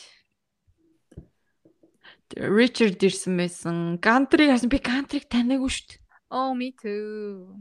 Ричард 2.33 3.01
ирсэн 3.01 3.37
байсан. 3.37 3.77
Гантрийг 4.01 4.53
харсан. 4.53 4.69
Би 4.69 4.81
Гантрийг 4.81 5.25
танаагүй 5.29 5.69
шүү 5.69 5.85
дээ. 5.89 6.01
Oh 6.29 6.53
me 6.53 6.73
too. 6.73 7.57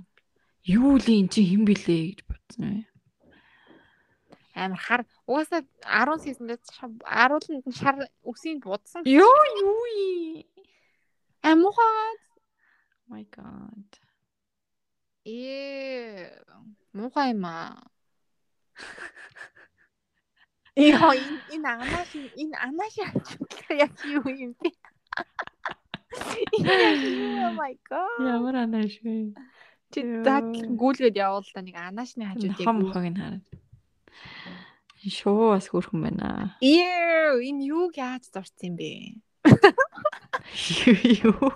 Юу 0.68 1.00
л 1.00 1.06
эн 1.08 1.32
чи 1.32 1.40
хэн 1.48 1.64
блэ 1.64 1.80
гэж 1.80 2.18
бодсон. 2.28 2.84
Амар 4.52 4.76
хар. 4.76 5.00
Угаасаа 5.24 5.64
10 5.80 6.20
сизнэд 6.28 6.60
арууланд 7.08 7.64
нь 7.64 7.72
шар 7.72 7.96
үсийг 8.20 8.60
будсан. 8.68 9.00
Йоо 9.08 9.42
юу 9.64 9.84
юм? 9.96 10.44
Амуухай. 11.40 12.12
Oh 13.00 13.16
my 13.16 13.24
god. 13.32 13.88
Ээ. 15.24 16.36
Муухай 16.92 17.32
юм 17.32 17.48
аа. 17.48 17.88
Яа 20.76 21.16
энэ 21.48 21.64
анааш 21.64 22.12
энэ 22.36 22.56
анааш 22.60 22.94
яг 23.72 23.94
юу 24.04 24.28
юм 24.28 24.52
бэ? 24.60 24.68
Oh 26.60 27.52
my 27.56 27.72
god. 27.88 28.20
Ямар 28.20 28.68
анаа 28.68 28.84
шүү. 28.84 29.32
Чи 29.92 30.04
дат 30.24 30.44
гүйлгээд 30.80 31.16
явуул 31.16 31.48
та 31.48 31.64
нэг 31.64 31.76
анаашны 31.80 32.28
хажууд 32.28 32.60
яг. 32.60 32.66
Хог 32.68 33.04
нь 33.08 33.16
хараад. 33.16 33.46
Шоо 35.08 35.56
бас 35.56 35.68
хөрхөн 35.72 36.00
байна. 36.04 36.58
Ээ 36.60 37.40
энэ 37.48 37.64
юуг 37.72 37.96
яаж 37.96 38.28
зурцсан 38.28 38.74
юм 38.74 38.76
бэ? 38.76 38.90
Юу? 41.24 41.54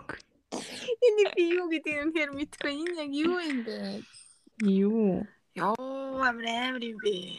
Энэ 1.02 1.24
би 1.36 1.44
юу 1.58 1.66
гэдэг 1.68 1.94
юм 2.00 2.10
хэр 2.14 2.30
мэдгүй 2.32 2.72
энэ 2.72 2.96
яг 3.02 3.10
юу 3.12 3.36
юм 3.40 3.58
бэ? 3.66 3.78
Юу? 4.62 5.26
Йоо 5.58 5.76
амар 6.22 6.46
амар 6.46 6.84
юм 6.86 6.98
бэ. 7.02 7.36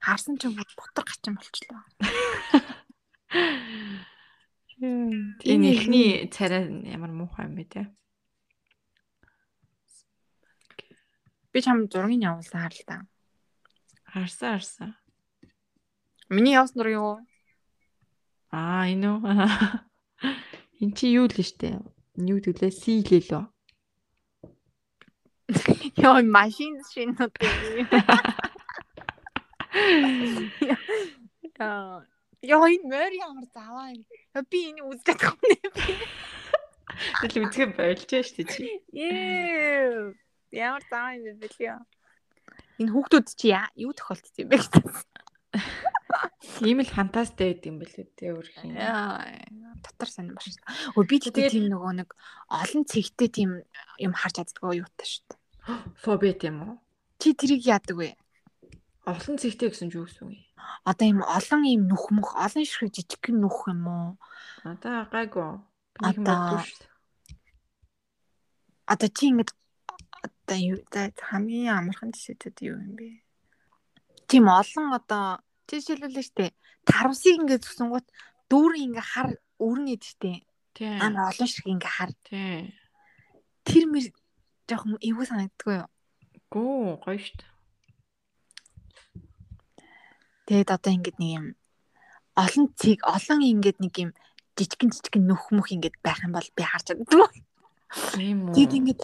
Харсан 0.00 0.38
ч 0.38 0.48
юм 0.48 0.56
уу 0.56 0.64
бутар 0.78 1.04
гачин 1.04 1.34
болчлоо. 1.36 1.82
Энэ 4.80 5.66
ихний 5.76 6.28
царай 6.32 6.64
ямар 6.88 7.12
муухай 7.12 7.44
юм 7.50 7.58
бэ 7.58 7.64
те? 7.68 7.82
Би 11.52 11.58
чам 11.62 11.90
зургийг 11.90 12.22
явуулсан 12.22 12.60
харал 12.62 12.84
та. 12.86 12.96
Харсан 14.06 14.50
харсан. 14.54 14.90
Миний 16.30 16.54
явсан 16.54 16.78
зураг 16.78 16.94
юу? 16.94 17.18
Аа 18.54 18.86
энэ 18.86 19.06
үү? 19.10 19.20
Эн 20.82 20.90
чи 20.94 21.10
юу 21.10 21.26
л 21.26 21.34
штэ? 21.34 21.82
Юу 22.18 22.38
төлөө 22.38 22.70
сийлээ 22.70 23.22
лөө. 23.26 23.44
Йоо 26.02 26.22
машин 26.22 26.78
шинүүд. 26.90 27.34
Яа. 30.70 32.06
Йоо 32.50 32.64
энэ 32.70 32.86
мөр 32.86 33.12
ямар 33.26 33.46
заваа 33.50 33.90
юм. 33.90 34.06
Яа, 34.34 34.46
Би 34.46 34.70
энийг 34.70 34.86
үзэж 34.86 35.02
чадахгүй 35.10 35.50
нэ. 35.50 35.66
Тэгэл 37.26 37.42
үзэх 37.50 37.74
болж 37.74 38.06
штэ 38.06 38.42
чи. 38.46 38.70
Ээ. 38.94 40.14
Ямар 40.52 40.82
заваа 40.90 41.14
юм 41.14 41.24
бэ 41.24 41.46
бэлээ. 41.46 41.78
Энэ 42.82 42.90
хүүхдүүд 42.92 43.26
чи 43.38 43.54
яа 43.54 43.68
юу 43.78 43.92
тохиолдсон 43.94 44.42
юм 44.44 44.48
бэ 44.50 44.56
гэсэн. 44.58 44.82
Ийм 46.66 46.78
л 46.82 46.90
фантастай 46.90 47.54
байд 47.54 47.64
юм 47.70 47.76
бэлээ 47.78 48.06
те 48.18 48.34
өөрхийн. 48.34 48.74
Дотор 49.84 50.08
сонирм 50.10 50.34
баш. 50.36 50.58
Өө 50.98 51.04
би 51.06 51.16
тэгтээ 51.22 51.50
тийм 51.54 51.66
нөгөө 51.70 51.92
нэг 52.02 52.10
олон 52.50 52.82
цэгтэй 52.84 53.28
тийм 53.30 53.50
юм 54.02 54.12
харж 54.14 54.42
чаддгаа 54.42 54.74
юутай 54.74 55.06
шүү 55.06 55.24
дээ. 55.30 55.38
Фобия 56.02 56.34
тийм 56.34 56.56
үү? 56.66 56.74
Чи 57.20 57.28
тэрийг 57.36 57.62
яадаг 57.68 57.96
вэ? 57.96 58.16
Олон 59.06 59.36
цэгтэй 59.38 59.70
гэсэн 59.70 59.88
ч 59.92 59.96
юу 60.00 60.06
гэсэн 60.08 60.24
үг 60.28 60.34
юм? 60.34 60.44
Одоо 60.84 61.06
юм 61.08 61.20
олон 61.24 61.62
юм 61.64 61.82
нүх 61.88 62.04
мөх, 62.12 62.34
олон 62.36 62.64
ширхэг 62.64 62.90
жижиг 62.96 63.24
нүх 63.32 63.68
юм 63.70 63.82
уу? 63.86 64.08
Одоо 64.64 65.06
гайгүй. 65.08 65.60
Би 65.94 65.98
нэг 66.04 66.16
юм 66.16 66.24
Одоо- 66.26 66.36
бодсон 66.58 66.64
шүү 66.64 66.78
дээ. 66.80 66.90
Одоо 68.90 69.08
чи 69.08 69.24
ингэж 69.30 69.48
одоо 70.24 70.58
юу 70.58 70.78
за 70.92 71.12
хамгийн 71.16 71.74
амархан 71.74 72.12
жишээтэй 72.12 72.70
юу 72.70 72.78
юм 72.78 72.94
бэ? 72.96 73.24
Тийм 74.28 74.46
олон 74.48 74.94
одоо 74.94 75.40
жишээлбэл 75.68 76.22
штэ 76.22 76.54
тарвсыг 76.84 77.40
ингэ 77.40 77.60
зүсэнгууд 77.60 78.06
дүүрэн 78.50 78.84
ингэ 78.90 79.02
хар 79.02 79.28
өрнөд 79.60 80.02
штэ. 80.02 80.42
Тийм. 80.74 80.98
Амар 81.00 81.30
олон 81.30 81.48
шиг 81.48 81.66
ингэ 81.66 81.88
хар. 81.88 82.10
Тийм. 82.24 82.72
Тэр 83.64 83.84
мэр 83.90 84.06
жоохон 84.68 84.98
эвгүй 84.98 85.26
санагддгүй 85.28 85.74
юу? 85.84 85.88
Гүү 86.50 87.04
гоё 87.04 87.18
шүү 87.20 87.36
дээ. 87.38 87.50
Тэгээд 90.50 90.70
одоо 90.74 90.92
ингэ 90.94 91.12
нэг 91.20 91.30
юм 91.38 91.46
олон 92.34 92.66
цэг 92.74 92.98
олон 93.06 93.40
ингэ 93.44 93.70
нэг 93.78 93.94
юм 94.02 94.10
жижигэн 94.56 94.90
жижигэн 94.90 95.24
нүх 95.28 95.52
мөх 95.54 95.70
ингэ 95.70 95.94
байх 96.02 96.24
юм 96.24 96.32
бол 96.34 96.48
би 96.56 96.62
харж 96.64 96.90
чаддаг. 96.90 97.06
Тийм 97.90 98.50
үү. 98.50 98.54
Тэгэд 98.54 98.72
ингэ 98.78 98.94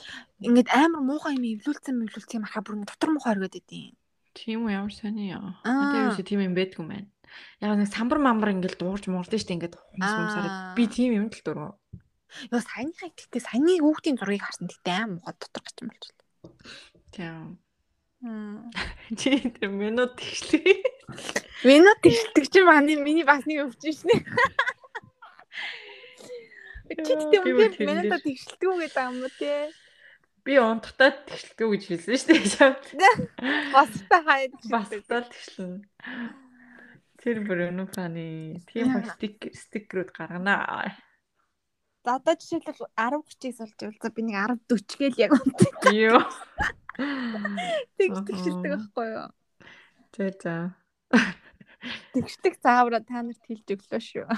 ингэ 0.46 0.70
амар 0.70 1.02
муухай 1.02 1.34
юм 1.34 1.44
эвлүүлсэн 1.58 2.06
эвлүүлсэн 2.06 2.38
юм 2.38 2.46
хаа 2.46 2.62
бүр 2.62 2.78
ингэ 2.78 2.90
дотор 2.94 3.10
муухай 3.10 3.34
өргөд 3.34 3.58
идэв. 3.58 3.94
Тийм 4.36 4.68
үү 4.68 4.76
ямар 4.76 4.94
сони 4.94 5.32
яа. 5.32 5.58
Одоо 5.66 6.12
юу 6.12 6.14
ч 6.14 6.22
тийм 6.22 6.44
юм 6.44 6.54
байдгүй 6.54 6.82
юм 6.84 6.90
байна. 6.92 7.08
Яг 7.58 7.74
нэг 7.74 7.90
самбар 7.90 8.22
мамбар 8.22 8.54
ингээл 8.54 8.78
дуурж 8.78 9.10
муурдэн 9.10 9.40
штэ 9.42 9.54
ингээд 9.58 9.74
хумс 9.74 10.06
Аа. 10.06 10.14
хумсараад 10.14 10.54
би 10.78 10.84
тийм 10.86 11.10
юм 11.18 11.26
л 11.32 11.42
дургу. 11.42 11.74
Йоо 12.52 12.60
саяныхаа 12.62 13.10
гэхдээ 13.10 13.42
саяны 13.42 13.80
хүүхдийн 13.82 14.16
зургийг 14.20 14.44
харсан 14.44 14.70
гэхдээ 14.70 14.94
аим 14.94 15.10
муухай 15.18 15.34
дотор 15.34 15.62
гачин 15.66 15.86
болчихлоо. 15.90 16.26
Тийм. 17.10 17.58
Чи 19.18 19.30
тэр 19.54 19.70
минут 19.70 20.16
тэгшлээ. 20.16 20.82
Минут 21.64 21.98
тэгшдэг 22.02 22.44
чи 22.50 22.60
манай 22.64 22.96
миний 22.96 23.24
бас 23.24 23.44
нэг 23.46 23.70
өвчин 23.70 23.92
шнэ. 23.94 24.14
Чи 26.86 27.02
Яа, 27.02 27.18
тэгтээ 27.18 27.42
би 27.42 28.10
тэгшдэг 28.22 28.62
үү 28.62 28.78
гэдэг 28.86 29.04
юм 29.10 29.16
уу 29.26 29.32
те? 29.38 29.70
Би 30.46 30.54
унтахтаа 30.62 31.10
тэгшлэхгүй 31.26 31.68
гэж 31.74 31.82
хэлсэн 31.90 32.18
штэ. 32.22 32.34
Шавд. 32.46 32.84
Баста 33.74 34.16
хаяад 34.26 34.54
Бас 34.70 34.90
тал 35.10 35.26
тэгшлэн. 35.26 35.82
Тэр 37.18 37.42
бүр 37.42 37.66
өнөө 37.74 37.90
фаны 37.90 38.62
тийм 38.70 38.94
стик 39.10 39.50
стикерүүд 39.50 40.14
гаргана. 40.14 40.94
За 42.06 42.22
одоо 42.22 42.38
жишээлбэл 42.38 42.86
10 42.94 43.18
30-ыг 43.26 43.54
суулж 43.58 43.78
явуулзаа 43.82 44.12
би 44.14 44.22
нэг 44.22 44.38
10 44.70 44.78
40 44.78 44.98
гээл 45.02 45.22
яг 45.26 45.32
унтдаг. 45.34 45.74
Йоо. 45.90 46.22
Тэг 47.98 48.10
тэгшдэг 48.30 48.62
байхгүй 48.62 49.06
юу? 49.10 49.28
За 50.14 50.26
за. 50.38 50.54
Тэгшдэг 52.14 52.54
заавраа 52.62 53.02
та 53.02 53.26
нарт 53.26 53.42
хэлж 53.42 53.66
өглөө 53.74 53.98
шүү. 53.98 54.30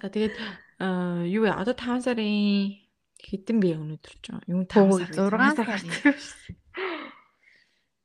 За 0.00 0.08
тэгээд 0.08 0.40
аа, 0.78 1.24
юу 1.24 1.42
вэ? 1.44 1.50
Одоо 1.56 1.74
5 1.74 2.04
сарын 2.04 2.76
хэдэн 3.22 3.56
бэ 3.62 3.70
өнөөдөр 3.80 4.14
ч 4.20 4.24
юм? 4.30 4.40
Юу 4.46 4.62
5 4.68 4.76
Өө, 4.92 4.98
сар. 5.00 5.12
зургаан 5.16 5.54
сар 5.56 5.68
сарын. 5.72 5.90
гарсан. 6.04 6.52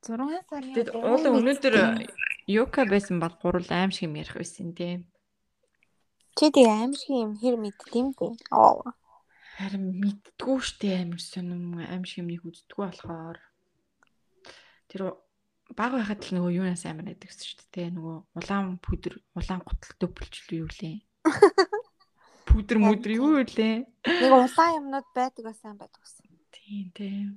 6 0.01 0.49
сарын. 0.49 0.74
Тэгээд 0.76 0.91
уулын 0.95 1.36
өнөөдөр 1.39 1.76
юка 2.47 2.82
байсан 2.89 3.19
бол 3.22 3.36
гурал 3.41 3.67
аим 3.69 3.91
шиг 3.91 4.07
юм 4.09 4.15
ярих 4.17 4.36
байсан 4.39 4.74
тийм. 4.74 5.05
чи 6.38 6.47
тэг 6.49 6.65
аим 6.67 6.93
шиг 6.95 7.11
юм 7.11 7.32
хэр 7.38 7.55
мэддэм 7.59 8.07
бэ? 8.17 8.28
Оо. 8.55 8.82
Харин 9.59 9.99
мэддгүү 10.01 10.57
штэ 10.63 11.05
амир 11.05 11.19
сонирм 11.22 11.78
аим 11.86 12.03
шиг 12.07 12.24
юмныг 12.24 12.41
үздэггүй 12.47 12.82
болохоор 12.88 13.38
тэр 14.89 15.01
баг 15.76 15.91
байхад 15.95 16.24
л 16.24 16.34
нөгөө 16.39 16.55
юунаас 16.55 16.88
амир 16.88 17.13
байдаг 17.13 17.30
шүү 17.30 17.61
дээ 17.76 17.93
нөгөө 17.93 18.17
улаан 18.41 18.80
пүдэр 18.82 19.19
улаан 19.38 19.61
гуталтай 19.61 20.09
бүлчлээ 20.09 20.59
юу 20.65 20.69
лээ. 20.82 20.97
Пүдэр 22.52 22.78
мүдэр 22.84 23.12
юу 23.16 23.39
лээ. 23.39 23.88
Нэг 23.88 24.32
улаан 24.36 24.76
юмнууд 24.84 25.08
байдаг 25.16 25.43
бас 25.47 25.58
сайн 25.64 25.80
байдаг 25.80 26.04
гэсэн. 26.04 26.28
Тийм 26.52 26.88
тийм. 26.91 27.28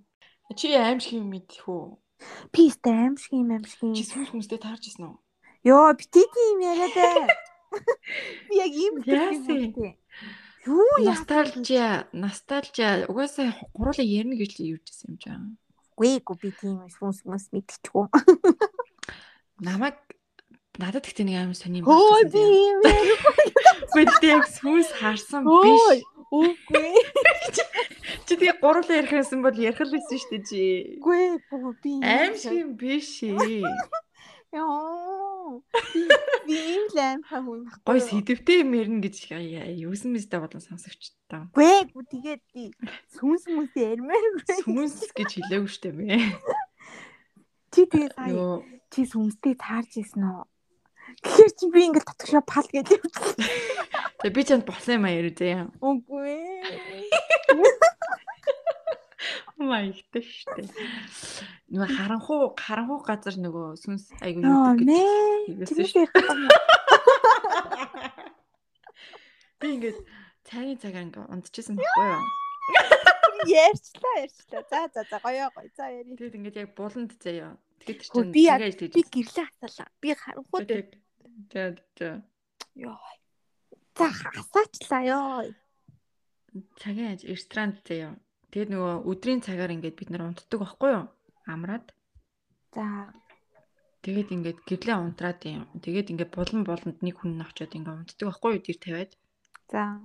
Чи 0.58 0.74
аим 0.74 0.98
шиг 0.98 1.22
юм 1.22 1.30
мэдэх 1.30 1.70
үү? 1.70 1.94
Би 2.50 2.66
өстэй 2.66 2.92
аим 2.92 3.14
шиг 3.14 3.38
юм 3.38 3.54
аим 3.54 3.62
шиг 3.62 3.80
юм. 3.86 3.94
Чи 3.94 4.02
сүнс 4.02 4.34
хүмүүстэй 4.34 4.58
таарч 4.58 4.90
ирсэн 4.90 5.06
үү? 5.06 5.16
Йоо, 5.70 5.94
бити 5.94 6.22
тийм 6.34 6.58
яриад 6.66 6.94
бай. 6.98 7.30
Би 8.50 8.54
яг 8.58 8.72
ийм 8.74 8.94
Яасан? 9.06 9.74
хэлсэн. 9.74 9.94
Юу? 10.66 10.82
Ностальжиа, 11.04 12.08
ностальжиа 12.10 13.06
угаасаа 13.06 13.54
гурлаа 13.70 14.02
ярина 14.02 14.34
гэж 14.34 14.50
л 14.58 14.66
юуж 14.74 14.84
ирсэн 14.88 15.14
юм 15.14 15.18
жаа. 15.22 15.38
Гүйгүй 15.94 16.36
би 16.42 16.50
тийм 16.58 16.78
сүнс 16.90 17.22
сүнс 17.22 17.54
мэдчихгүй. 17.54 18.10
Намайг 19.62 20.00
надад 20.80 21.06
ихтэй 21.06 21.22
нэг 21.28 21.38
амар 21.38 21.58
сони 21.58 21.80
юм 21.80 21.86
болчихсон 21.86 22.28
би 22.28 22.30
тийм. 22.34 22.50
ийм 22.50 22.78
яриад. 23.94 24.20
Бид 24.20 24.28
яг 24.28 24.44
сүнс 24.50 24.90
харсан 24.98 25.42
биш. 25.46 26.04
үгүй. 26.34 26.90
Чи 28.26 28.34
тэгээ 28.34 28.58
гурлаа 28.58 28.96
ярих 28.98 29.12
юмсан 29.14 29.40
бол 29.44 29.54
ярих 29.54 29.80
л 29.80 29.92
байсан 29.94 30.18
шүү 30.18 30.30
дээ 30.34 30.44
чи. 30.48 30.62
Гүйгүй 30.98 31.72
би. 31.82 31.92
Аим 32.02 32.34
шиг 32.34 32.74
биш 32.80 33.22
ээ. 33.22 33.62
Яа. 34.54 35.60
Би- 35.94 36.18
Би 36.46 36.54
ийм 36.54 36.84
л 36.94 36.98
аим 36.98 37.22
хаа 37.26 37.42
хүн 37.42 37.62
байхгүй. 37.66 37.86
Гой 37.86 38.00
сэдвтэй 38.02 38.62
юм 38.62 38.70
ярина 38.78 39.00
гэж 39.02 39.16
юусэн 39.82 40.10
мэстэй 40.14 40.38
болон 40.42 40.62
сонсогч 40.62 41.10
та. 41.30 41.46
Гүйгүй 41.54 42.04
тэгээд 42.10 42.42
би 42.54 42.70
сүнс 43.14 43.44
мүнс 43.50 43.74
ярмаар. 43.74 44.24
Сүнс 44.62 45.10
гэж 45.14 45.30
хэлээгүй 45.38 45.70
шүү 45.70 45.82
дээ. 45.90 46.18
Чи 47.74 47.82
тэгээ 47.90 48.10
сая 48.14 48.62
чи 48.94 49.02
сүнстэй 49.10 49.54
таарж 49.58 49.90
исэн 49.98 50.22
үү? 50.22 50.42
Тэгэхээр 51.24 51.52
чи 51.56 51.64
би 51.72 51.80
ингээл 51.88 52.12
татгшаа 52.12 52.44
пал 52.44 52.68
гэж 52.68 52.92
явчихсан. 52.92 53.40
Тэгээ 54.20 54.36
би 54.36 54.44
чанд 54.44 54.68
болсон 54.68 55.00
юм 55.00 55.08
а 55.08 55.10
ярив 55.10 55.40
заяа. 55.40 55.72
Үгүй. 55.80 56.36
Маягтай 59.56 60.20
штэ. 60.20 60.68
Нөгөө 61.72 61.88
харанхуу 61.96 62.52
харанхуу 62.58 63.00
газар 63.00 63.40
нөгөө 63.40 63.80
сүнс 63.80 64.12
Ноо 64.20 64.76
юу 64.76 64.84
гэж. 64.84 65.64
Би 69.60 69.66
ингээд 69.80 69.96
цагийн 70.44 70.76
цагаар 70.76 71.08
ингээд 71.08 71.32
унтчихсан 71.32 71.80
байхгүй 71.80 72.08
юу? 72.12 72.20
Ярьчлаа 73.48 74.20
ярьчлаа. 74.20 74.60
За 74.68 74.92
за 74.92 75.08
за 75.08 75.16
гоё 75.24 75.48
гоё. 75.56 75.72
За 75.76 75.88
яри. 75.88 76.12
Тэгээд 76.16 76.36
ингээд 76.36 76.56
яг 76.60 76.76
буланд 76.76 77.16
заяа. 77.16 77.56
Хөө, 77.84 78.32
чинь 78.32 78.72
тэгж. 78.76 78.92
Би 78.92 79.02
гэрлээ 79.08 79.48
хасаалаа. 79.48 79.88
Би 80.00 80.08
харанхуу 80.12 80.60
Тэгээд 81.50 81.78
тэгээд 81.96 82.22
ёо. 82.86 82.98
За 83.98 84.06
хасаачлаа 84.10 85.02
ёо. 85.16 85.54
цагийн 86.80 87.12
аж 87.14 87.20
ресторан 87.26 87.78
заяа. 87.86 88.14
Тэгээд 88.50 88.70
нөгөө 88.70 88.94
өдрийн 89.10 89.40
цагаар 89.42 89.74
ингээд 89.74 89.98
бид 89.98 90.10
нар 90.10 90.30
унтдаг 90.30 90.58
байхгүй 90.62 90.90
юу? 90.94 91.04
Амраад. 91.50 91.90
За 92.74 93.10
Тэгээд 94.04 94.36
ингээд 94.36 94.58
гэрлээ 94.68 94.96
унтраад 95.00 95.40
юм. 95.48 95.64
Тэгээд 95.80 96.12
ингээд 96.12 96.30
булан 96.36 96.60
буланд 96.68 97.00
нэг 97.00 97.16
хүн 97.16 97.40
н 97.40 97.48
очиод 97.48 97.72
ингээд 97.72 98.04
унтдаг 98.04 98.26
байхгүй 98.28 98.50
юу? 98.52 98.60
Тэр 98.60 98.78
тавиад. 98.78 99.12
за. 99.72 100.04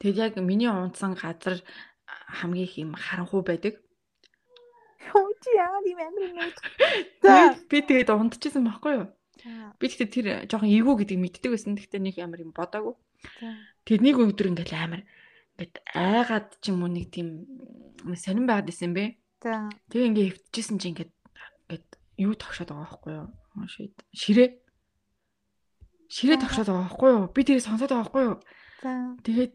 Тэгээд 0.00 0.16
яг 0.16 0.32
миний 0.40 0.72
унтсан 0.72 1.12
газар 1.12 1.60
хамгийн 2.08 2.64
их 2.64 2.74
юм 2.80 2.96
харанхуу 2.96 3.44
байдаг. 3.44 3.76
Юу 5.12 5.28
чи 5.44 5.50
яа 5.60 5.76
юм 5.84 6.00
амир. 6.00 6.56
За. 7.22 7.52
Тэгээд 7.52 7.68
би 7.68 7.78
тэгээд 7.84 8.10
унтчихсан 8.16 8.64
байхгүй 8.64 8.92
юу? 8.96 9.06
Би 9.78 9.84
тэгтээ 9.86 10.08
тэр 10.10 10.26
жоохон 10.50 10.70
эвгүй 10.70 10.94
гэдгийг 11.04 11.22
мэддэг 11.22 11.50
байсан. 11.54 11.78
Тэгтээ 11.78 12.00
нэг 12.02 12.16
амар 12.18 12.42
юм 12.42 12.52
бодоагүй. 12.52 12.94
Тэгээд 13.86 14.02
нэг 14.02 14.16
өдөр 14.18 14.50
ингээд 14.50 14.72
амар 14.74 15.02
ингээд 15.58 15.74
айгаад 15.94 16.48
ч 16.58 16.70
юм 16.70 16.82
уу 16.82 16.90
нэг 16.90 17.10
тийм 17.14 17.46
сонирн 18.14 18.46
байгаад 18.50 18.70
исэн 18.70 18.92
бэ. 18.94 19.18
За. 19.42 19.70
Тэгээ 19.90 20.08
ингээд 20.10 20.32
хөвтчихсэн 20.34 20.78
чи 20.82 20.86
ингээд 20.90 21.12
ингээд 21.70 21.86
юу 22.18 22.34
тогшоод 22.34 22.70
байгаа 22.74 22.86
байхгүй 22.90 23.12
юу? 23.14 23.28
Ширээ. 24.14 24.48
Ширээ 26.10 26.38
тогшоод 26.42 26.68
байгаа 26.70 26.86
байхгүй 26.90 27.10
юу? 27.14 27.24
Би 27.30 27.40
тэрийг 27.46 27.62
сонсоод 27.62 27.90
байгаа 27.90 28.02
байхгүй 28.06 28.24
юу? 28.26 28.36
Тэгээд 29.22 29.54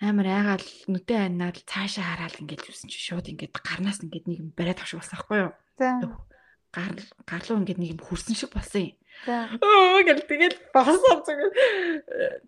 амар 0.00 0.26
айгаал 0.26 0.68
нүдэ 0.88 1.14
анаад 1.28 1.60
цаашаа 1.66 2.04
хараад 2.16 2.40
ингээд 2.40 2.66
юусэн 2.66 2.88
чи 2.88 2.98
шууд 2.98 3.26
ингээд 3.28 3.52
гарнаас 3.52 4.00
ингээд 4.00 4.26
нэг 4.26 4.38
юм 4.40 4.50
бариад 4.56 4.80
болсон 4.80 5.02
байхгүй 5.02 5.38
юу? 5.44 5.52
Гар 6.70 6.96
гарлуу 7.26 7.60
ингээд 7.60 7.80
нэг 7.82 7.90
юм 7.98 8.00
хүрсэн 8.00 8.34
шиг 8.38 8.54
болсон 8.54 8.94
юм. 8.94 8.96
Оо 9.26 10.00
гэл 10.06 10.24
тэгэл 10.24 10.58
басан 10.70 11.20
зүгээр 11.26 11.52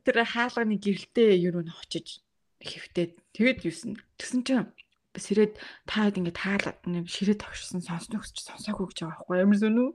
тэр 0.07 0.17
хаалганы 0.25 0.79
гэрэлтэй 0.79 1.43
юу 1.43 1.61
нэ 1.61 1.75
очиж 1.75 2.23
хэвтээд 2.63 3.13
тэгэд 3.35 3.67
юусэн. 3.67 3.99
Тэсэн 4.17 4.41
чинь 4.47 4.71
сэрээд 5.19 5.61
таад 5.85 6.17
ингээд 6.17 6.39
таал 6.39 6.73
нэг 6.89 7.11
ширээ 7.11 7.37
тогшсон 7.37 7.85
сонсноо 7.85 8.25
гэж 8.25 8.37
сонсоогүй 8.41 8.89
гэж 8.89 8.99
байгаа 9.05 9.21
байхгүй 9.21 9.37
ямар 9.45 9.59
зүн 9.61 9.77
үү? 9.77 9.91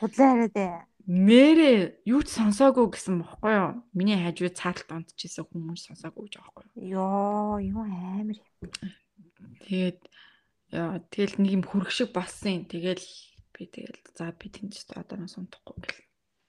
Худлаа 0.00 0.28
яриад 0.32 0.56
ээ. 0.56 0.76
Нэрээ 1.02 1.78
юу 2.08 2.22
ч 2.22 2.28
сонсоогүй 2.38 2.86
гэсэн 2.94 3.20
бохгүй 3.20 3.52
юу? 3.52 3.82
Миний 3.92 4.16
хажуу 4.16 4.48
цааталт 4.48 4.88
унтчихсан 4.88 5.44
хүмүүс 5.50 5.90
сонсоогүй 5.90 6.30
гэж 6.30 6.34
байгаа 6.38 6.54
байхгүй 6.62 6.80
юу? 6.88 6.94
Йоо, 6.96 7.58
юу 7.60 7.82
амир. 7.84 8.38
Тэгээд 9.66 10.00
яа 10.72 11.02
тэгэл 11.12 11.36
нэг 11.42 11.52
юм 11.60 11.64
шиг 11.92 12.14
болсон. 12.16 12.64
Тэгэл 12.64 13.04
би 13.62 13.70
тэгэл 13.70 14.02
за 14.18 14.34
би 14.34 14.50
тэнд 14.50 14.74
ч 14.74 14.90
одоо 14.90 15.22
нас 15.22 15.38
унтахгүй 15.38 15.78
гэл. 15.78 16.02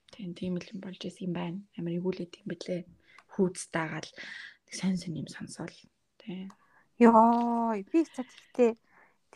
Тийм 0.10 0.34
тийм 0.34 0.58
л 0.58 0.66
юм 0.66 0.82
болж 0.82 0.98
исэн 1.06 1.30
юм 1.30 1.34
байна. 1.38 1.62
Амар 1.78 1.94
игүүлээд 2.02 2.42
юм 2.42 2.48
бэлээ. 2.50 2.82
Хүүц 3.38 3.70
даагаал 3.70 4.10
нэг 4.10 4.74
сонь 4.74 4.98
сонь 4.98 5.22
юм 5.22 5.30
сонсоол. 5.30 5.78
Тийм. 6.18 6.50
Йоо, 6.98 7.78
би 7.86 8.02
цад 8.10 8.26
ихтэй 8.26 8.82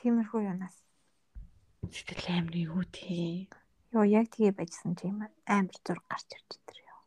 тиймэрхүү 0.02 0.42
юунаас. 0.50 0.74
Сэтгэл 1.86 2.34
амар 2.34 2.58
игүү 2.58 2.86
тий. 2.90 3.46
Йоо, 3.94 4.06
яг 4.10 4.34
тгээ 4.34 4.58
байжсан 4.58 4.98
чи 4.98 5.06
юм 5.14 5.22
амар 5.46 5.78
зур 5.86 6.02
гарч 6.10 6.34
ирж 6.34 6.58
тэр 6.66 6.80
ёо. 6.82 6.98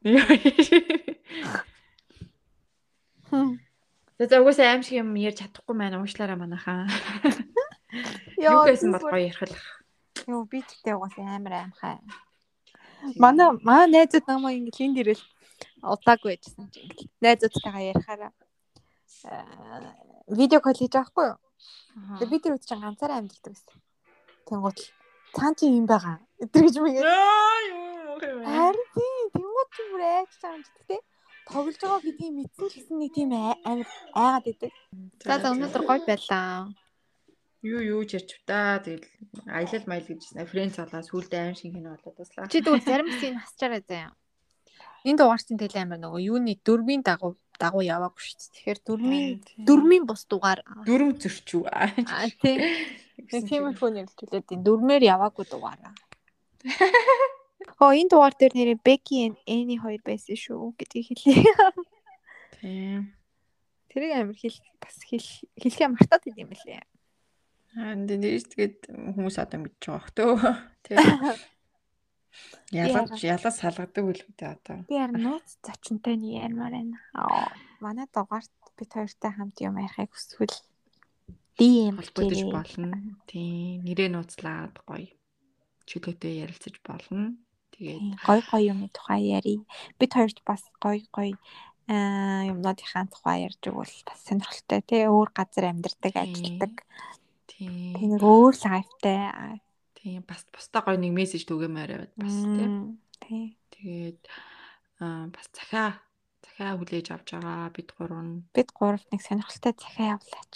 За 4.23 4.39
угсаа 4.39 4.71
аим 4.71 4.87
шиг 4.87 5.03
юм 5.03 5.19
ярьж 5.19 5.43
чадахгүй 5.43 5.75
маань 5.75 5.99
уушлаараа 5.99 6.39
манайхаа. 6.39 6.87
Юу 8.39 8.67
гэсэн 8.67 8.95
бол 8.95 9.07
гоё 9.07 9.31
ярих 9.31 9.43
л. 9.47 9.80
Йоо, 10.31 10.45
би 10.47 10.59
тэгтээ 10.63 10.95
угаасаа 10.95 11.35
амар 11.37 11.55
аимхай. 11.59 11.97
Манай 13.23 13.49
маа 13.69 13.85
найзууд 13.91 14.27
намайг 14.29 14.57
ингээл 14.61 14.87
энд 14.87 15.01
ирэл 15.03 15.25
удаагүй 15.83 16.29
байжсан 16.31 16.67
чи 16.73 16.79
ингээл 16.85 17.11
найзуудтайгаа 17.25 17.89
ярихаараа 17.91 18.33
аа, 19.25 19.95
видео 20.29 20.61
кол 20.61 20.77
хийж 20.79 20.93
байгаа 20.93 21.11
хгүй 21.11 21.27
юу? 21.33 21.39
Тэгээ 22.19 22.31
би 22.33 22.39
тэр 22.41 22.55
үед 22.55 22.65
чинь 22.69 22.85
ганцаараа 22.85 23.19
амьддаг 23.21 23.53
байсан. 23.53 23.77
Тэнгуут 24.47 24.79
л 24.81 24.89
цаан 25.37 25.53
чи 25.59 25.65
юм 25.69 25.87
байгаа. 25.91 26.17
Өтер 26.41 26.63
гэж 26.65 26.77
мэг. 26.81 26.97
Аа 27.05 27.59
юу 27.69 28.17
юм 28.21 28.39
бэ? 28.41 28.47
Харин 28.49 28.89
тэнгуут 29.35 29.71
бүр 29.77 30.01
байгаа 30.01 30.53
юм 30.57 30.65
тээ. 30.89 31.01
Тоглож 31.51 31.77
байгаа 31.81 32.01
гэдгийг 32.05 32.33
мэдсэн 32.37 32.67
ч 32.71 32.73
гэсэн 32.79 32.97
нэг 33.01 33.11
тийм 33.17 33.31
амар 33.35 33.89
айгаад 34.15 34.47
идэг. 34.53 34.73
За 35.27 35.37
за 35.43 35.53
өнөөдөр 35.53 35.83
гоё 35.85 36.03
байлаа. 36.07 36.71
Юу 37.63 37.81
юу 37.81 38.03
ч 38.09 38.17
ярьж 38.17 38.41
та 38.49 38.81
тэгэл 38.81 39.05
аялал 39.47 39.85
маял 39.87 40.07
гэжсэн. 40.09 40.49
Френц 40.49 40.81
болоо 40.81 41.03
сүулдэ 41.05 41.37
аим 41.37 41.55
шиг 41.55 41.77
кино 41.77 41.97
болоод 41.97 42.17
таслаа. 42.17 42.49
Чи 42.49 42.65
тэгвэл 42.65 42.85
зарим 42.85 43.09
хэсгийг 43.13 43.37
хасчаарай 43.37 43.83
заяа. 43.85 44.13
Энэ 45.05 45.19
дугаар 45.21 45.41
чинь 45.41 45.61
тэгэл 45.61 45.81
амар 45.85 46.01
нөгөө 46.01 46.21
юуны 46.25 46.57
дөрмийн 46.61 47.05
дагуу 47.05 47.37
дагуу 47.61 47.85
яваагүй 47.85 48.21
шүү 48.21 48.37
дээ. 48.37 48.53
Тэгэхээр 48.57 48.81
дөрмийн 48.85 49.29
дөрмийн 49.69 50.05
бус 50.09 50.25
дугаар. 50.25 50.61
дүрм 50.89 51.17
зөрчүү. 51.21 51.63
Аа 51.69 52.29
тийм. 52.41 52.61
Нэг 53.21 53.45
тиймэрхүү 53.49 53.89
нэрлэлээд 53.97 54.53
энэ 54.57 54.65
дөрмээр 54.65 55.03
яваагүй 55.05 55.45
дугаараа. 55.49 55.93
Оо 57.81 57.93
энэ 57.97 58.13
дугаар 58.13 58.37
дээр 58.37 58.53
нэрээ 58.57 58.85
Becky 58.85 59.17
and 59.25 59.37
Annie 59.49 59.81
хоёр 59.81 60.01
байсан 60.05 60.37
шүү 60.37 60.77
гэдгийг 60.77 61.07
хэлье. 61.17 61.49
Тийм. 62.61 63.13
Тэрийг 63.89 64.13
амар 64.17 64.37
хэл 64.37 64.57
бас 64.81 64.97
хэл 65.05 65.29
хэлхээ 65.57 65.89
мартаад 65.89 66.29
идэм 66.29 66.49
байлээ. 66.53 66.85
Аа 67.79 67.95
дээрс 67.95 68.47
тэгээд 68.51 68.79
хүмүүс 69.15 69.37
одоо 69.39 69.59
мэдж 69.63 69.83
байгаа 69.87 70.07
хтөө. 70.11 70.33
Тэгээ. 70.91 71.39
Ялаж 72.71 73.19
ялаж 73.23 73.55
салгадаг 73.55 74.05
үл 74.07 74.23
үү 74.23 74.35
одоо. 74.47 74.87
Би 74.87 74.99
харин 74.99 75.23
нууц 75.23 75.59
зочинтой 75.63 76.15
нь 76.19 76.35
ярмаар 76.39 76.75
байна. 76.75 76.99
Аа 77.15 77.51
манай 77.83 78.07
дугаарт 78.11 78.51
бид 78.79 78.91
хоёртай 78.91 79.31
хамт 79.35 79.59
юм 79.63 79.79
ярихыг 79.79 80.11
хүсвэл 80.11 80.59
DM 81.59 81.95
холбогдож 81.99 82.43
болно. 82.51 82.97
Тийм. 83.27 83.83
Нэрээ 83.87 84.11
нууцлаад 84.15 84.79
гоё. 84.87 85.11
Чөлөөтэй 85.87 86.43
ярилцаж 86.47 86.79
болно. 86.87 87.35
Тэгээд 87.75 88.23
гой 88.27 88.41
гой 88.51 88.63
юмны 88.71 88.89
тухай 88.95 89.35
ярий. 89.35 89.61
Бид 89.99 90.15
хоёрт 90.15 90.39
бас 90.47 90.63
гой 90.79 91.03
аа 91.91 92.47
юмнуудынхаа 92.47 93.11
тухай 93.11 93.51
ярьж 93.51 93.63
өгвөл 93.67 93.97
бас 94.07 94.21
сонирхолтой 94.23 94.81
тий 94.87 95.03
өөр 95.11 95.31
газар 95.35 95.75
амьдардаг 95.75 96.15
ажилладаг. 96.15 96.73
Тийм. 97.61 97.93
Тэг 97.93 98.09
нэг 98.17 98.23
өөр 98.25 98.55
лайфтай. 98.57 99.61
Тийм. 100.01 100.25
Бас 100.25 100.49
бусдаа 100.49 100.81
гоё 100.81 100.97
нэг 100.97 101.13
мессеж 101.13 101.45
түгээмээр 101.45 102.17
бас 102.17 102.37
тийм. 102.41 102.73
Мм, 102.73 102.85
Тий. 103.21 103.61
Тэгээд 103.77 104.21
аа 105.05 105.29
бас 105.29 105.47
захиа 105.53 106.01
захиа 106.41 106.73
хүлээж 106.81 107.07
авч 107.13 107.37
байгаа 107.37 107.69
бид 107.69 107.93
гурав 107.93 108.25
нь. 108.25 108.49
Бид 108.57 108.73
гуравт 108.73 109.09
нэг 109.13 109.21
сонирхолтой 109.21 109.77
захиа 109.77 110.17
явуулаач. 110.17 110.55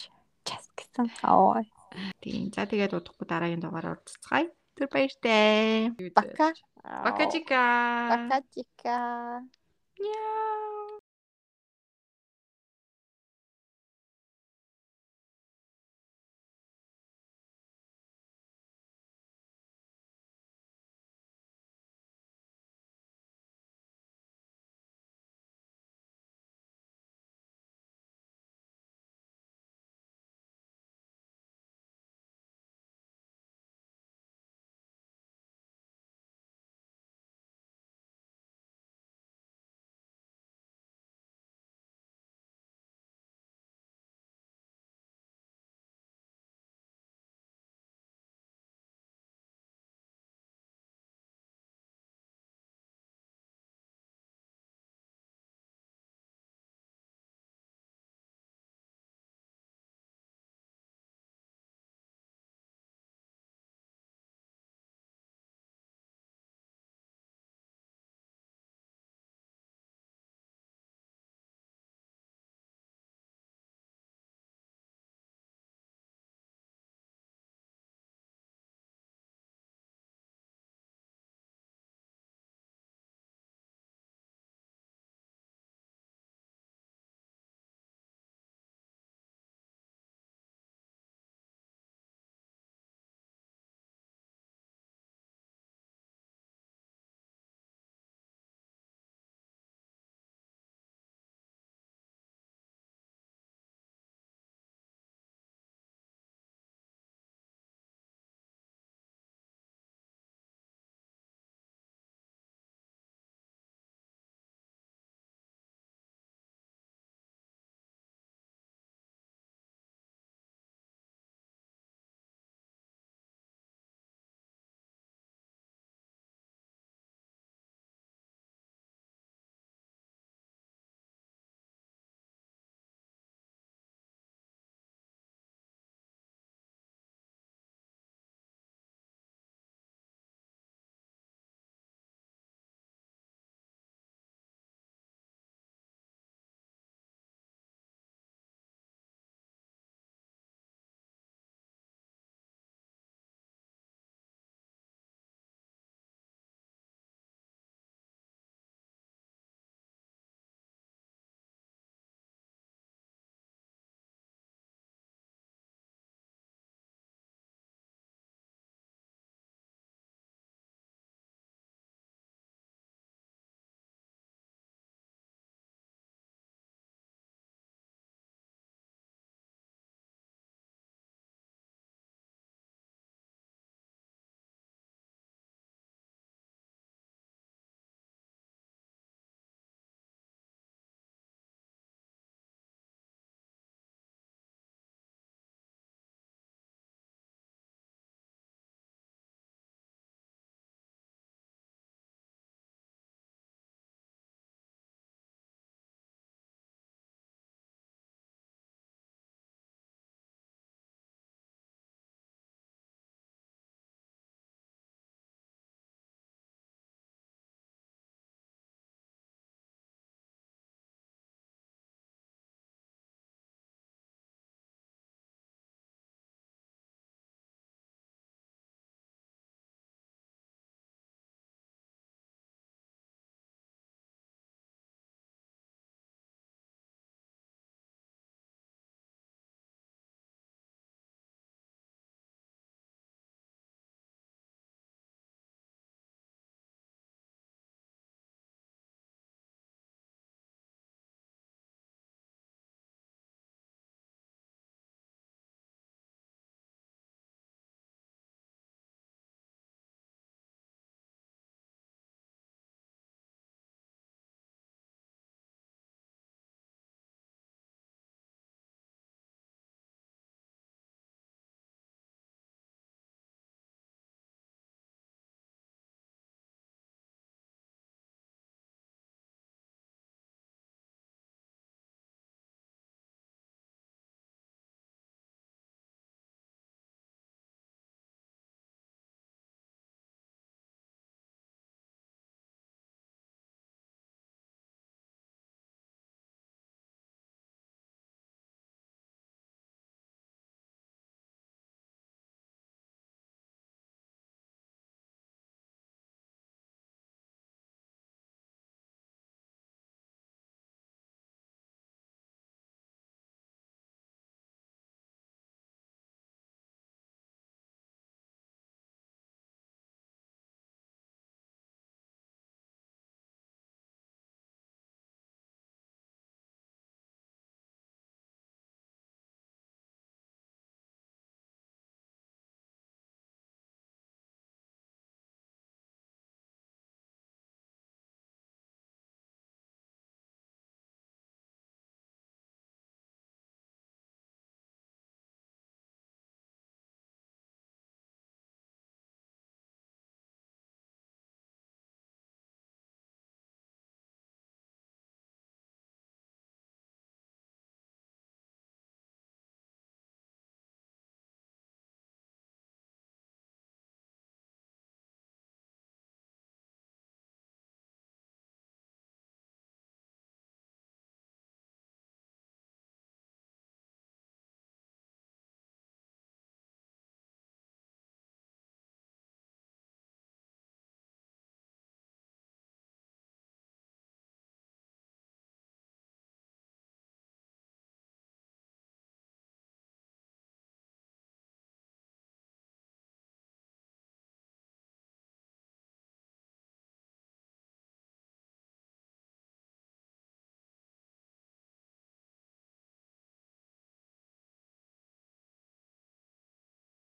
Час 0.48 0.64
гэсэн. 0.72 1.12
Оо. 1.28 1.61
Тийм. 2.24 2.48
За 2.57 2.64
тэгээд 2.64 2.96
удахгүй 2.96 3.28
дараагийн 3.28 3.61
дугаараар 3.61 4.00
уулзцгаая. 4.00 4.48
Тэр 4.74 4.88
баяртай. 4.88 5.92
Бака. 6.16 6.57
Бакажика. 6.82 7.62
Бакачика. 8.11 8.96
Яа. 10.00 10.73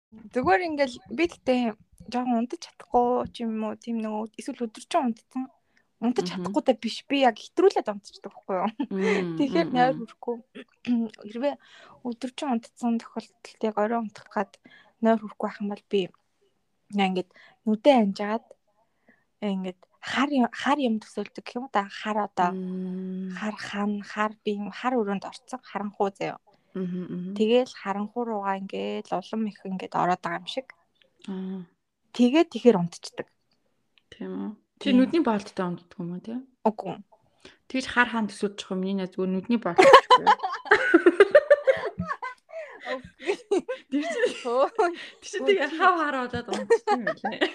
Зүгээр 0.07 0.61
ингээл 0.71 0.97
би 1.11 1.23
тэгтээ 1.27 1.61
жоохон 2.07 2.39
унтаж 2.39 2.61
чадахгүй 2.63 3.27
ч 3.33 3.43
юм 3.43 3.59
уу 3.67 3.75
тийм 3.75 3.99
нөгөө 3.99 4.39
эсвэл 4.39 4.63
өдөржин 4.65 5.03
унтсан 5.11 5.43
унтаж 5.99 6.25
Мгм. 6.25 6.31
чадахгүйдаа 6.31 6.75
биш 6.79 6.97
би 7.09 7.17
яг 7.27 7.35
хэтрүүлээд 7.35 7.91
унтчихдаг 7.91 8.31
байхгүй 8.31 8.55
юу. 8.55 8.69
Тэгэхээр 9.35 9.69
нойр 9.75 9.95
хүрхгүй 9.99 10.35
хэрвээ 11.27 11.55
өдөржин 12.07 12.51
унтсан 12.53 12.95
тохиолдолд 13.01 13.61
яг 13.67 13.75
орой 13.75 13.99
унтах 13.99 14.27
гад 14.31 14.51
нойр 15.03 15.19
хүрхгүй 15.19 15.47
байх 15.49 15.59
юм 15.59 15.69
бол 15.73 15.85
би 15.91 16.01
ингээд 16.95 17.29
нүдэ 17.67 17.91
анжаад 17.99 18.45
ингээд 19.43 19.79
хар 19.99 20.29
хар 20.55 20.79
юм 20.79 20.95
төсөөлдөг 21.03 21.47
юм 21.57 21.65
та 21.67 21.83
хар 21.91 22.17
одоо 22.31 22.51
хар 23.35 23.55
хан 23.59 23.91
хар 24.01 24.31
би 24.45 24.55
хар 24.71 24.93
өрөөнд 24.95 25.27
орцсон 25.27 25.59
харанхуу 25.59 26.09
заяа. 26.15 26.39
Тэгээл 27.37 27.73
харанхуу 27.73 28.23
руугаа 28.25 28.57
ингээд 28.61 29.09
улам 29.11 29.41
их 29.49 29.59
ингээд 29.65 29.93
ороод 29.97 30.21
байгаа 30.21 30.41
юм 30.41 30.47
шиг. 30.47 30.67
Тэгээд 32.13 32.51
тэгэхэр 32.53 32.77
унтчихдаг. 32.79 33.27
Тийм 34.13 34.31
үү. 34.33 34.51
Чи 34.81 34.93
нүдний 34.93 35.21
боолттой 35.25 35.65
унтдаг 35.65 35.97
юм 35.97 36.13
уу 36.13 36.21
тий? 36.21 36.37
Үгүй. 36.63 37.01
Тэгж 37.67 37.85
хар 37.91 38.07
хаан 38.13 38.29
төсөөлж 38.29 38.59
байгаа 38.61 38.77
миний 38.77 39.07
зүгээр 39.09 39.31
нүдний 39.33 39.59
боолт. 39.59 39.81
Тэр 43.87 44.03
чи 44.03 44.19
Хөөе. 44.43 44.69
тэр 45.19 45.27
чи 45.27 45.37
тэгээ 45.43 45.69
хав 45.75 45.93
хар 45.99 46.15
болоод 46.23 46.47
унтчих 46.53 46.87
юм 46.87 47.03
лээ. 47.05 47.51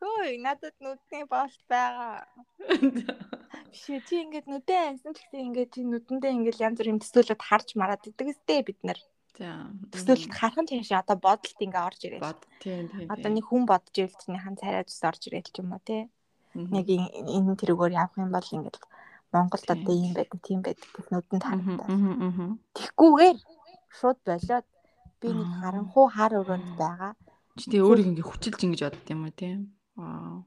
Хөөе, 0.00 0.36
надад 0.44 0.76
нүдний 0.80 1.24
болт 1.28 1.62
байгаа. 1.68 2.26
Биш 3.72 3.84
ээ, 3.90 4.04
чи 4.06 4.14
ингээд 4.22 4.46
нүдэн 4.46 4.80
амьсан 4.94 5.12
гэхдээ 5.16 5.42
ингээд 5.48 5.70
чи 5.74 5.80
нүдэндээ 5.82 6.32
ингээд 6.36 6.62
янз 6.62 6.78
бүр 6.78 6.92
юм 6.92 7.00
төсөөлөд 7.00 7.42
харж 7.42 7.68
мараад 7.74 8.04
идэг 8.04 8.32
өстэй 8.32 8.60
бид 8.62 8.80
нар. 8.84 9.00
За. 9.34 9.66
Төсөөлөлд 9.90 10.34
хархан 10.36 10.68
цааш 10.70 10.90
одоо 10.94 11.16
бодолт 11.18 11.58
ингээд 11.58 11.86
орж 11.88 12.00
ирээд. 12.06 12.22
бод. 12.22 12.42
Тийм 12.62 12.86
тийм. 12.92 13.08
Одоо 13.10 13.30
нэг 13.34 13.44
хүн 13.48 13.64
бодож 13.66 13.94
ивэл 13.98 14.20
чинийхэн 14.22 14.60
царай 14.60 14.84
зүс 14.86 15.02
орж 15.02 15.22
ирээд 15.26 15.50
ч 15.50 15.58
юм 15.58 15.74
уу 15.74 15.82
те. 15.82 16.06
Нэг 16.54 16.86
энэ 16.86 17.58
тэрүүгээр 17.58 17.98
явах 17.98 18.14
юм 18.20 18.30
бол 18.30 18.54
ингээд 18.54 18.78
Монголд 19.34 19.66
одоо 19.66 19.94
ийм 19.98 20.14
байдаг, 20.14 20.38
тийм 20.46 20.62
байдаг 20.62 20.86
гэх 20.94 21.08
нүдэнд 21.10 21.42
харагдаад. 21.42 21.90
Аа. 21.90 22.54
Тэгхгүйгээр 22.78 23.38
шууд 23.90 24.18
болоод 24.22 24.66
би 25.18 25.28
нэг 25.34 25.50
харанхуу 25.58 26.06
хар 26.14 26.32
өрөөнд 26.38 26.70
байгаа. 26.78 27.12
Чи 27.54 27.70
тэгээ 27.70 27.86
өөрийг 27.86 28.10
ингээ 28.10 28.26
хүчилж 28.26 28.60
ингэж 28.66 28.80
бодд 28.82 29.06
юм 29.14 29.22
уу 29.24 29.34
тийм? 29.34 29.78
Вау. 29.94 30.42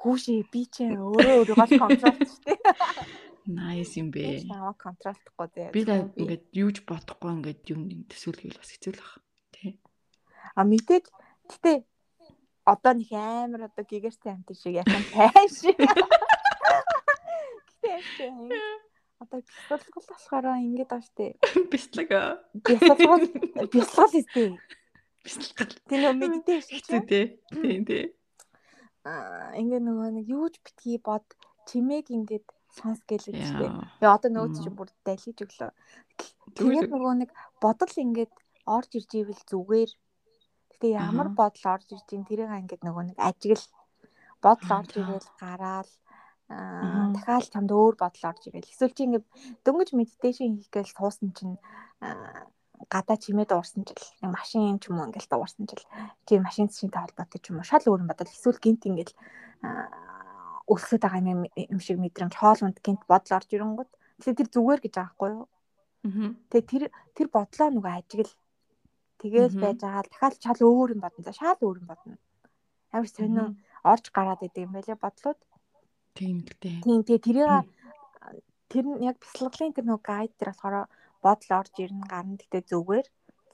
Хүүшээ 0.00 0.48
би 0.48 0.62
ч 0.72 0.88
өөрөө 0.88 1.52
өөрийгөө 1.52 1.68
контролчтэй. 1.76 2.56
Nice 3.46 4.00
юм 4.00 4.08
бэ. 4.08 4.48
Намайг 4.48 4.80
контролдохгүй 4.80 5.48
дээ. 5.52 5.70
Би 5.76 5.84
ингээд 5.84 6.44
юуж 6.56 6.82
бодохгүй 6.88 7.30
ингээд 7.36 7.62
юм 7.70 8.08
төсөөлгөл 8.08 8.56
бас 8.56 8.72
хэцүү 8.72 8.92
л 8.96 9.04
баг. 9.04 9.20
Тий. 9.52 9.76
А 10.56 10.64
мэдээд 10.64 11.12
гэтээ 11.52 11.76
одоо 12.64 12.92
нэг 12.96 13.10
амар 13.12 13.68
одоо 13.68 13.84
гигэртэй 13.84 14.32
амт 14.32 14.50
шиг 14.56 14.80
яхан 14.80 15.04
тайш. 15.12 15.60
Гэтээ 17.84 18.00
чи 18.16 18.26
одоо 19.20 19.40
бясалгал 19.44 20.08
болохоор 20.08 20.46
ингэж 20.56 20.88
байгаа 20.88 21.04
штэ. 21.04 21.36
Бислэг. 21.70 22.10
Бясалгал 22.64 23.28
бясалгал 23.70 24.16
үстэй. 24.18 24.58
Бислэг. 25.26 25.74
Тэр 25.90 26.00
нөө 26.06 26.14
медитейшн 26.22 26.70
Хэцүү 26.78 27.00
тий. 27.10 27.24
Тий 27.50 27.78
тий. 27.82 28.04
аа 29.06 29.54
ингээ 29.58 29.82
нөгөө 29.82 30.08
нэг 30.18 30.26
юуж 30.30 30.54
битгий 30.62 30.98
бод 31.02 31.26
чимээг 31.66 32.10
ингээд 32.14 32.46
сонс 32.74 33.00
гэлээ 33.06 33.34
штэ. 33.34 33.66
Яа. 33.66 33.86
Тэгээ 33.98 34.14
одоо 34.14 34.30
нөгөө 34.30 34.50
Мм. 34.54 34.62
чи 34.62 34.70
бүр 34.70 34.88
далиж 35.06 35.38
өглөө. 35.42 35.70
Тэгээд 36.58 36.90
нөгөө 36.94 37.14
нэг 37.22 37.30
бодол 37.62 37.94
ингээд 38.04 38.32
орж 38.66 38.90
ирж 38.98 39.10
ивэл 39.14 39.42
зүгээр. 39.50 39.90
Гэтэ 40.70 40.86
ямар 40.94 41.28
бодол 41.38 41.66
орж 41.74 41.86
ирж 41.94 42.08
ин 42.14 42.26
тэрийг 42.26 42.50
ингээд 42.50 42.82
нөгөө 42.86 43.04
нэг 43.14 43.18
ажигл 43.18 43.66
бодол 44.42 44.70
орж 44.78 44.90
ирээл 44.98 45.30
гараал 45.38 45.90
аа 46.50 47.10
дахиад 47.14 47.50
чамд 47.54 47.70
өөр 47.70 47.94
бодол 47.98 48.24
орж 48.30 48.42
ирээл. 48.46 48.70
Эсвэл 48.70 48.94
чи 48.94 49.02
ингээд 49.06 49.26
дөнгөж 49.64 49.90
медитейшн 49.94 50.58
хийх 50.58 50.70
гээл 50.74 50.94
суусан 50.94 51.30
чинь 51.34 51.56
гадаа 52.92 53.16
чимээ 53.16 53.46
дуурсан 53.48 53.84
чил 53.88 54.00
нэг 54.22 54.30
машин 54.36 54.78
ч 54.78 54.88
юм 54.90 55.00
уу 55.00 55.08
ингээл 55.08 55.32
дуурсан 55.32 55.64
чил 55.66 55.84
чи 56.26 56.38
машин 56.38 56.68
шинтэй 56.68 57.00
холбоотой 57.00 57.40
ч 57.40 57.50
юм 57.50 57.60
уу 57.60 57.66
шал 57.66 57.84
өөр 57.84 58.02
юм 58.04 58.10
бодол 58.10 58.28
эсвэл 58.28 58.62
гинт 58.62 58.86
ингээл 58.86 59.14
аа, 59.64 59.88
өсөд 60.68 61.02
байгаа 61.02 61.22
юм 61.22 61.42
юм 61.56 61.80
шиг 61.80 61.98
мэдрэмж 62.00 62.34
хоолунд 62.36 62.78
гинт 62.84 63.02
бодол 63.08 63.36
орж 63.38 63.48
ирэнгүүт 63.52 63.90
тэгэхээр 64.20 64.38
тэр 64.40 64.48
зүгээр 64.54 64.80
гэж 64.82 64.94
байгаа 64.96 65.08
байхгүй 65.12 65.30
юу. 65.36 65.46
Тэгээ 66.50 66.70
тэр 66.70 66.84
тэр 67.16 67.28
бодлоо 67.30 67.68
нөгөө 67.70 67.92
ажигл 67.98 68.32
тэгээл 69.20 69.56
байж 69.60 69.78
байгаа 69.82 70.02
л 70.04 70.10
дахиад 70.12 70.34
шал 70.42 70.60
өөр 70.62 70.88
юм 70.94 71.00
бодно. 71.02 71.22
За 71.26 71.32
шал 71.32 71.60
өөр 71.60 71.76
юм 71.82 71.86
бодно. 71.90 72.16
Амар 72.92 73.08
сонио 73.10 73.46
орж 73.84 74.04
гараад 74.16 74.40
идэг 74.46 74.66
юм 74.66 74.72
байлээ 74.74 74.98
бодлууд. 74.98 75.40
Тийм 76.16 76.36
дээ. 76.46 76.80
Тийм 76.82 77.00
тэгээ 77.04 77.26
тэрийг 77.26 77.50
тэр 78.70 78.84
нь 78.86 79.02
яг 79.06 79.16
бясалгалын 79.20 79.74
тэр 79.76 79.86
нөгөө 79.86 80.06
гайд 80.06 80.32
тэр 80.38 80.50
болохоор 80.50 80.88
бодол 81.24 81.50
орж 81.60 81.74
ирнэ 81.78 82.06
гарна 82.12 82.36
гэхдээ 82.36 82.62
зүгээр. 82.70 83.06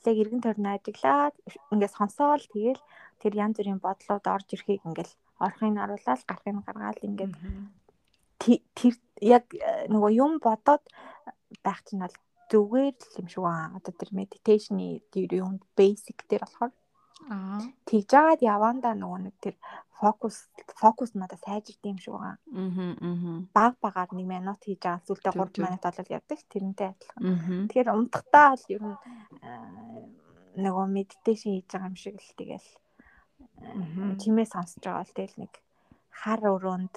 Тэгээ 0.03 0.23
эргэн 0.23 0.43
тойрны 0.43 0.69
ажиглаад 0.75 1.35
ингээд 1.73 1.97
сонсоол 1.97 2.45
тэгээл 2.51 2.83
тэр 3.23 3.33
янз 3.39 3.57
бүрийн 3.59 3.81
бодлууд 3.83 4.25
орж 4.27 4.49
ирэхийг 4.51 4.83
ингээд 4.83 5.11
орохыг 5.39 5.75
харуулаад 5.79 6.23
гарахыг 6.27 6.57
гаргаал 6.67 7.07
ингээд 7.07 7.35
тэр 8.43 8.95
яг 9.23 9.45
э, 9.55 9.87
нөгөө 9.87 10.11
юм 10.19 10.33
бодоод 10.43 10.83
байх 11.63 11.81
чинь 11.87 12.03
бол 12.03 12.17
зүгээр 12.51 12.95
л 12.99 13.19
юм 13.23 13.29
шиг 13.31 13.43
байна. 13.47 13.79
Одоо 13.79 13.93
тэр 13.95 14.11
медитейшны 14.11 15.07
тэр 15.15 15.31
юм 15.39 15.63
basic 15.79 16.19
дээр 16.27 16.43
болохоор 16.43 16.75
Аа. 16.75 16.82
Тэгж 17.87 18.07
жагаад 18.11 18.41
явандаа 18.43 18.95
нөгөө 18.99 19.21
нэг 19.27 19.37
тэр 19.41 19.55
фокус 20.03 20.51
фокус 20.83 21.15
надад 21.15 21.39
сайжирд 21.47 21.83
юм 21.87 21.99
шиг 22.03 22.15
байна. 22.19 22.39
Аа. 22.51 23.47
Баг 23.55 23.75
багаар 23.79 24.11
нэг 24.11 24.27
минут 24.27 24.61
хийж 24.67 24.83
байгаа 24.83 25.07
зүйлдээ 25.07 25.33
Зүг, 25.33 25.47
3 25.47 25.55
зүг. 25.55 25.63
минут 25.63 25.83
болол 25.87 26.15
явдаг 26.19 26.41
тэрнтэй 26.51 26.89
адилхан. 26.91 27.23
Тэгэхээр 27.71 27.89
унтахтаа 27.95 28.47
бол 28.51 28.67
ер 28.75 28.83
нь 28.83 28.97
нөгөө 30.59 30.87
медитейшн 30.97 31.51
хийж 31.55 31.69
байгаа 31.71 31.91
юм 31.91 31.97
шиг 31.97 32.17
л 32.19 32.37
тэгэл 32.37 32.69
чимээ 34.21 34.47
сонсож 34.51 34.83
байгаа 34.83 35.07
л 35.07 35.17
тэгэл 35.17 35.41
нэг 35.47 35.53
хар 36.11 36.41
өрөөнд 36.43 36.95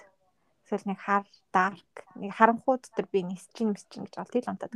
эсвэл 0.66 0.90
нэг 0.90 1.00
хар 1.06 1.24
дарк 1.54 1.94
нэг 2.18 2.32
харанхуу 2.34 2.82
дотор 2.82 3.06
би 3.14 3.22
нисчин 3.22 3.72
мисчин 3.72 4.04
гэж 4.04 4.14
бол 4.18 4.34
тэл 4.34 4.50
унтаад 4.50 4.74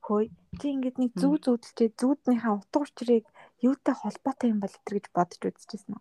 хөөе 0.00 0.26
чи 0.58 0.66
ингээд 0.74 0.96
нэг 0.98 1.12
зүү 1.20 1.34
зүүдэлчээ 1.44 1.90
зүүднийхээ 2.00 2.52
утга 2.56 2.78
учирыг 2.82 3.26
юутай 3.62 3.94
холбоотой 3.94 4.50
юм 4.52 4.58
бол 4.60 4.70
өтер 4.74 4.92
гэж 4.98 5.06
бодож 5.14 5.40
үзчихсэн 5.42 5.96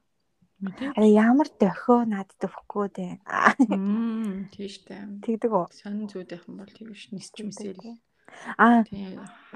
Мэдээ. 0.61 0.93
араа 0.93 1.09
ямар 1.09 1.49
дохио 1.57 2.05
надад 2.05 2.37
өгөхгүй 2.45 2.87
дээ 2.93 3.13
Аа, 3.25 3.53
Мм, 3.57 4.49
тийштэй. 4.53 5.21
тэгдэг 5.25 5.49
үү 5.49 5.65
Сонин 5.73 6.05
зүудийнх 6.05 6.45
юм 6.45 6.61
бол 6.61 6.69
тэгвш 6.69 7.09
нисч 7.13 7.33
мэсэл. 7.41 7.97
аа 8.61 8.85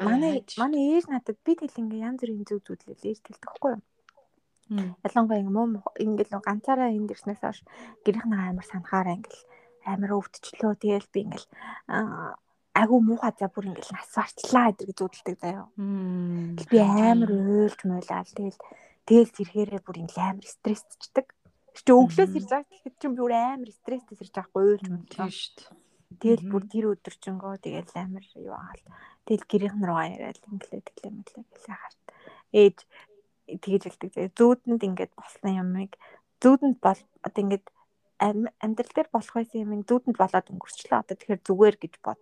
манай 0.01 0.41
манай 0.57 0.83
ээж 0.97 1.05
надад 1.13 1.37
би 1.45 1.53
тэл 1.55 1.77
ингээ 1.77 2.05
янз 2.09 2.19
бүрийн 2.25 2.41
зүү 2.49 2.59
зүүдлэл 2.65 3.05
ээж 3.05 3.19
тэлдэг 3.21 3.51
хгүй 3.53 3.71
юу 3.77 3.81
ялангуяа 5.05 5.39
ингээ 5.45 5.53
муу 5.53 5.93
ингээл 6.01 6.41
ганцаараа 6.41 6.89
энэ 6.89 7.07
дэрснээс 7.13 7.41
хойш 7.45 7.59
гэрийнхнээ 8.01 8.49
амар 8.49 8.65
санахаараа 8.65 9.15
ингээл 9.21 9.45
амар 9.85 10.11
өвдчлөө 10.17 10.73
тэгэл 10.81 11.07
би 11.13 11.19
ингээл 11.29 11.47
аа, 11.87 12.33
агуу 12.75 12.99
муухай 12.99 13.31
за 13.39 13.47
бүр 13.47 13.71
ингээл 13.71 13.95
нас 13.95 14.11
барчлаа 14.11 14.67
гэдэг 14.75 14.87
гэж 14.91 14.99
үүдэлдэг 14.99 15.35
заяа. 15.39 15.65
Мм. 15.79 16.59
Би 16.69 16.77
амар 16.83 17.31
уйлж 17.31 17.79
муйлал 17.87 18.27
тэгэл 18.35 18.59
тэгэл 19.07 19.31
тэрхээрээ 19.31 19.81
бүр 19.81 19.97
ингээл 20.03 20.27
амар 20.35 20.47
стрессчдэг. 20.47 21.27
Чи 21.75 21.91
өглөөс 21.91 22.33
ирж 22.35 22.47
байгаа 22.51 22.67
тэгэхэд 22.71 22.95
чи 22.99 23.07
бүр 23.15 23.31
амар 23.31 23.71
стресстэй 23.71 24.15
ирж 24.19 24.33
байгаа 24.35 24.59
уйлж 24.59 24.85
муйлж. 24.91 25.11
Тийшт. 25.15 25.57
Тэгэл 26.19 26.43
Мгм. 26.43 26.51
бүр 26.51 26.63
тэр 26.71 26.85
өдөржингөө 26.95 27.53
тэгэл 27.63 27.91
амар 27.95 28.25
юу 28.39 28.55
агаал. 28.55 28.83
Тэгэл 29.25 29.45
гэрийнх 29.49 29.75
нь 29.79 29.87
руугаа 29.87 30.07
яриад 30.11 30.43
инглээ 30.51 30.81
тэглээ 30.85 31.11
мэтлээ 31.15 31.43
гэлээ 31.51 31.75
харт. 31.79 32.01
Ээж 32.55 32.77
тэгэж 33.63 33.81
хэлдэг. 33.87 34.11
Зүүдэнд 34.37 34.81
ингээд 34.83 35.11
болсон 35.17 35.51
юмыг 35.63 35.91
зүүдэнд 36.39 36.77
бол 36.79 37.01
одоо 37.25 37.41
ингээд 37.43 37.65
ам- 38.21 38.53
амьдрал 38.63 38.93
дээр 38.95 39.09
болох 39.11 39.33
байсан 39.35 39.63
юмыг 39.65 39.83
зүүдэнд 39.89 40.15
болоод 40.15 40.47
өнгөрчлөө. 40.55 40.99
Одоо 41.03 41.15
тэгэхээр 41.19 41.41
зүгээр 41.43 41.75
гэж 41.83 41.93
бод 42.05 42.19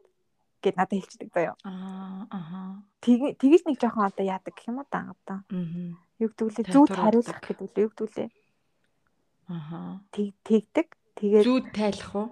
гэд 0.64 0.80
надад 0.80 0.96
хэлчихдэг 0.96 1.30
заяа. 1.36 1.56
Аа. 1.68 2.80
Тэг 3.04 3.36
тэгэж 3.38 3.68
нэг 3.68 3.78
жоохон 3.78 4.08
одоо 4.08 4.24
яадаг 4.24 4.56
гэх 4.56 4.72
юм 4.72 4.80
уу 4.80 4.88
да 4.88 5.12
одоо. 5.12 5.40
Тайлбар 6.64 6.74
зүүд 6.74 6.90
болдог. 6.90 7.04
хариулах 7.04 7.40
гэдэг 7.44 7.68
үү 7.68 7.84
юу 7.84 7.92
гэдгүүлээ. 7.92 8.30
Аха. 9.52 10.00
Тэг 10.16 10.28
тэгдэг. 10.48 10.88
Тэгээд 11.20 11.46
Зүуд 11.46 11.66
тайлах 11.76 12.12
уу? 12.16 12.28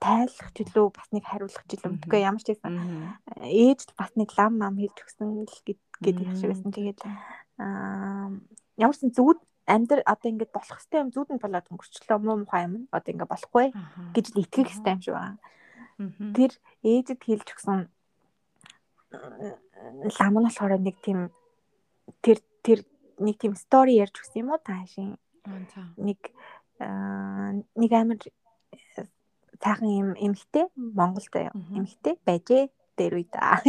тайлах 0.00 0.48
ч 0.52 0.56
үлээ 0.64 0.88
бас 0.92 1.08
нэг 1.12 1.24
хариулах 1.24 1.64
ч 1.68 1.70
үлээ. 1.76 1.92
Үгүй 2.04 2.20
ямар 2.20 2.42
ч 2.42 2.48
байсан. 2.52 2.72
Мм. 2.72 3.16
Ээж 3.44 3.80
бас 3.96 4.12
нэг 4.16 4.30
лам 4.36 4.52
мам 4.60 4.74
хийж 4.76 4.96
өгсөн 4.96 5.44
л 5.44 5.58
гэд 5.64 5.80
гэдэг 6.00 6.26
шиг 6.36 6.50
байсан. 6.52 6.70
Тэгээд 6.72 7.00
аа 7.60 8.32
ямар 8.76 8.96
ч 8.96 9.08
зүуд 9.08 9.40
амьдрал 9.66 10.04
одоо 10.06 10.28
ингээд 10.30 10.52
болох 10.52 10.78
хэвээр 10.78 11.04
юм 11.08 11.12
зүүдэнд 11.12 11.42
болоод 11.42 11.66
өнгөрчлөө 11.72 12.18
муу 12.22 12.36
мухай 12.44 12.62
юм 12.68 12.74
нь 12.76 12.88
одоо 12.92 13.10
ингээд 13.10 13.32
болохгүй 13.32 13.66
гэж 14.14 14.26
итгэх 14.36 14.70
хэвээр 14.70 14.94
юм 14.94 15.02
шиг 15.02 15.14
байна. 15.16 15.38
Тэр 15.96 16.52
ээжэд 16.84 17.20
хэлж 17.24 17.48
өгсөн 17.56 17.88
лам 20.18 20.34
нь 20.36 20.44
болохоор 20.44 20.76
нэг 20.80 20.96
тийм 21.00 21.32
тэр 22.20 22.38
тэр 22.60 22.84
нэг 23.18 23.36
тийм 23.40 23.54
стори 23.56 23.96
ярьж 23.96 24.20
өгсөн 24.20 24.44
юм 24.44 24.52
уу 24.52 24.60
таашийн 24.60 25.16
нэг 25.96 26.20
аа, 26.80 27.56
нэг 27.56 27.90
амар 27.96 28.18
цаахан 29.62 29.88
юм 29.88 30.10
эмхтэй 30.20 30.68
Монголд 30.76 31.32
эмхтэй 31.72 32.14
байжээ 32.26 32.68
дээр 32.96 33.14
үе 33.16 33.26
да. 33.32 33.60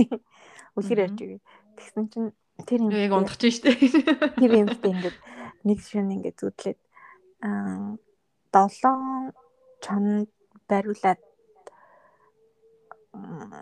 Үлгэр 0.75 1.03
ярьж 1.07 1.19
өгье. 1.23 1.39
Тэгсэн 1.79 2.05
чинь 2.11 2.29
тэр 2.67 2.79
Яг 2.91 3.11
эмхтэй 3.11 3.15
ундахж 3.15 3.43
штэ. 3.55 3.71
тэр 4.41 4.51
эмхтэй 4.67 4.91
ингээд 4.91 5.17
нэг 5.63 5.79
шөнө 5.83 6.15
ингээд 6.17 6.37
зүтлээд 6.41 6.79
аа 7.43 7.95
долоон 8.51 9.31
чонд 9.83 10.29
бариулаад 10.67 11.19
аа, 11.21 11.26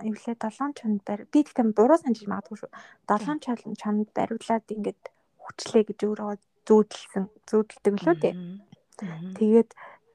юу 0.06 0.16
лээ 0.16 0.36
долоон 0.40 0.72
чонд 0.78 1.02
барь 1.08 1.24
би 1.32 1.40
тэгтээ 1.44 1.76
буруу 1.76 1.98
санджиж 2.00 2.28
магадгүй 2.28 2.58
шүү. 2.60 2.72
Долоон 3.10 3.40
чонд 3.44 3.62
чонд 3.80 4.10
бариулаад 4.16 4.66
ингээд 4.70 5.04
хүчлээ 5.42 5.84
гэж 5.90 6.00
өөрөө 6.06 6.30
зүүдэлсэн 6.68 7.26
зүүдэлдэг 7.50 7.96
лөө. 8.02 8.16
Мгм. 8.36 9.36
Тэгээд 9.38 9.70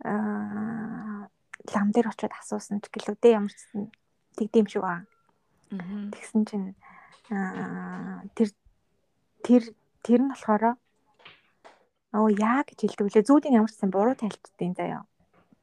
аа 0.05 1.29
лам 1.75 1.89
дээр 1.93 2.09
очиод 2.11 2.33
асуусан 2.33 2.81
ч 2.81 2.89
гэлөө 2.89 3.17
дээ 3.21 3.37
ямар 3.37 3.53
ч 3.53 3.61
тэгдэм 4.37 4.67
шиг 4.67 4.85
аа. 4.85 5.05
Тэгсэн 5.71 6.43
чинь 6.49 6.69
аа 7.31 8.25
тэр 8.35 8.49
тэр 9.45 9.63
тэр 10.03 10.21
нь 10.25 10.33
болохоор 10.33 10.77
оо 12.17 12.29
яа 12.33 12.67
гэж 12.67 12.79
хэлдэг 12.81 13.07
үлээ 13.07 13.29
зүүдийн 13.29 13.57
ямар 13.61 13.71
ч 13.71 13.77
гэсэн 13.77 13.91
буруу 13.93 14.17
тайлцдیں۔ 14.17 14.75
заяа. 14.75 15.05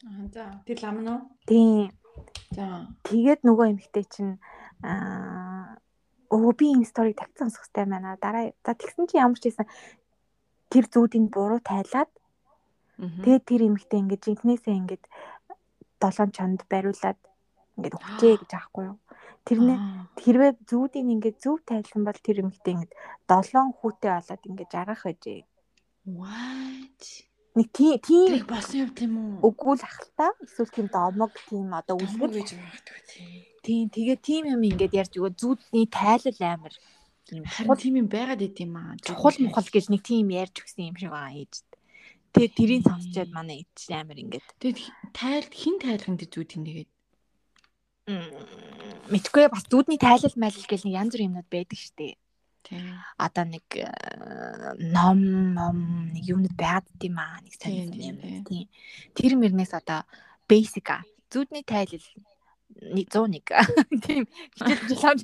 Аа 0.06 0.26
за. 0.32 0.46
Тэр 0.64 0.78
лам 0.86 0.98
нь 1.04 1.10
уу? 1.10 1.20
Тийм. 1.50 1.92
Тэгээд 3.06 3.42
нөгөө 3.44 3.66
эмэгтэй 3.76 4.06
чинь 4.10 4.40
аа 4.82 5.78
өө 6.32 6.52
би 6.60 6.66
энэ 6.76 6.90
сториг 6.90 7.16
тавьсан 7.18 7.50
сонсох 7.50 7.68
хэрэгтэй 7.72 7.86
байна. 7.88 8.18
Дараа 8.20 8.52
за 8.66 8.74
тэгсэн 8.76 9.08
чинь 9.08 9.24
ямар 9.24 9.40
ч 9.40 9.48
байсан 9.48 9.68
тэр 10.72 10.86
зүүдийн 10.92 11.28
буруу 11.32 11.62
тайлаад 11.64 12.12
тэгээд 12.98 13.44
тэр 13.48 13.62
эмэгтэй 13.68 14.00
ингээд 14.04 14.26
жинкнээсээ 14.26 14.76
ингээд 14.82 15.04
долоон 16.02 16.32
чонд 16.36 16.60
бариулаад 16.72 17.20
ингээд 17.78 17.98
өгчээ 17.98 18.34
гэж 18.42 18.52
аахгүй 18.58 18.84
юу. 18.92 18.98
Тэрнээ 19.48 19.78
хэрвээ 20.20 20.52
зүүдийн 20.68 21.14
ингээд 21.16 21.38
зөв 21.40 21.64
тайлсан 21.64 22.04
бол 22.04 22.20
тэр 22.20 22.44
эмэгтэй 22.44 22.74
ингээд 22.76 22.94
долоон 23.32 23.72
хүүтэй 23.80 24.12
болоод 24.12 24.44
ингээд 24.50 24.74
жаргах 24.74 25.04
байжээ. 25.08 25.42
What? 26.08 27.02
Нэг 27.58 27.68
тийм 27.74 27.98
тийм 27.98 28.46
болсон 28.46 28.78
юм 28.86 28.92
тийм 28.94 29.12
үү? 29.18 29.42
үгүй 29.50 29.74
л 29.82 29.86
ахalta 29.90 30.28
эсвэл 30.46 30.74
тийм 30.76 30.88
домог 30.94 31.34
тийм 31.50 31.74
одоо 31.74 31.98
Үлгэр 31.98 32.32
гэж 32.38 32.50
магадгүй 32.54 33.00
тий. 33.10 33.50
тийм 33.66 33.86
тэгээ 33.90 34.18
тийм 34.22 34.44
юм 34.54 34.62
ингээд 34.62 34.94
ярьж 34.94 35.14
өгөө 35.18 35.34
зүүдний 35.42 35.90
тайлал 35.90 36.38
амар 36.54 36.74
юм 37.34 37.44
Харин 37.50 37.82
тийм 37.82 37.96
юм 38.06 38.08
байгаад 38.08 38.46
ид 38.46 38.58
юм 38.62 38.78
аа. 38.78 38.94
чухал 39.02 39.36
мухал 39.42 39.66
гэж 39.66 39.90
нэг 39.90 40.02
тийм 40.06 40.30
ярьж 40.30 40.56
өгсөн 40.62 40.94
юм 40.94 40.98
шиг 41.02 41.10
байгаа 41.10 41.34
ээж. 41.34 41.54
Тэгээ 42.38 42.52
тэрийг 42.54 42.84
сонсчоод 42.86 43.32
манай 43.34 43.66
ээж 43.66 43.90
амар 43.90 44.18
ингээд 44.22 44.48
Тэгэд 44.62 44.78
тайлд 45.18 45.54
хин 45.58 45.76
тайлах 45.82 46.14
тэр 46.22 46.30
зүүд 46.30 46.56
юм 46.56 46.64
тэгээд. 46.70 46.92
мэдгүй 49.12 49.50
бас 49.52 49.66
зүүдний 49.68 50.00
тайлал 50.00 50.36
майлал 50.40 50.68
гэл 50.70 50.86
нэг 50.88 50.96
янз 50.96 51.12
бүрийн 51.12 51.30
юмнууд 51.34 51.50
байдаг 51.52 51.80
штеп. 51.82 51.98
Тий. 51.98 52.27
Одоо 53.18 53.46
нэг 53.46 53.66
э, 53.76 53.88
ном 54.92 55.20
ном 55.54 55.78
нэг 56.12 56.24
юмнууд 56.28 56.56
байгаад 56.58 56.88
дим 57.00 57.18
аа 57.20 57.40
нэг 57.42 57.54
сонирхол 57.56 58.02
юм 58.02 58.18
тийм. 58.44 58.68
Тэр 59.16 59.40
мөрнээс 59.40 59.74
одоо 59.78 60.04
basic 60.48 60.88
а 60.92 61.04
зүүдний 61.32 61.64
тайлал 61.64 62.04
нэг 62.96 63.08
101 63.12 63.44
тийм 64.06 64.24
хичээл 64.56 65.08
авч. 65.12 65.24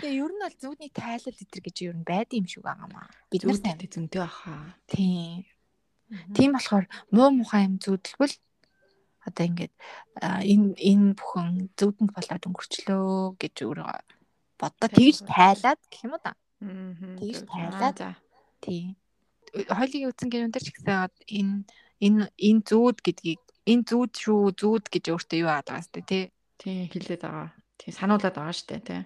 Тэгээ 0.00 0.18
ер 0.22 0.32
нь 0.32 0.42
бол 0.42 0.56
зүүдний 0.58 0.90
тайлал 0.90 1.34
гэтэр 1.34 1.62
гэж 1.62 1.76
ер 1.86 1.96
нь 1.98 2.06
байдаг 2.06 2.38
юм 2.38 2.46
шиг 2.46 2.62
байгаа 2.62 2.88
маа. 2.90 3.10
Бид 3.30 3.42
нар. 3.46 3.58
Зүүдтэй 3.58 3.88
зөнтэй 3.90 4.20
баха. 4.22 4.76
Тийм. 4.86 5.46
Тийм 6.34 6.50
болохоор 6.52 6.86
муу 7.10 7.30
мухай 7.30 7.66
юм 7.66 7.78
зүудэлбэл 7.80 8.36
одоо 9.26 9.44
ингээд 9.46 9.74
энэ 10.20 10.74
энэ 10.76 11.14
бүхэн 11.18 11.48
зүудэнд 11.78 12.10
болоод 12.10 12.46
өнгөрчлөө 12.46 13.38
гэж 13.38 13.54
өөрөө 13.64 13.88
бодоо 14.62 14.88
тэгж 14.88 15.26
тайлаад 15.26 15.80
гэх 15.90 16.06
юм 16.06 16.14
уу 16.14 16.22
да. 16.22 16.38
Тэгж 16.62 17.38
тайлаад. 17.50 17.96
За. 17.98 18.14
Тийм. 18.62 18.94
Хойлыг 19.52 20.14
үзсэн 20.14 20.30
гэнэ 20.30 20.46
өндөр 20.48 20.62
ч 20.62 20.70
гэсэн 20.70 21.10
энэ 21.26 21.54
энэ 21.98 22.22
энэ 22.38 22.62
зүуд 22.62 23.02
гэдгийг 23.02 23.42
энэ 23.66 23.86
зүуд 23.90 24.12
шүү 24.14 24.54
зүуд 24.54 24.84
гэж 24.86 25.04
өөртөө 25.10 25.38
юу 25.42 25.50
аадаг 25.50 25.82
юм 25.82 25.90
бэ 25.90 26.00
тий. 26.06 26.24
Тий 26.62 26.86
хэлээд 26.86 27.22
байгаа. 27.26 27.50
Тий 27.78 27.90
сануулад 27.90 28.34
байгаа 28.38 28.54
штэ 28.54 28.78
тий. 28.86 29.02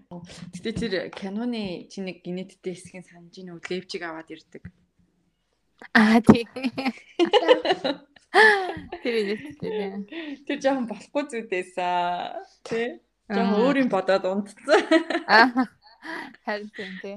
Гэтэ 0.52 0.70
тэр 0.76 0.94
киноны 1.16 1.88
чи 1.88 2.04
нэг 2.04 2.20
генеттэй 2.20 2.76
хэсгийн 2.76 3.08
санаж 3.08 3.34
ийн 3.40 3.56
үү 3.56 3.64
левчиг 3.64 4.04
аваад 4.04 4.28
ирдэг. 4.28 4.68
Аа 5.96 6.20
тий. 6.20 6.44
Тэр 9.00 9.14
үнэтэй. 9.24 10.44
Тэр 10.44 10.58
жоохон 10.60 10.86
болохгүй 10.90 11.24
зүудээсаа 11.24 12.44
тий. 12.68 13.00
Жоохон 13.28 13.62
өөр 13.66 13.76
юм 13.82 13.90
бодоод 13.90 14.24
унтцсан. 14.30 14.80
Аа. 15.26 15.66
Харин 16.46 16.70
тийм 16.76 16.92
тий. 17.02 17.16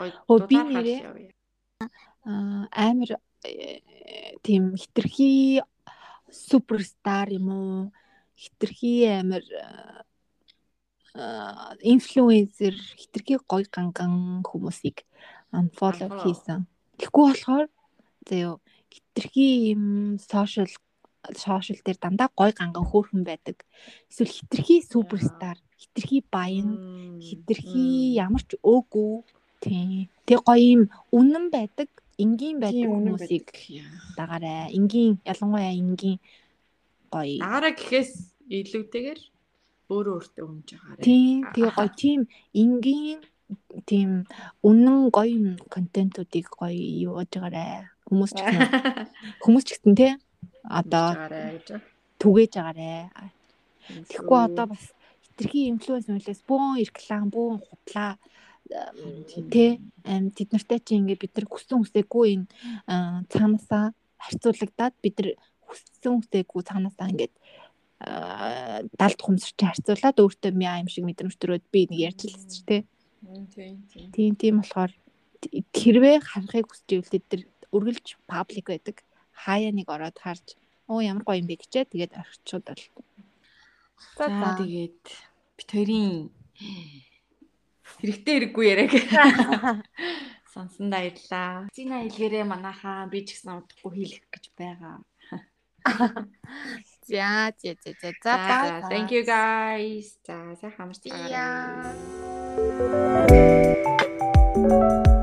Өө, 0.00 0.40
би 0.48 0.56
нэрээ-. 0.56 1.32
Аа, 2.24 2.64
амар 2.72 3.20
э, 3.44 3.80
тийм 4.42 4.72
хитрхи 4.74 5.60
суперстар 6.32 7.28
юм 7.36 7.48
уу 7.52 7.92
хитрхи 8.36 9.04
амар 9.20 9.44
инфлюенсер 11.80 12.74
хитрхи 13.00 13.38
гоё 13.48 13.68
ганган 13.72 14.42
хүмүүсийг 14.44 15.04
unfollow 15.52 16.10
хийсэн. 16.20 16.66
Тэгэхгүй 17.00 17.24
болохоор 17.24 17.68
зөө 18.28 18.60
хитрхи 18.92 19.72
юм 19.72 20.18
сошиал 20.20 20.68
сошиал 21.34 21.80
дээр 21.82 21.98
дандаа 21.98 22.28
гоё 22.38 22.52
ганган 22.54 22.86
хөөрхөн 22.86 23.22
байдаг. 23.26 23.66
Эсвэл 24.10 24.30
хитрхи 24.30 24.82
суперстар, 24.82 25.58
хитрхи 25.80 26.24
баян 26.30 27.18
хитрхи 27.20 28.14
ямар 28.14 28.42
ч 28.46 28.54
өөгүй 28.62 29.12
тий. 29.60 30.08
Тэг 30.26 30.46
гоё 30.46 30.62
юм 30.62 30.82
үнэн 31.10 31.50
байдаг, 31.50 31.88
энгийн 32.18 32.60
байдаг 32.60 32.88
хүмүүсийг 32.88 33.46
дагаарай. 34.16 34.72
Энгийн 34.72 35.20
ялангуяа 35.24 35.72
энгийн 35.74 36.18
гоё. 37.12 37.40
Дагараа 37.40 37.72
гэхээс 37.76 38.12
илүүтэйгээр 38.48 39.20
өөрөө 39.90 40.14
өөртөө 40.18 40.44
өмж 40.46 40.68
байгаарэ. 40.74 41.04
Тийм 41.04 41.36
тэгээ 41.54 41.72
гоё 41.76 41.90
тийм 42.02 42.20
энгийн 42.54 43.20
тийм 43.86 44.10
үнэн 44.66 45.10
гоё 45.14 45.56
контентуудыг 45.70 46.46
гоё 46.50 46.74
юу 47.06 47.20
яаж 47.20 47.32
байгаарэ. 47.34 47.90
Хүмүүс 48.06 48.32
ч 48.34 48.40
гэсэн 48.42 48.70
хүмүүс 49.42 49.64
ч 49.66 49.68
гэсэн 49.74 49.94
тий 49.98 50.12
одоо 50.68 51.08
түгээж 52.20 52.52
байгаарэ. 52.58 53.10
Тэгэхгүй 54.10 54.40
одоо 54.40 54.66
бас 54.72 54.84
хитрхи 55.24 55.70
инфлюенс 55.70 56.08
мөлөөс 56.10 56.42
бөөн 56.48 56.80
реклам, 56.82 57.30
бөөн 57.30 57.58
худлаа 57.62 58.18
ам 58.74 60.30
тэд 60.34 60.50
нартай 60.50 60.80
чи 60.82 60.98
ингээд 60.98 61.22
бид 61.22 61.34
нар 61.38 61.46
хүссэн 61.46 61.86
үсээгүй 61.86 62.26
энэ 62.34 62.46
аа, 62.90 63.22
цаанаасаа 63.30 63.94
харьцуулагдаад 64.18 64.94
бид 65.02 65.14
нар 65.22 65.28
хүссэн 65.70 66.14
үсээгүй 66.18 66.62
цаанаасаа 66.66 67.10
ингээд 67.14 67.34
аа, 68.02 68.82
далд 68.98 69.20
хумсч 69.22 69.54
харьцуулаад 69.54 70.18
өөртөө 70.18 70.52
мяа 70.58 70.82
юм 70.82 70.90
шиг 70.90 71.06
мэдрэмж 71.06 71.38
төрөөд 71.38 71.64
би 71.70 71.86
нэг 71.86 72.00
ярьж 72.10 72.20
лсэн 72.26 72.50
чи 72.50 72.62
тий 72.66 72.80
тийм 74.12 74.34
тийм. 74.34 74.54
болохоор 74.60 74.92
хэрвээ 75.74 76.16
харахыг 76.22 76.66
хүсэж 76.66 76.88
ивэл 76.90 77.12
тэд 77.12 77.24
нар 77.30 77.42
үргэлж 77.74 78.06
паблик 78.26 78.66
байдаг 78.70 78.96
хаяа 79.36 79.72
нэг 79.76 79.88
ороод 79.92 80.16
харж 80.16 80.56
оо 80.88 81.00
ямар 81.04 81.24
гоё 81.26 81.40
юм 81.40 81.46
бэ 81.50 81.60
гэчээ 81.60 81.84
тэгээд 81.92 82.12
орчууд 82.16 82.64
бол 82.66 82.82
За 84.16 84.28
тэгээд 84.60 85.02
бит 85.56 85.68
хоёрын 85.72 86.32
хэрэгтэй 88.00 88.34
хэрэггүй 88.36 88.64
яриаг 88.72 88.92
сонсон 90.52 90.88
баярлаа. 90.88 91.68
Зина 91.76 92.00
хэлгээрээ 92.04 92.44
манайхаа 92.48 93.04
би 93.12 93.20
ч 93.28 93.36
гэсэн 93.36 93.60
удахгүй 93.60 93.92
хийх 94.08 94.24
гэж 94.32 94.44
байгаа. 94.56 94.96
За 97.06 97.52
за 97.62 97.72
за 97.78 97.92
за 97.92 98.10
За 98.24 98.36
thank 98.90 99.10
you 99.14 99.22
guys. 99.22 100.18
За 100.26 100.34
сайхан 100.60 100.90
амарч 100.90 101.04
Yeah. 101.06 101.94
байгаарай. 104.56 105.15